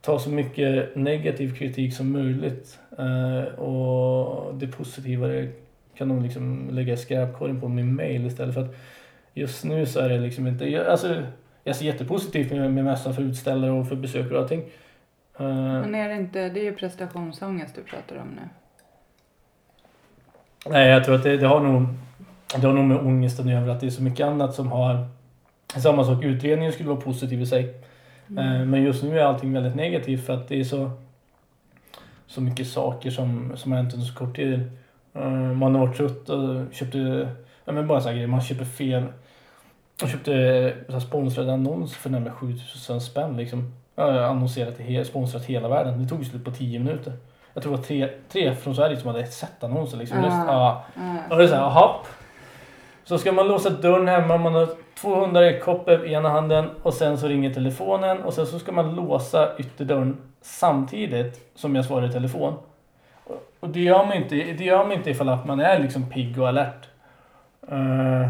[0.00, 5.48] ta så mycket negativ kritik som möjligt eh, och det positiva det
[5.94, 8.76] kan de liksom lägga i skräpkorgen på min mail istället för att
[9.34, 11.22] just nu så är det liksom inte, alltså
[11.64, 14.60] jag ser jättepositivt med, med mässan för utställare och för besökare och allting.
[15.38, 18.48] Eh, Men är det inte, det är ju prestationsångest du pratar om nu.
[20.66, 21.86] Nej, jag tror att det, det har nog
[22.56, 25.08] det har nog med ångesten att göra, att det är så mycket annat som har
[25.76, 27.74] samma sak, utredningen skulle vara positiv i sig.
[28.30, 28.60] Mm.
[28.60, 30.90] Eh, men just nu är allting väldigt negativt för att det är så,
[32.26, 34.70] så mycket saker som, som har hänt under så kort tid.
[35.14, 37.28] Eh, man har varit trött och köpte,
[37.64, 39.04] ja men bara så grejer, man köper fel.
[40.02, 43.74] Man köpte så sponsrade annons för närmare 7000 spänn liksom.
[43.96, 46.02] Annonserat till sponsrat hela världen.
[46.02, 47.12] Det tog slut på 10 minuter.
[47.54, 50.18] Jag tror det var tre, tre från Sverige som hade sett annonsen liksom.
[50.18, 50.30] Mm.
[50.30, 50.84] Ja.
[50.96, 51.16] Mm.
[51.30, 52.06] Och det är såhär, hopp.
[53.04, 54.68] Så ska man låsa dörren hemma, man har
[55.00, 58.94] 200 koppar i ena handen och sen så ringer telefonen och sen så ska man
[58.94, 62.54] låsa ytterdörren samtidigt som jag svarar i telefon.
[63.60, 66.38] Och det gör man inte, det gör man inte ifall att man är liksom pigg
[66.38, 66.88] och alert.
[67.72, 68.28] Uh,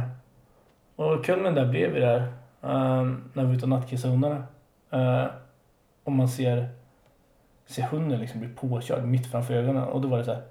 [0.96, 2.20] och kulmen där blev vi där
[2.64, 4.44] uh, när vi var ute och nattkissade hundarna.
[4.94, 5.30] Uh,
[6.04, 6.68] och man ser,
[7.66, 10.42] ser hunden liksom bli påkörd mitt framför ögonen och då var det så här.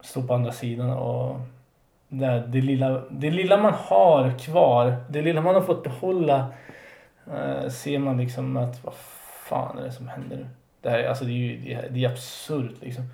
[0.00, 1.40] Stå på andra sidan och
[2.08, 6.46] det, det, lilla, det lilla man har kvar, det lilla man har fått behålla
[7.32, 8.94] eh, ser man liksom att vad
[9.44, 10.46] fan är det som händer nu?
[10.80, 13.04] Det, här, alltså det är ju det är, det är absurt liksom.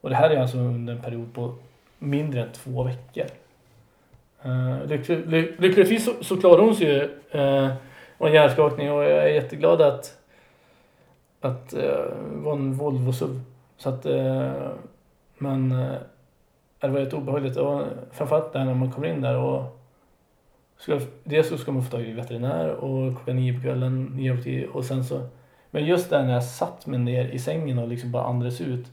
[0.00, 1.54] Och det här är alltså under en period på
[1.98, 3.26] mindre än två veckor.
[4.46, 4.86] Uh,
[5.58, 7.02] lyckligtvis så, så klarade hon sig ju
[7.40, 7.72] uh,
[8.18, 10.14] och en hjärnskakning och jag är jätteglad att
[11.40, 13.40] att eh, uh, var en Volvo SUV.
[13.76, 14.06] Så att,
[15.38, 15.72] men
[16.80, 17.56] det var rätt obehagligt.
[17.56, 19.78] Och framförallt där när man kommer in där och
[20.76, 24.36] ska, dels så ska man få tag i veterinär och klockan nio på kvällen, nio
[24.36, 25.28] på tio och sen så
[25.70, 28.86] men just där när jag satt mig ner i sängen och liksom bara andades ut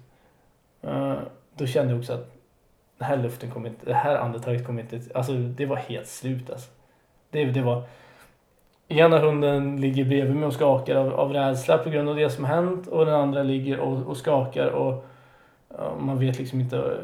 [0.82, 1.16] eh,
[1.58, 2.32] då kände jag också att
[2.98, 6.50] den här luften kommer inte, det här andetaget kommer inte, alltså det var helt slut
[6.50, 6.72] alltså.
[7.30, 7.84] Det, det var
[8.88, 12.46] ena hunden ligger bredvid mig och skakar av, av rädsla på grund av det som
[12.46, 15.06] hänt och den andra ligger och, och skakar och
[15.68, 16.98] och man vet liksom inte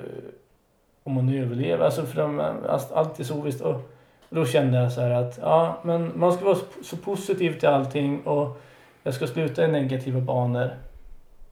[1.03, 1.85] om man överlever.
[1.85, 3.61] Alltså för de, alltså, allt är så ovisst.
[3.61, 3.91] Och
[4.29, 8.21] då kände jag så här att ja, men man ska vara så positiv till allting
[8.21, 8.61] och
[9.03, 10.69] jag ska sluta i negativa banor.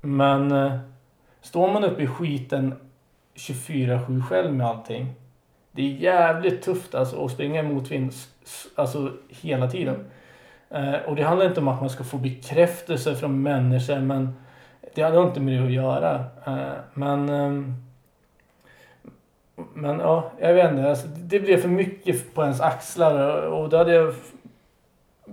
[0.01, 0.77] Men eh,
[1.41, 2.73] står man uppe i skiten
[3.35, 5.13] 24-7 själv med allting.
[5.71, 8.13] Det är jävligt tufft alltså att springa emot vind
[8.75, 10.05] alltså hela tiden.
[10.69, 14.33] Eh, och det handlar inte om att man ska få bekräftelse från människor men
[14.95, 16.15] det hade inte med det att göra.
[16.45, 17.75] Eh, men ehm,
[19.73, 20.89] men ja, jag vet inte.
[20.89, 24.13] Alltså, det blev för mycket på ens axlar och då hade jag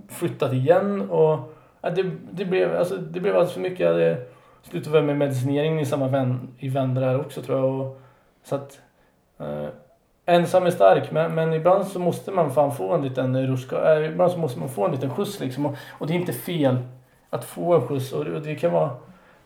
[0.07, 1.39] flyttat igen och
[1.81, 3.79] ja, det, det, blev, alltså, det blev alldeles för mycket.
[3.79, 4.25] Jag hade
[4.61, 7.81] slutat med medicineringen i samma vän, i vändor här också tror jag.
[7.81, 8.01] Och,
[8.43, 8.79] så att
[9.39, 9.67] eh,
[10.25, 14.11] ensam är stark men, men ibland så måste man fan få en liten ruska, eh,
[14.11, 15.65] ibland så måste man få en liten skjuts liksom.
[15.65, 16.77] Och, och det är inte fel
[17.29, 18.89] att få en skjuts och och det kan vara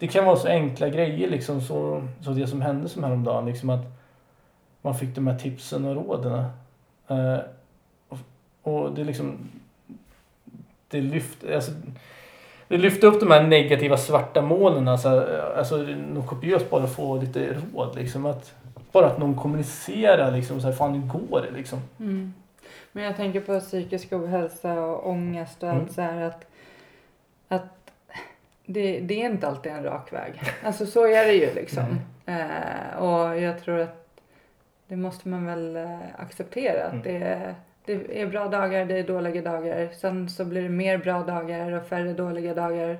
[0.02, 3.70] det kan vara så enkla grejer liksom så, så det som hände som häromdagen liksom
[3.70, 4.01] att
[4.82, 6.44] man fick de här tipsen och råden.
[7.08, 7.38] Eh,
[8.10, 8.18] och,
[8.62, 9.38] och det liksom
[10.88, 11.72] det lyfte, alltså,
[12.68, 15.28] det lyfte upp de här negativa svarta molnen alltså,
[15.58, 18.54] alltså något kopiöst bara få lite råd liksom att
[18.92, 21.80] bara att någon kommunicerar liksom så här, fan hur går det liksom?
[22.00, 22.34] Mm.
[22.92, 25.82] Men jag tänker på psykisk ohälsa och ångest och Mm.
[25.82, 26.46] allt så här att,
[27.48, 27.92] att
[28.66, 30.42] det, det är inte alltid en rak väg.
[30.64, 32.00] Alltså så är det ju liksom.
[32.26, 34.01] Eh, och jag tror att
[34.92, 36.86] det måste man väl eh, acceptera.
[36.86, 37.04] Att Mm.
[37.04, 37.56] det,
[37.86, 39.90] det är bra dagar, det är dåliga dagar.
[39.94, 42.98] Sen så blir det mer bra dagar och färre dåliga dagar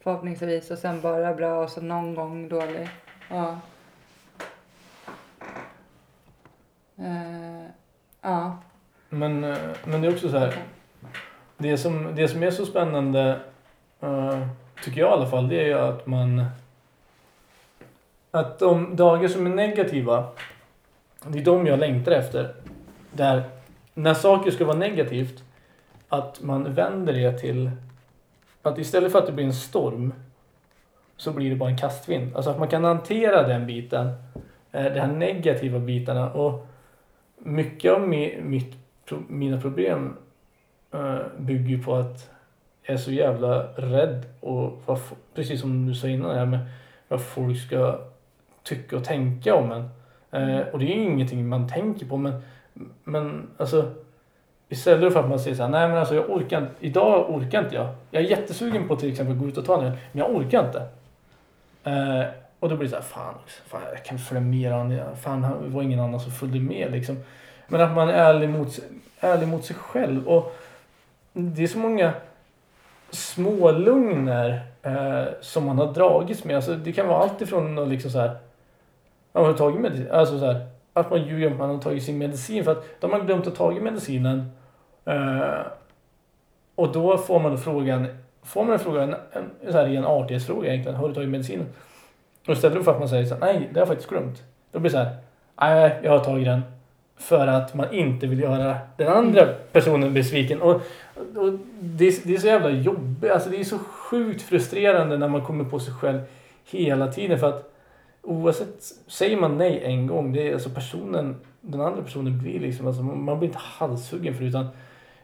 [0.00, 0.70] förhoppningsvis.
[0.70, 2.88] Och sen bara bra och så någon gång dålig.
[3.30, 3.58] Ja.
[6.98, 7.66] Eh,
[8.22, 8.58] ja.
[9.08, 10.54] Men, eh, men det är också så här.
[11.58, 13.40] Det som, det som är så spännande,
[14.00, 14.48] eh,
[14.84, 16.44] tycker jag i alla fall, det är ju att man...
[18.30, 20.26] Att de dagar som är negativa,
[21.28, 22.54] det är de jag längtar efter.
[23.12, 23.42] Där,
[23.94, 25.44] när saker ska vara negativt,
[26.08, 27.70] att man vänder det till...
[28.62, 30.12] Att istället för att det blir en storm,
[31.16, 32.36] så blir det bara en kastvind.
[32.36, 34.06] Alltså att man kan hantera den biten,
[34.72, 36.32] eh, de här negativa bitarna.
[36.32, 36.66] Och
[37.38, 40.16] mycket av mi, mitt pro, mina problem
[40.92, 42.30] eh, bygger ju på att
[42.82, 44.98] jag är så jävla rädd och vad,
[45.34, 46.58] precis som du sa innan här med
[47.08, 48.00] vad folk ska
[48.62, 49.88] tycka och tänka om en.
[50.34, 52.42] Eh, och det är ju ingenting man tänker på men,
[53.04, 53.90] men alltså
[54.68, 57.64] istället för att man säger så här, nej men alltså jag orkar inte, idag orkar
[57.64, 57.88] inte jag.
[58.10, 60.66] Jag är jättesugen på till exempel att gå ut och ta den men jag orkar
[60.66, 60.82] inte.
[61.84, 62.26] Eh,
[62.60, 63.34] och då blir det så här, fan,
[63.66, 67.16] fan jag kan följa med han, fan det var ingen annan som följde med liksom.
[67.68, 68.78] Men att man är ärlig mot,
[69.20, 70.28] ärlig mot sig själv.
[70.28, 70.56] Och
[71.32, 72.12] det är så många
[73.10, 76.56] små lugner eh, som man har dragits med.
[76.56, 78.36] Alltså, det kan vara allt ifrån att liksom så här,
[79.34, 82.02] man har tagit medicin, alltså så här, att man ljuger om att man har tagit
[82.02, 84.52] sin medicin för att de har glömt att tagit medicinen.
[85.04, 85.66] Eh,
[86.74, 88.06] och då får man då frågan,
[88.42, 91.66] får man en fråga, en, en, så här, en artighetsfråga egentligen, har du tagit medicinen?
[92.46, 94.42] Och istället för att man säger så här, nej det har jag faktiskt glömt.
[94.72, 95.16] Då blir det så här,
[95.60, 96.62] nej jag har tagit den.
[97.16, 100.62] För att man inte vill göra den andra personen besviken.
[100.62, 100.74] Och,
[101.36, 103.30] och det, är, det är så jävla jobbigt.
[103.30, 106.20] Alltså det är så sjukt frustrerande när man kommer på sig själv
[106.64, 107.38] hela tiden.
[107.38, 107.73] För att
[108.24, 112.86] oavsett, säger man nej en gång, det är alltså personen, den andra personen blir liksom,
[112.86, 114.66] alltså man blir inte halshuggen för utan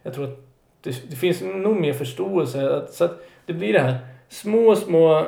[0.03, 0.51] jag tror att
[0.81, 2.77] det, det finns nog mer förståelse.
[2.77, 3.99] Att, så att det blir det här
[4.29, 5.27] små, små,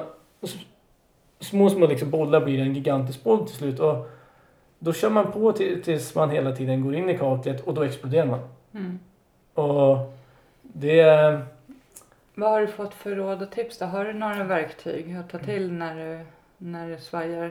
[1.40, 3.81] små, små liksom bollar blir en gigantisk boll till slut.
[3.81, 4.11] Och
[4.78, 7.82] då kör man på till, tills man hela tiden går in i kaklet och då
[7.82, 8.40] exploderar man.
[8.74, 8.99] Mm.
[9.55, 10.12] Och
[10.62, 11.40] det...
[12.35, 13.85] Vad har du fått för råd och tips då?
[13.85, 16.24] Har du några verktyg att ta till när du,
[16.62, 17.51] när du svajar?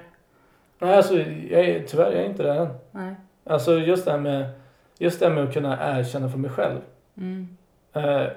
[0.79, 2.69] Nej, alltså, jag är, tyvärr jag är inte där än.
[2.91, 3.15] Nej.
[3.43, 4.49] Alltså just det här med,
[4.97, 6.79] just det med att kunna erkänna för mig själv.
[7.17, 7.57] Mm.
[7.93, 8.27] Eh,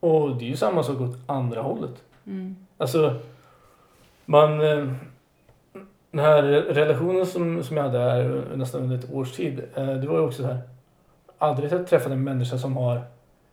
[0.00, 2.02] och det är ju samma sak åt andra hållet.
[2.26, 2.56] Mm.
[2.76, 3.20] Alltså,
[4.24, 4.60] man...
[4.60, 4.92] Eh,
[6.10, 9.62] den här relationen som, som jag hade här nästan under ett års tid.
[9.74, 10.60] Eh, det var ju också så här.
[11.38, 13.00] Aldrig träffat en människa som har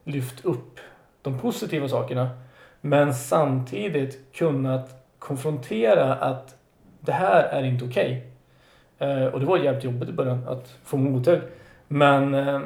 [0.04, 0.80] lyft upp
[1.22, 2.30] de positiva sakerna.
[2.82, 6.56] Men samtidigt kunnat konfrontera att
[7.00, 8.28] det här är inte okej.
[8.98, 11.42] Eh, och det var jävligt jobbigt i början att få mothugg.
[11.88, 12.60] Men, eh,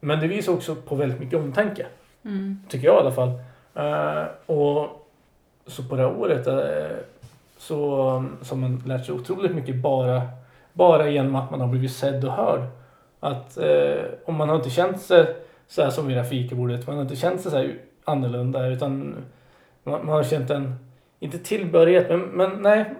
[0.00, 1.86] men det visar också på väldigt mycket omtanke.
[2.24, 2.58] Mm.
[2.68, 3.32] Tycker jag i alla fall.
[3.74, 5.08] Eh, och
[5.66, 6.44] så på det här året
[7.58, 8.06] så,
[8.50, 10.22] har man lärt sig otroligt mycket bara,
[10.72, 12.60] bara genom att man har blivit sedd och hörd.
[13.20, 13.58] Att
[14.24, 15.36] om man har inte känt sig
[15.68, 18.66] så här som vid det här fikabordet, man har inte känt sig så här annorlunda
[18.66, 19.14] utan
[19.84, 20.78] man, man har känt en,
[21.18, 22.94] inte tillbörighet, men, men nej.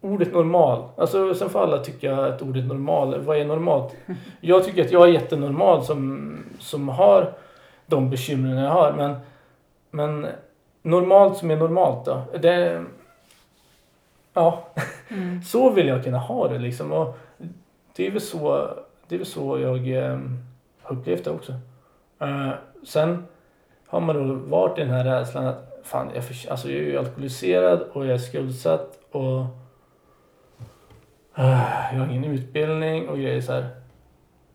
[0.00, 0.88] Ordet normal.
[0.96, 3.96] Alltså sen får alla tycka att ordet normal, vad är normalt?
[4.40, 7.32] Jag tycker att jag är jättenormal som, som har
[7.86, 8.92] de bekymren jag har.
[8.92, 9.16] Men,
[9.90, 10.26] men
[10.82, 12.22] normalt som är normalt då.
[12.40, 12.84] Det,
[14.32, 14.64] ja,
[15.10, 15.42] Mm.
[15.46, 16.92] så vill jag kunna ha det liksom.
[16.92, 17.18] Och
[17.96, 18.70] det är väl så,
[19.08, 20.18] det är väl så jag eh,
[20.82, 21.52] har upplevt det också.
[22.18, 22.50] Eh,
[22.86, 23.26] sen
[23.86, 26.84] har man då varit i den här rädslan att fan, jag, för, alltså, jag är
[26.84, 29.40] ju alkoholiserad och jag är skuldsatt och
[31.38, 31.62] uh,
[31.92, 33.68] jag har ingen utbildning och grejer så här.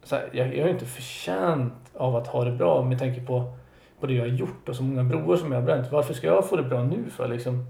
[0.03, 3.53] Så här jag, jag är inte förtjänt av att ha det bra med tanke på,
[3.99, 5.91] på det jag har gjort och så många broar som jag har bränt.
[5.91, 7.65] Varför ska jag få det bra nu för liksom?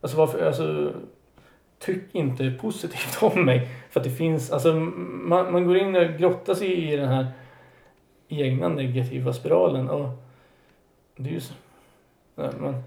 [0.00, 0.92] Alltså varför, alltså
[1.78, 3.68] tyck inte positivt om mig.
[3.90, 7.26] För att det finns, alltså man, man går in och grottar sig i den här
[8.28, 10.08] egna negativa spiralen och
[11.16, 11.54] det är ju så.
[12.34, 12.82] Ja, men,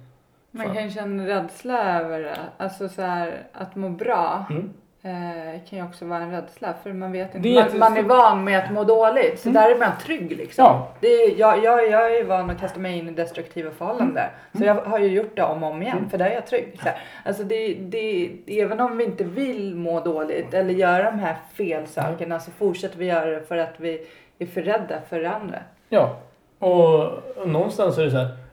[0.58, 2.38] man kan känna rädsla över det.
[2.58, 4.74] Alltså så här, att må bra mm.
[5.02, 6.74] eh, kan ju också vara en rädsla.
[6.84, 7.50] För man vet inte.
[7.50, 9.40] Man, man är van med att må dåligt.
[9.40, 9.62] Så Mm.
[9.62, 10.66] där är man trygg liksom.
[10.66, 10.92] Ja.
[11.00, 14.30] Det är, jag, jag, jag är van att kasta mig in i destruktiva förhållanden.
[14.58, 15.98] Så jag har ju gjort det om och om igen.
[15.98, 16.10] Mm.
[16.10, 16.78] För där är jag trygg.
[16.80, 16.98] Så här.
[17.26, 21.88] Alltså det, det, även om vi inte vill må dåligt eller göra de här fel
[21.88, 24.08] sakerna så fortsätter vi göra det för att vi
[24.40, 25.58] är för rädda för andra.
[25.90, 26.18] Ja.
[26.60, 28.45] Och någonstans är det så här.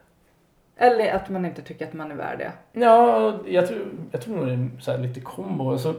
[0.76, 2.80] Eller att man inte tycker att man är värd det.
[2.80, 3.80] Ja, jag tror,
[4.10, 5.70] jag tror nog det är så här lite kombo.
[5.70, 5.94] Alltså,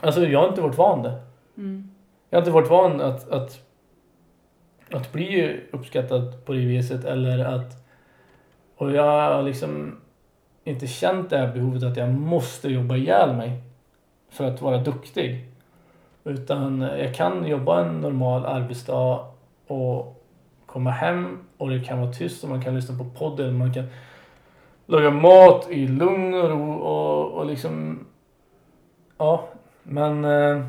[0.00, 1.20] alltså jag har inte varit van det.
[1.56, 1.90] Mm.
[2.30, 3.60] Jag har inte varit van att, att,
[4.90, 7.86] att bli uppskattad på det viset eller att...
[8.76, 10.00] Och jag har liksom
[10.64, 13.60] inte känt det här behovet att jag måste jobba ihjäl mig
[14.30, 15.46] för att vara duktig.
[16.24, 19.26] Utan jag kan jobba en normal arbetsdag
[19.66, 20.19] och
[20.72, 23.58] komma hem och det kan vara tyst och man kan lyssna på podden.
[23.58, 23.84] man kan
[24.86, 28.06] laga mat i lugn och ro och, och liksom...
[29.18, 29.48] Ja,
[29.82, 30.24] men...
[30.24, 30.64] Eh,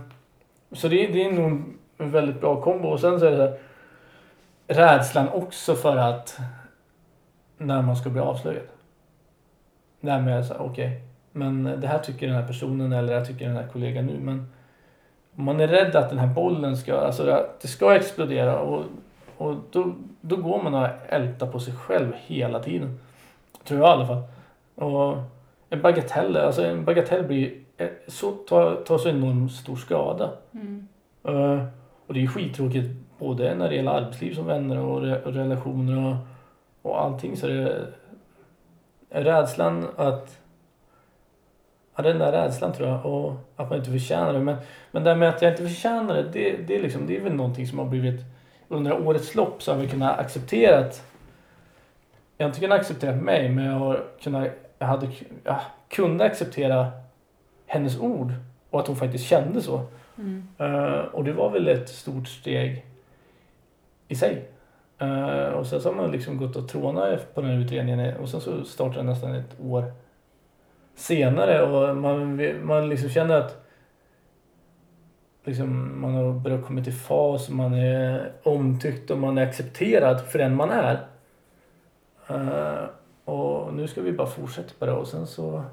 [0.72, 1.64] så det, det är nog
[1.98, 2.88] en väldigt bra kombo.
[2.88, 3.57] Och sen så är det så här,
[4.68, 6.38] rädslan också för att
[7.57, 8.64] när man ska bli avslöjad.
[9.99, 11.02] När man är såhär, okej,
[11.32, 14.19] men det här tycker den här personen eller det här tycker den här kollegan nu.
[14.19, 14.48] Men
[15.36, 18.84] man är rädd att den här bollen ska, alltså att det ska explodera och,
[19.41, 22.99] och då, då går man och ältar på sig själv hela tiden.
[23.63, 24.23] Tror jag i alla fall.
[24.76, 25.18] Och
[25.69, 30.30] en bagatell, alltså en bagatell blir eh, så, tar, tar så enormt stor skada.
[30.51, 30.88] Mm.
[31.23, 31.65] Eh,
[32.07, 32.89] och det är skittråkigt
[33.19, 36.15] både när det gäller arbetsliv som vänner och, re, och relationer och,
[36.81, 37.38] och allting.
[37.38, 37.88] Så det
[39.09, 40.38] är rädslan att...
[41.95, 44.39] Ja, den där rädslan tror jag och att man inte förtjänar det.
[44.39, 44.57] Men,
[44.91, 47.22] men det här med att jag inte förtjänar det, det, det, är liksom, det är
[47.22, 48.22] väl någonting som har blivit...
[48.72, 51.03] Under årets lopp så har vi kunnat acceptera att...
[52.38, 54.48] Jag har inte kunnat acceptera mig, men jag har kunnat...
[54.80, 55.10] Jag hade,
[55.43, 56.91] jag kunde acceptera
[57.65, 58.34] hennes ord
[58.69, 59.85] och att hon faktiskt kände så.
[60.18, 60.48] Mm.
[60.57, 62.85] Eh, och det var väl ett stort steg
[64.07, 64.49] i sig.
[64.98, 68.30] Eh, och sen så har man liksom gått och trånat på den här utredningen och
[68.30, 69.91] sen så startar den nästan ett år
[70.95, 73.60] senare och man, man liksom känner att
[75.43, 80.22] liksom, man har börjat komma till fas och man är omtyckt och man är accepterad
[80.22, 80.99] för den man är.
[82.30, 82.85] Eh,
[83.26, 85.63] och nu ska vi bara fortsätta på det och sen så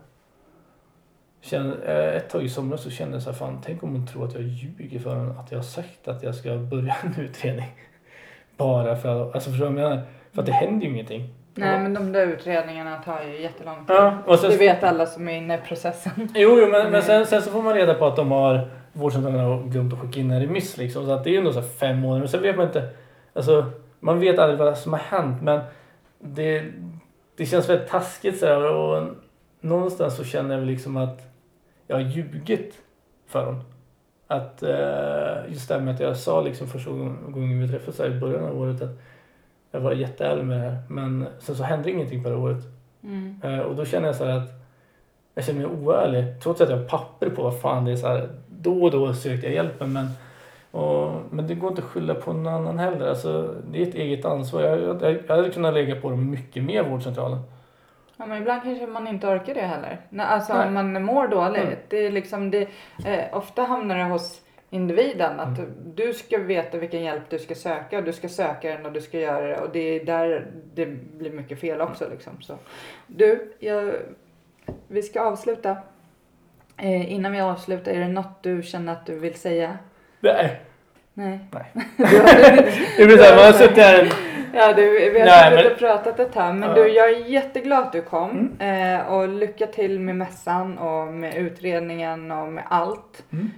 [1.41, 4.07] Kände, eh, ett tag i somras så kände jag så här, fan tänk om hon
[4.07, 7.25] tror att jag ljuger för henne, att jag har sagt att jag ska börja en
[7.25, 7.73] utredning.
[8.57, 10.03] Bara för att, alltså förstår du vad jag menar?
[10.33, 11.35] För att det händer ju ingenting.
[11.55, 13.97] Nej men de där utredningarna tar ju jättelång tid.
[13.97, 16.13] Ja, och sen, Det vet alla som är inne i processen.
[16.35, 19.41] jo, jo, men, men sen, sen så får man reda på att de har vårdcentralen
[19.41, 21.07] har glömt att skicka in en remiss liksom.
[21.07, 22.21] Så att det är ju ändå så fem månader.
[22.21, 22.91] Men sen vet man inte,
[23.33, 23.67] alltså
[24.01, 25.61] man vet aldrig vad som har hänt men
[26.19, 26.65] det,
[27.37, 29.09] det känns väldigt taskigt så här, och
[29.61, 31.21] någonstans så känner jag väl liksom att
[31.87, 32.75] jag har ljugit
[33.27, 33.61] för dem.
[34.27, 38.21] Att eh, just det här med att jag sa liksom första gången vi träffades i
[38.21, 38.99] början av året att
[39.71, 40.83] jag var jätteärlig med det här.
[40.89, 42.65] Men sen så hände ingenting på det året.
[43.03, 43.41] Mm.
[43.45, 44.51] Eh, och då känner jag så här att
[45.35, 46.41] jag känner mig oärlig.
[46.43, 48.29] Trots att jag har papper på vad fan det är så här.
[48.69, 50.07] Då och då sökte jag hjälpen men
[50.71, 53.09] och, men det går inte att skylla på någon annan heller.
[53.09, 54.63] Alltså, det är ett eget ansvar.
[54.63, 57.39] Jag, jag, jag hade kunnat lägga på dem mycket mer, vårdcentralen.
[58.17, 60.01] Ja, men ibland kanske man inte orkar det heller.
[60.11, 60.67] Nej, alltså Nej.
[60.67, 61.63] om man mår dåligt.
[61.63, 61.75] Mm.
[61.89, 62.69] Det är liksom det,
[63.07, 64.41] eh, ofta hamnar det hos
[64.71, 65.71] individen att Mm.
[65.95, 69.01] du ska veta vilken hjälp du ska söka och du ska söka den och du
[69.01, 70.87] ska göra det och det är där det
[71.19, 72.33] blir mycket fel också liksom.
[72.43, 72.55] Så.
[73.07, 73.93] Du, jag,
[74.89, 75.77] vi ska avsluta.
[76.79, 79.79] Eh, innan vi avslutar, är det något du känner att du vill säga?
[80.21, 80.61] Nej.
[81.15, 81.39] Nej.
[81.53, 81.73] Nej.
[82.97, 84.09] Det blir så här, man har suttit här.
[84.55, 86.55] Ja, du, vi har Nej, suttit men- och pratat ett tag.
[86.55, 86.75] Men Ja.
[86.75, 88.57] du, jag är jätteglad att du kom.
[88.61, 89.01] Mm.
[89.01, 93.25] Eh, och lycka till med mässan och med utredningen och med allt.
[93.33, 93.51] Mm.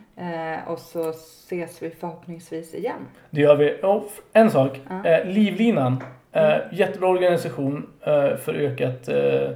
[0.54, 3.06] Eh, och så ses vi förhoppningsvis igen.
[3.30, 3.78] Det gör vi.
[3.82, 4.80] Och en sak.
[4.88, 5.10] Ja.
[5.10, 6.04] Eh, Livlinan.
[6.32, 9.50] Eh, jättebra organisation eh, för ökat eh,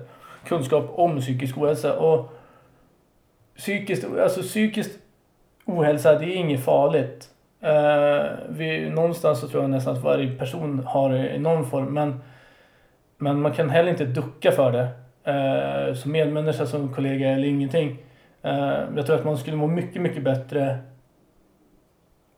[0.47, 1.99] kunskap om psykisk ohälsa.
[1.99, 2.34] Och
[3.57, 4.99] psykiskt, alltså psykiskt
[5.65, 7.29] ohälsa, det är inget farligt.
[7.61, 11.95] Eh, vi, någonstans så tror jag nästan att varje person har det i någon form.
[11.95, 12.21] Men,
[13.19, 14.89] men man kan heller inte ducka för det.
[15.33, 17.97] eh, som medmänniska, som kollega eller ingenting.
[18.43, 20.79] Eh, jag tror att man skulle må mycket, mycket bättre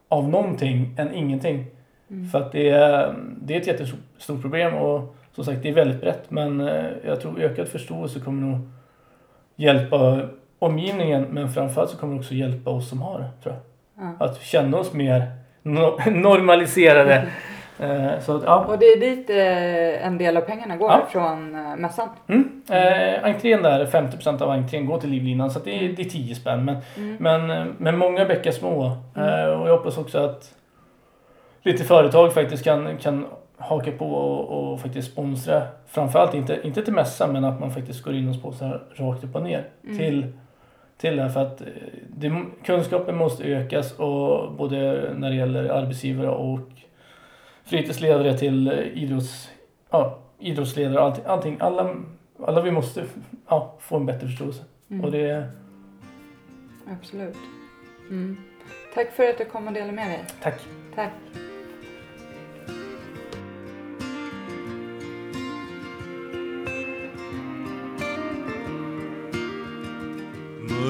[0.09, 1.67] av någonting än ingenting.
[2.11, 2.29] Mm.
[2.29, 6.01] För att det är, det är ett jättestort problem och som sagt det är väldigt
[6.01, 6.61] brett men
[7.05, 8.61] jag tror ökad förståelse kommer nog
[9.57, 10.29] hjälpa
[10.59, 13.55] omgivningen men framförallt så kommer det också hjälpa oss som har det.
[13.99, 14.13] Ja.
[14.27, 15.23] Att känna oss mer
[15.63, 17.27] no- normaliserade.
[17.81, 18.65] Eh, Så att, ja.
[18.69, 21.07] Och det är dit eh, en del av pengarna går Ja.
[21.11, 22.09] från eh, mässan.
[22.29, 22.63] Mm.
[22.71, 26.35] Eh, entrén där, 50% av entrén går till livlinan så det, är, det är 10
[26.35, 26.65] spänn.
[26.65, 27.17] Men, Mm.
[27.49, 28.85] men, men många bäckar små.
[29.17, 30.55] Eh, och jag hoppas också att
[31.63, 33.27] lite företag faktiskt kan, kan
[33.59, 35.63] haka på och, och faktiskt sponsra.
[35.87, 39.35] Framförallt inte, inte till mässan men att man faktiskt går in och sponsrar rakt upp
[39.37, 39.99] och ner Mm.
[39.99, 40.27] till,
[40.97, 41.31] till det.
[41.31, 41.67] För att eh,
[42.09, 46.69] det, kunskapen måste ökas och både när det gäller arbetsgivare och
[47.65, 49.51] fritidsledare till eh, idrotts,
[49.91, 51.01] ja, idrottsledare.
[51.01, 51.97] Allting, allting, alla,
[52.47, 53.05] alla vi måste
[53.49, 54.65] ja, få en bättre förståelse.
[54.91, 55.05] Mm.
[55.05, 55.51] Och det,
[56.91, 57.37] Absolut.
[58.11, 58.37] Mm.
[58.95, 60.25] Tack för att du kom och delade med dig.
[60.43, 60.61] tack.
[60.95, 61.13] Tack.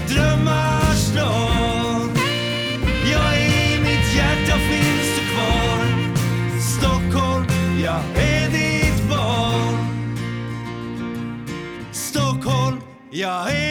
[0.00, 2.10] mina drömmars dag
[3.12, 5.86] Ja, i mitt hjärta finns du kvar?
[6.60, 7.46] Stockholm,
[7.82, 9.76] jag är ditt barn.
[11.92, 13.69] Stockholm, jag är ditt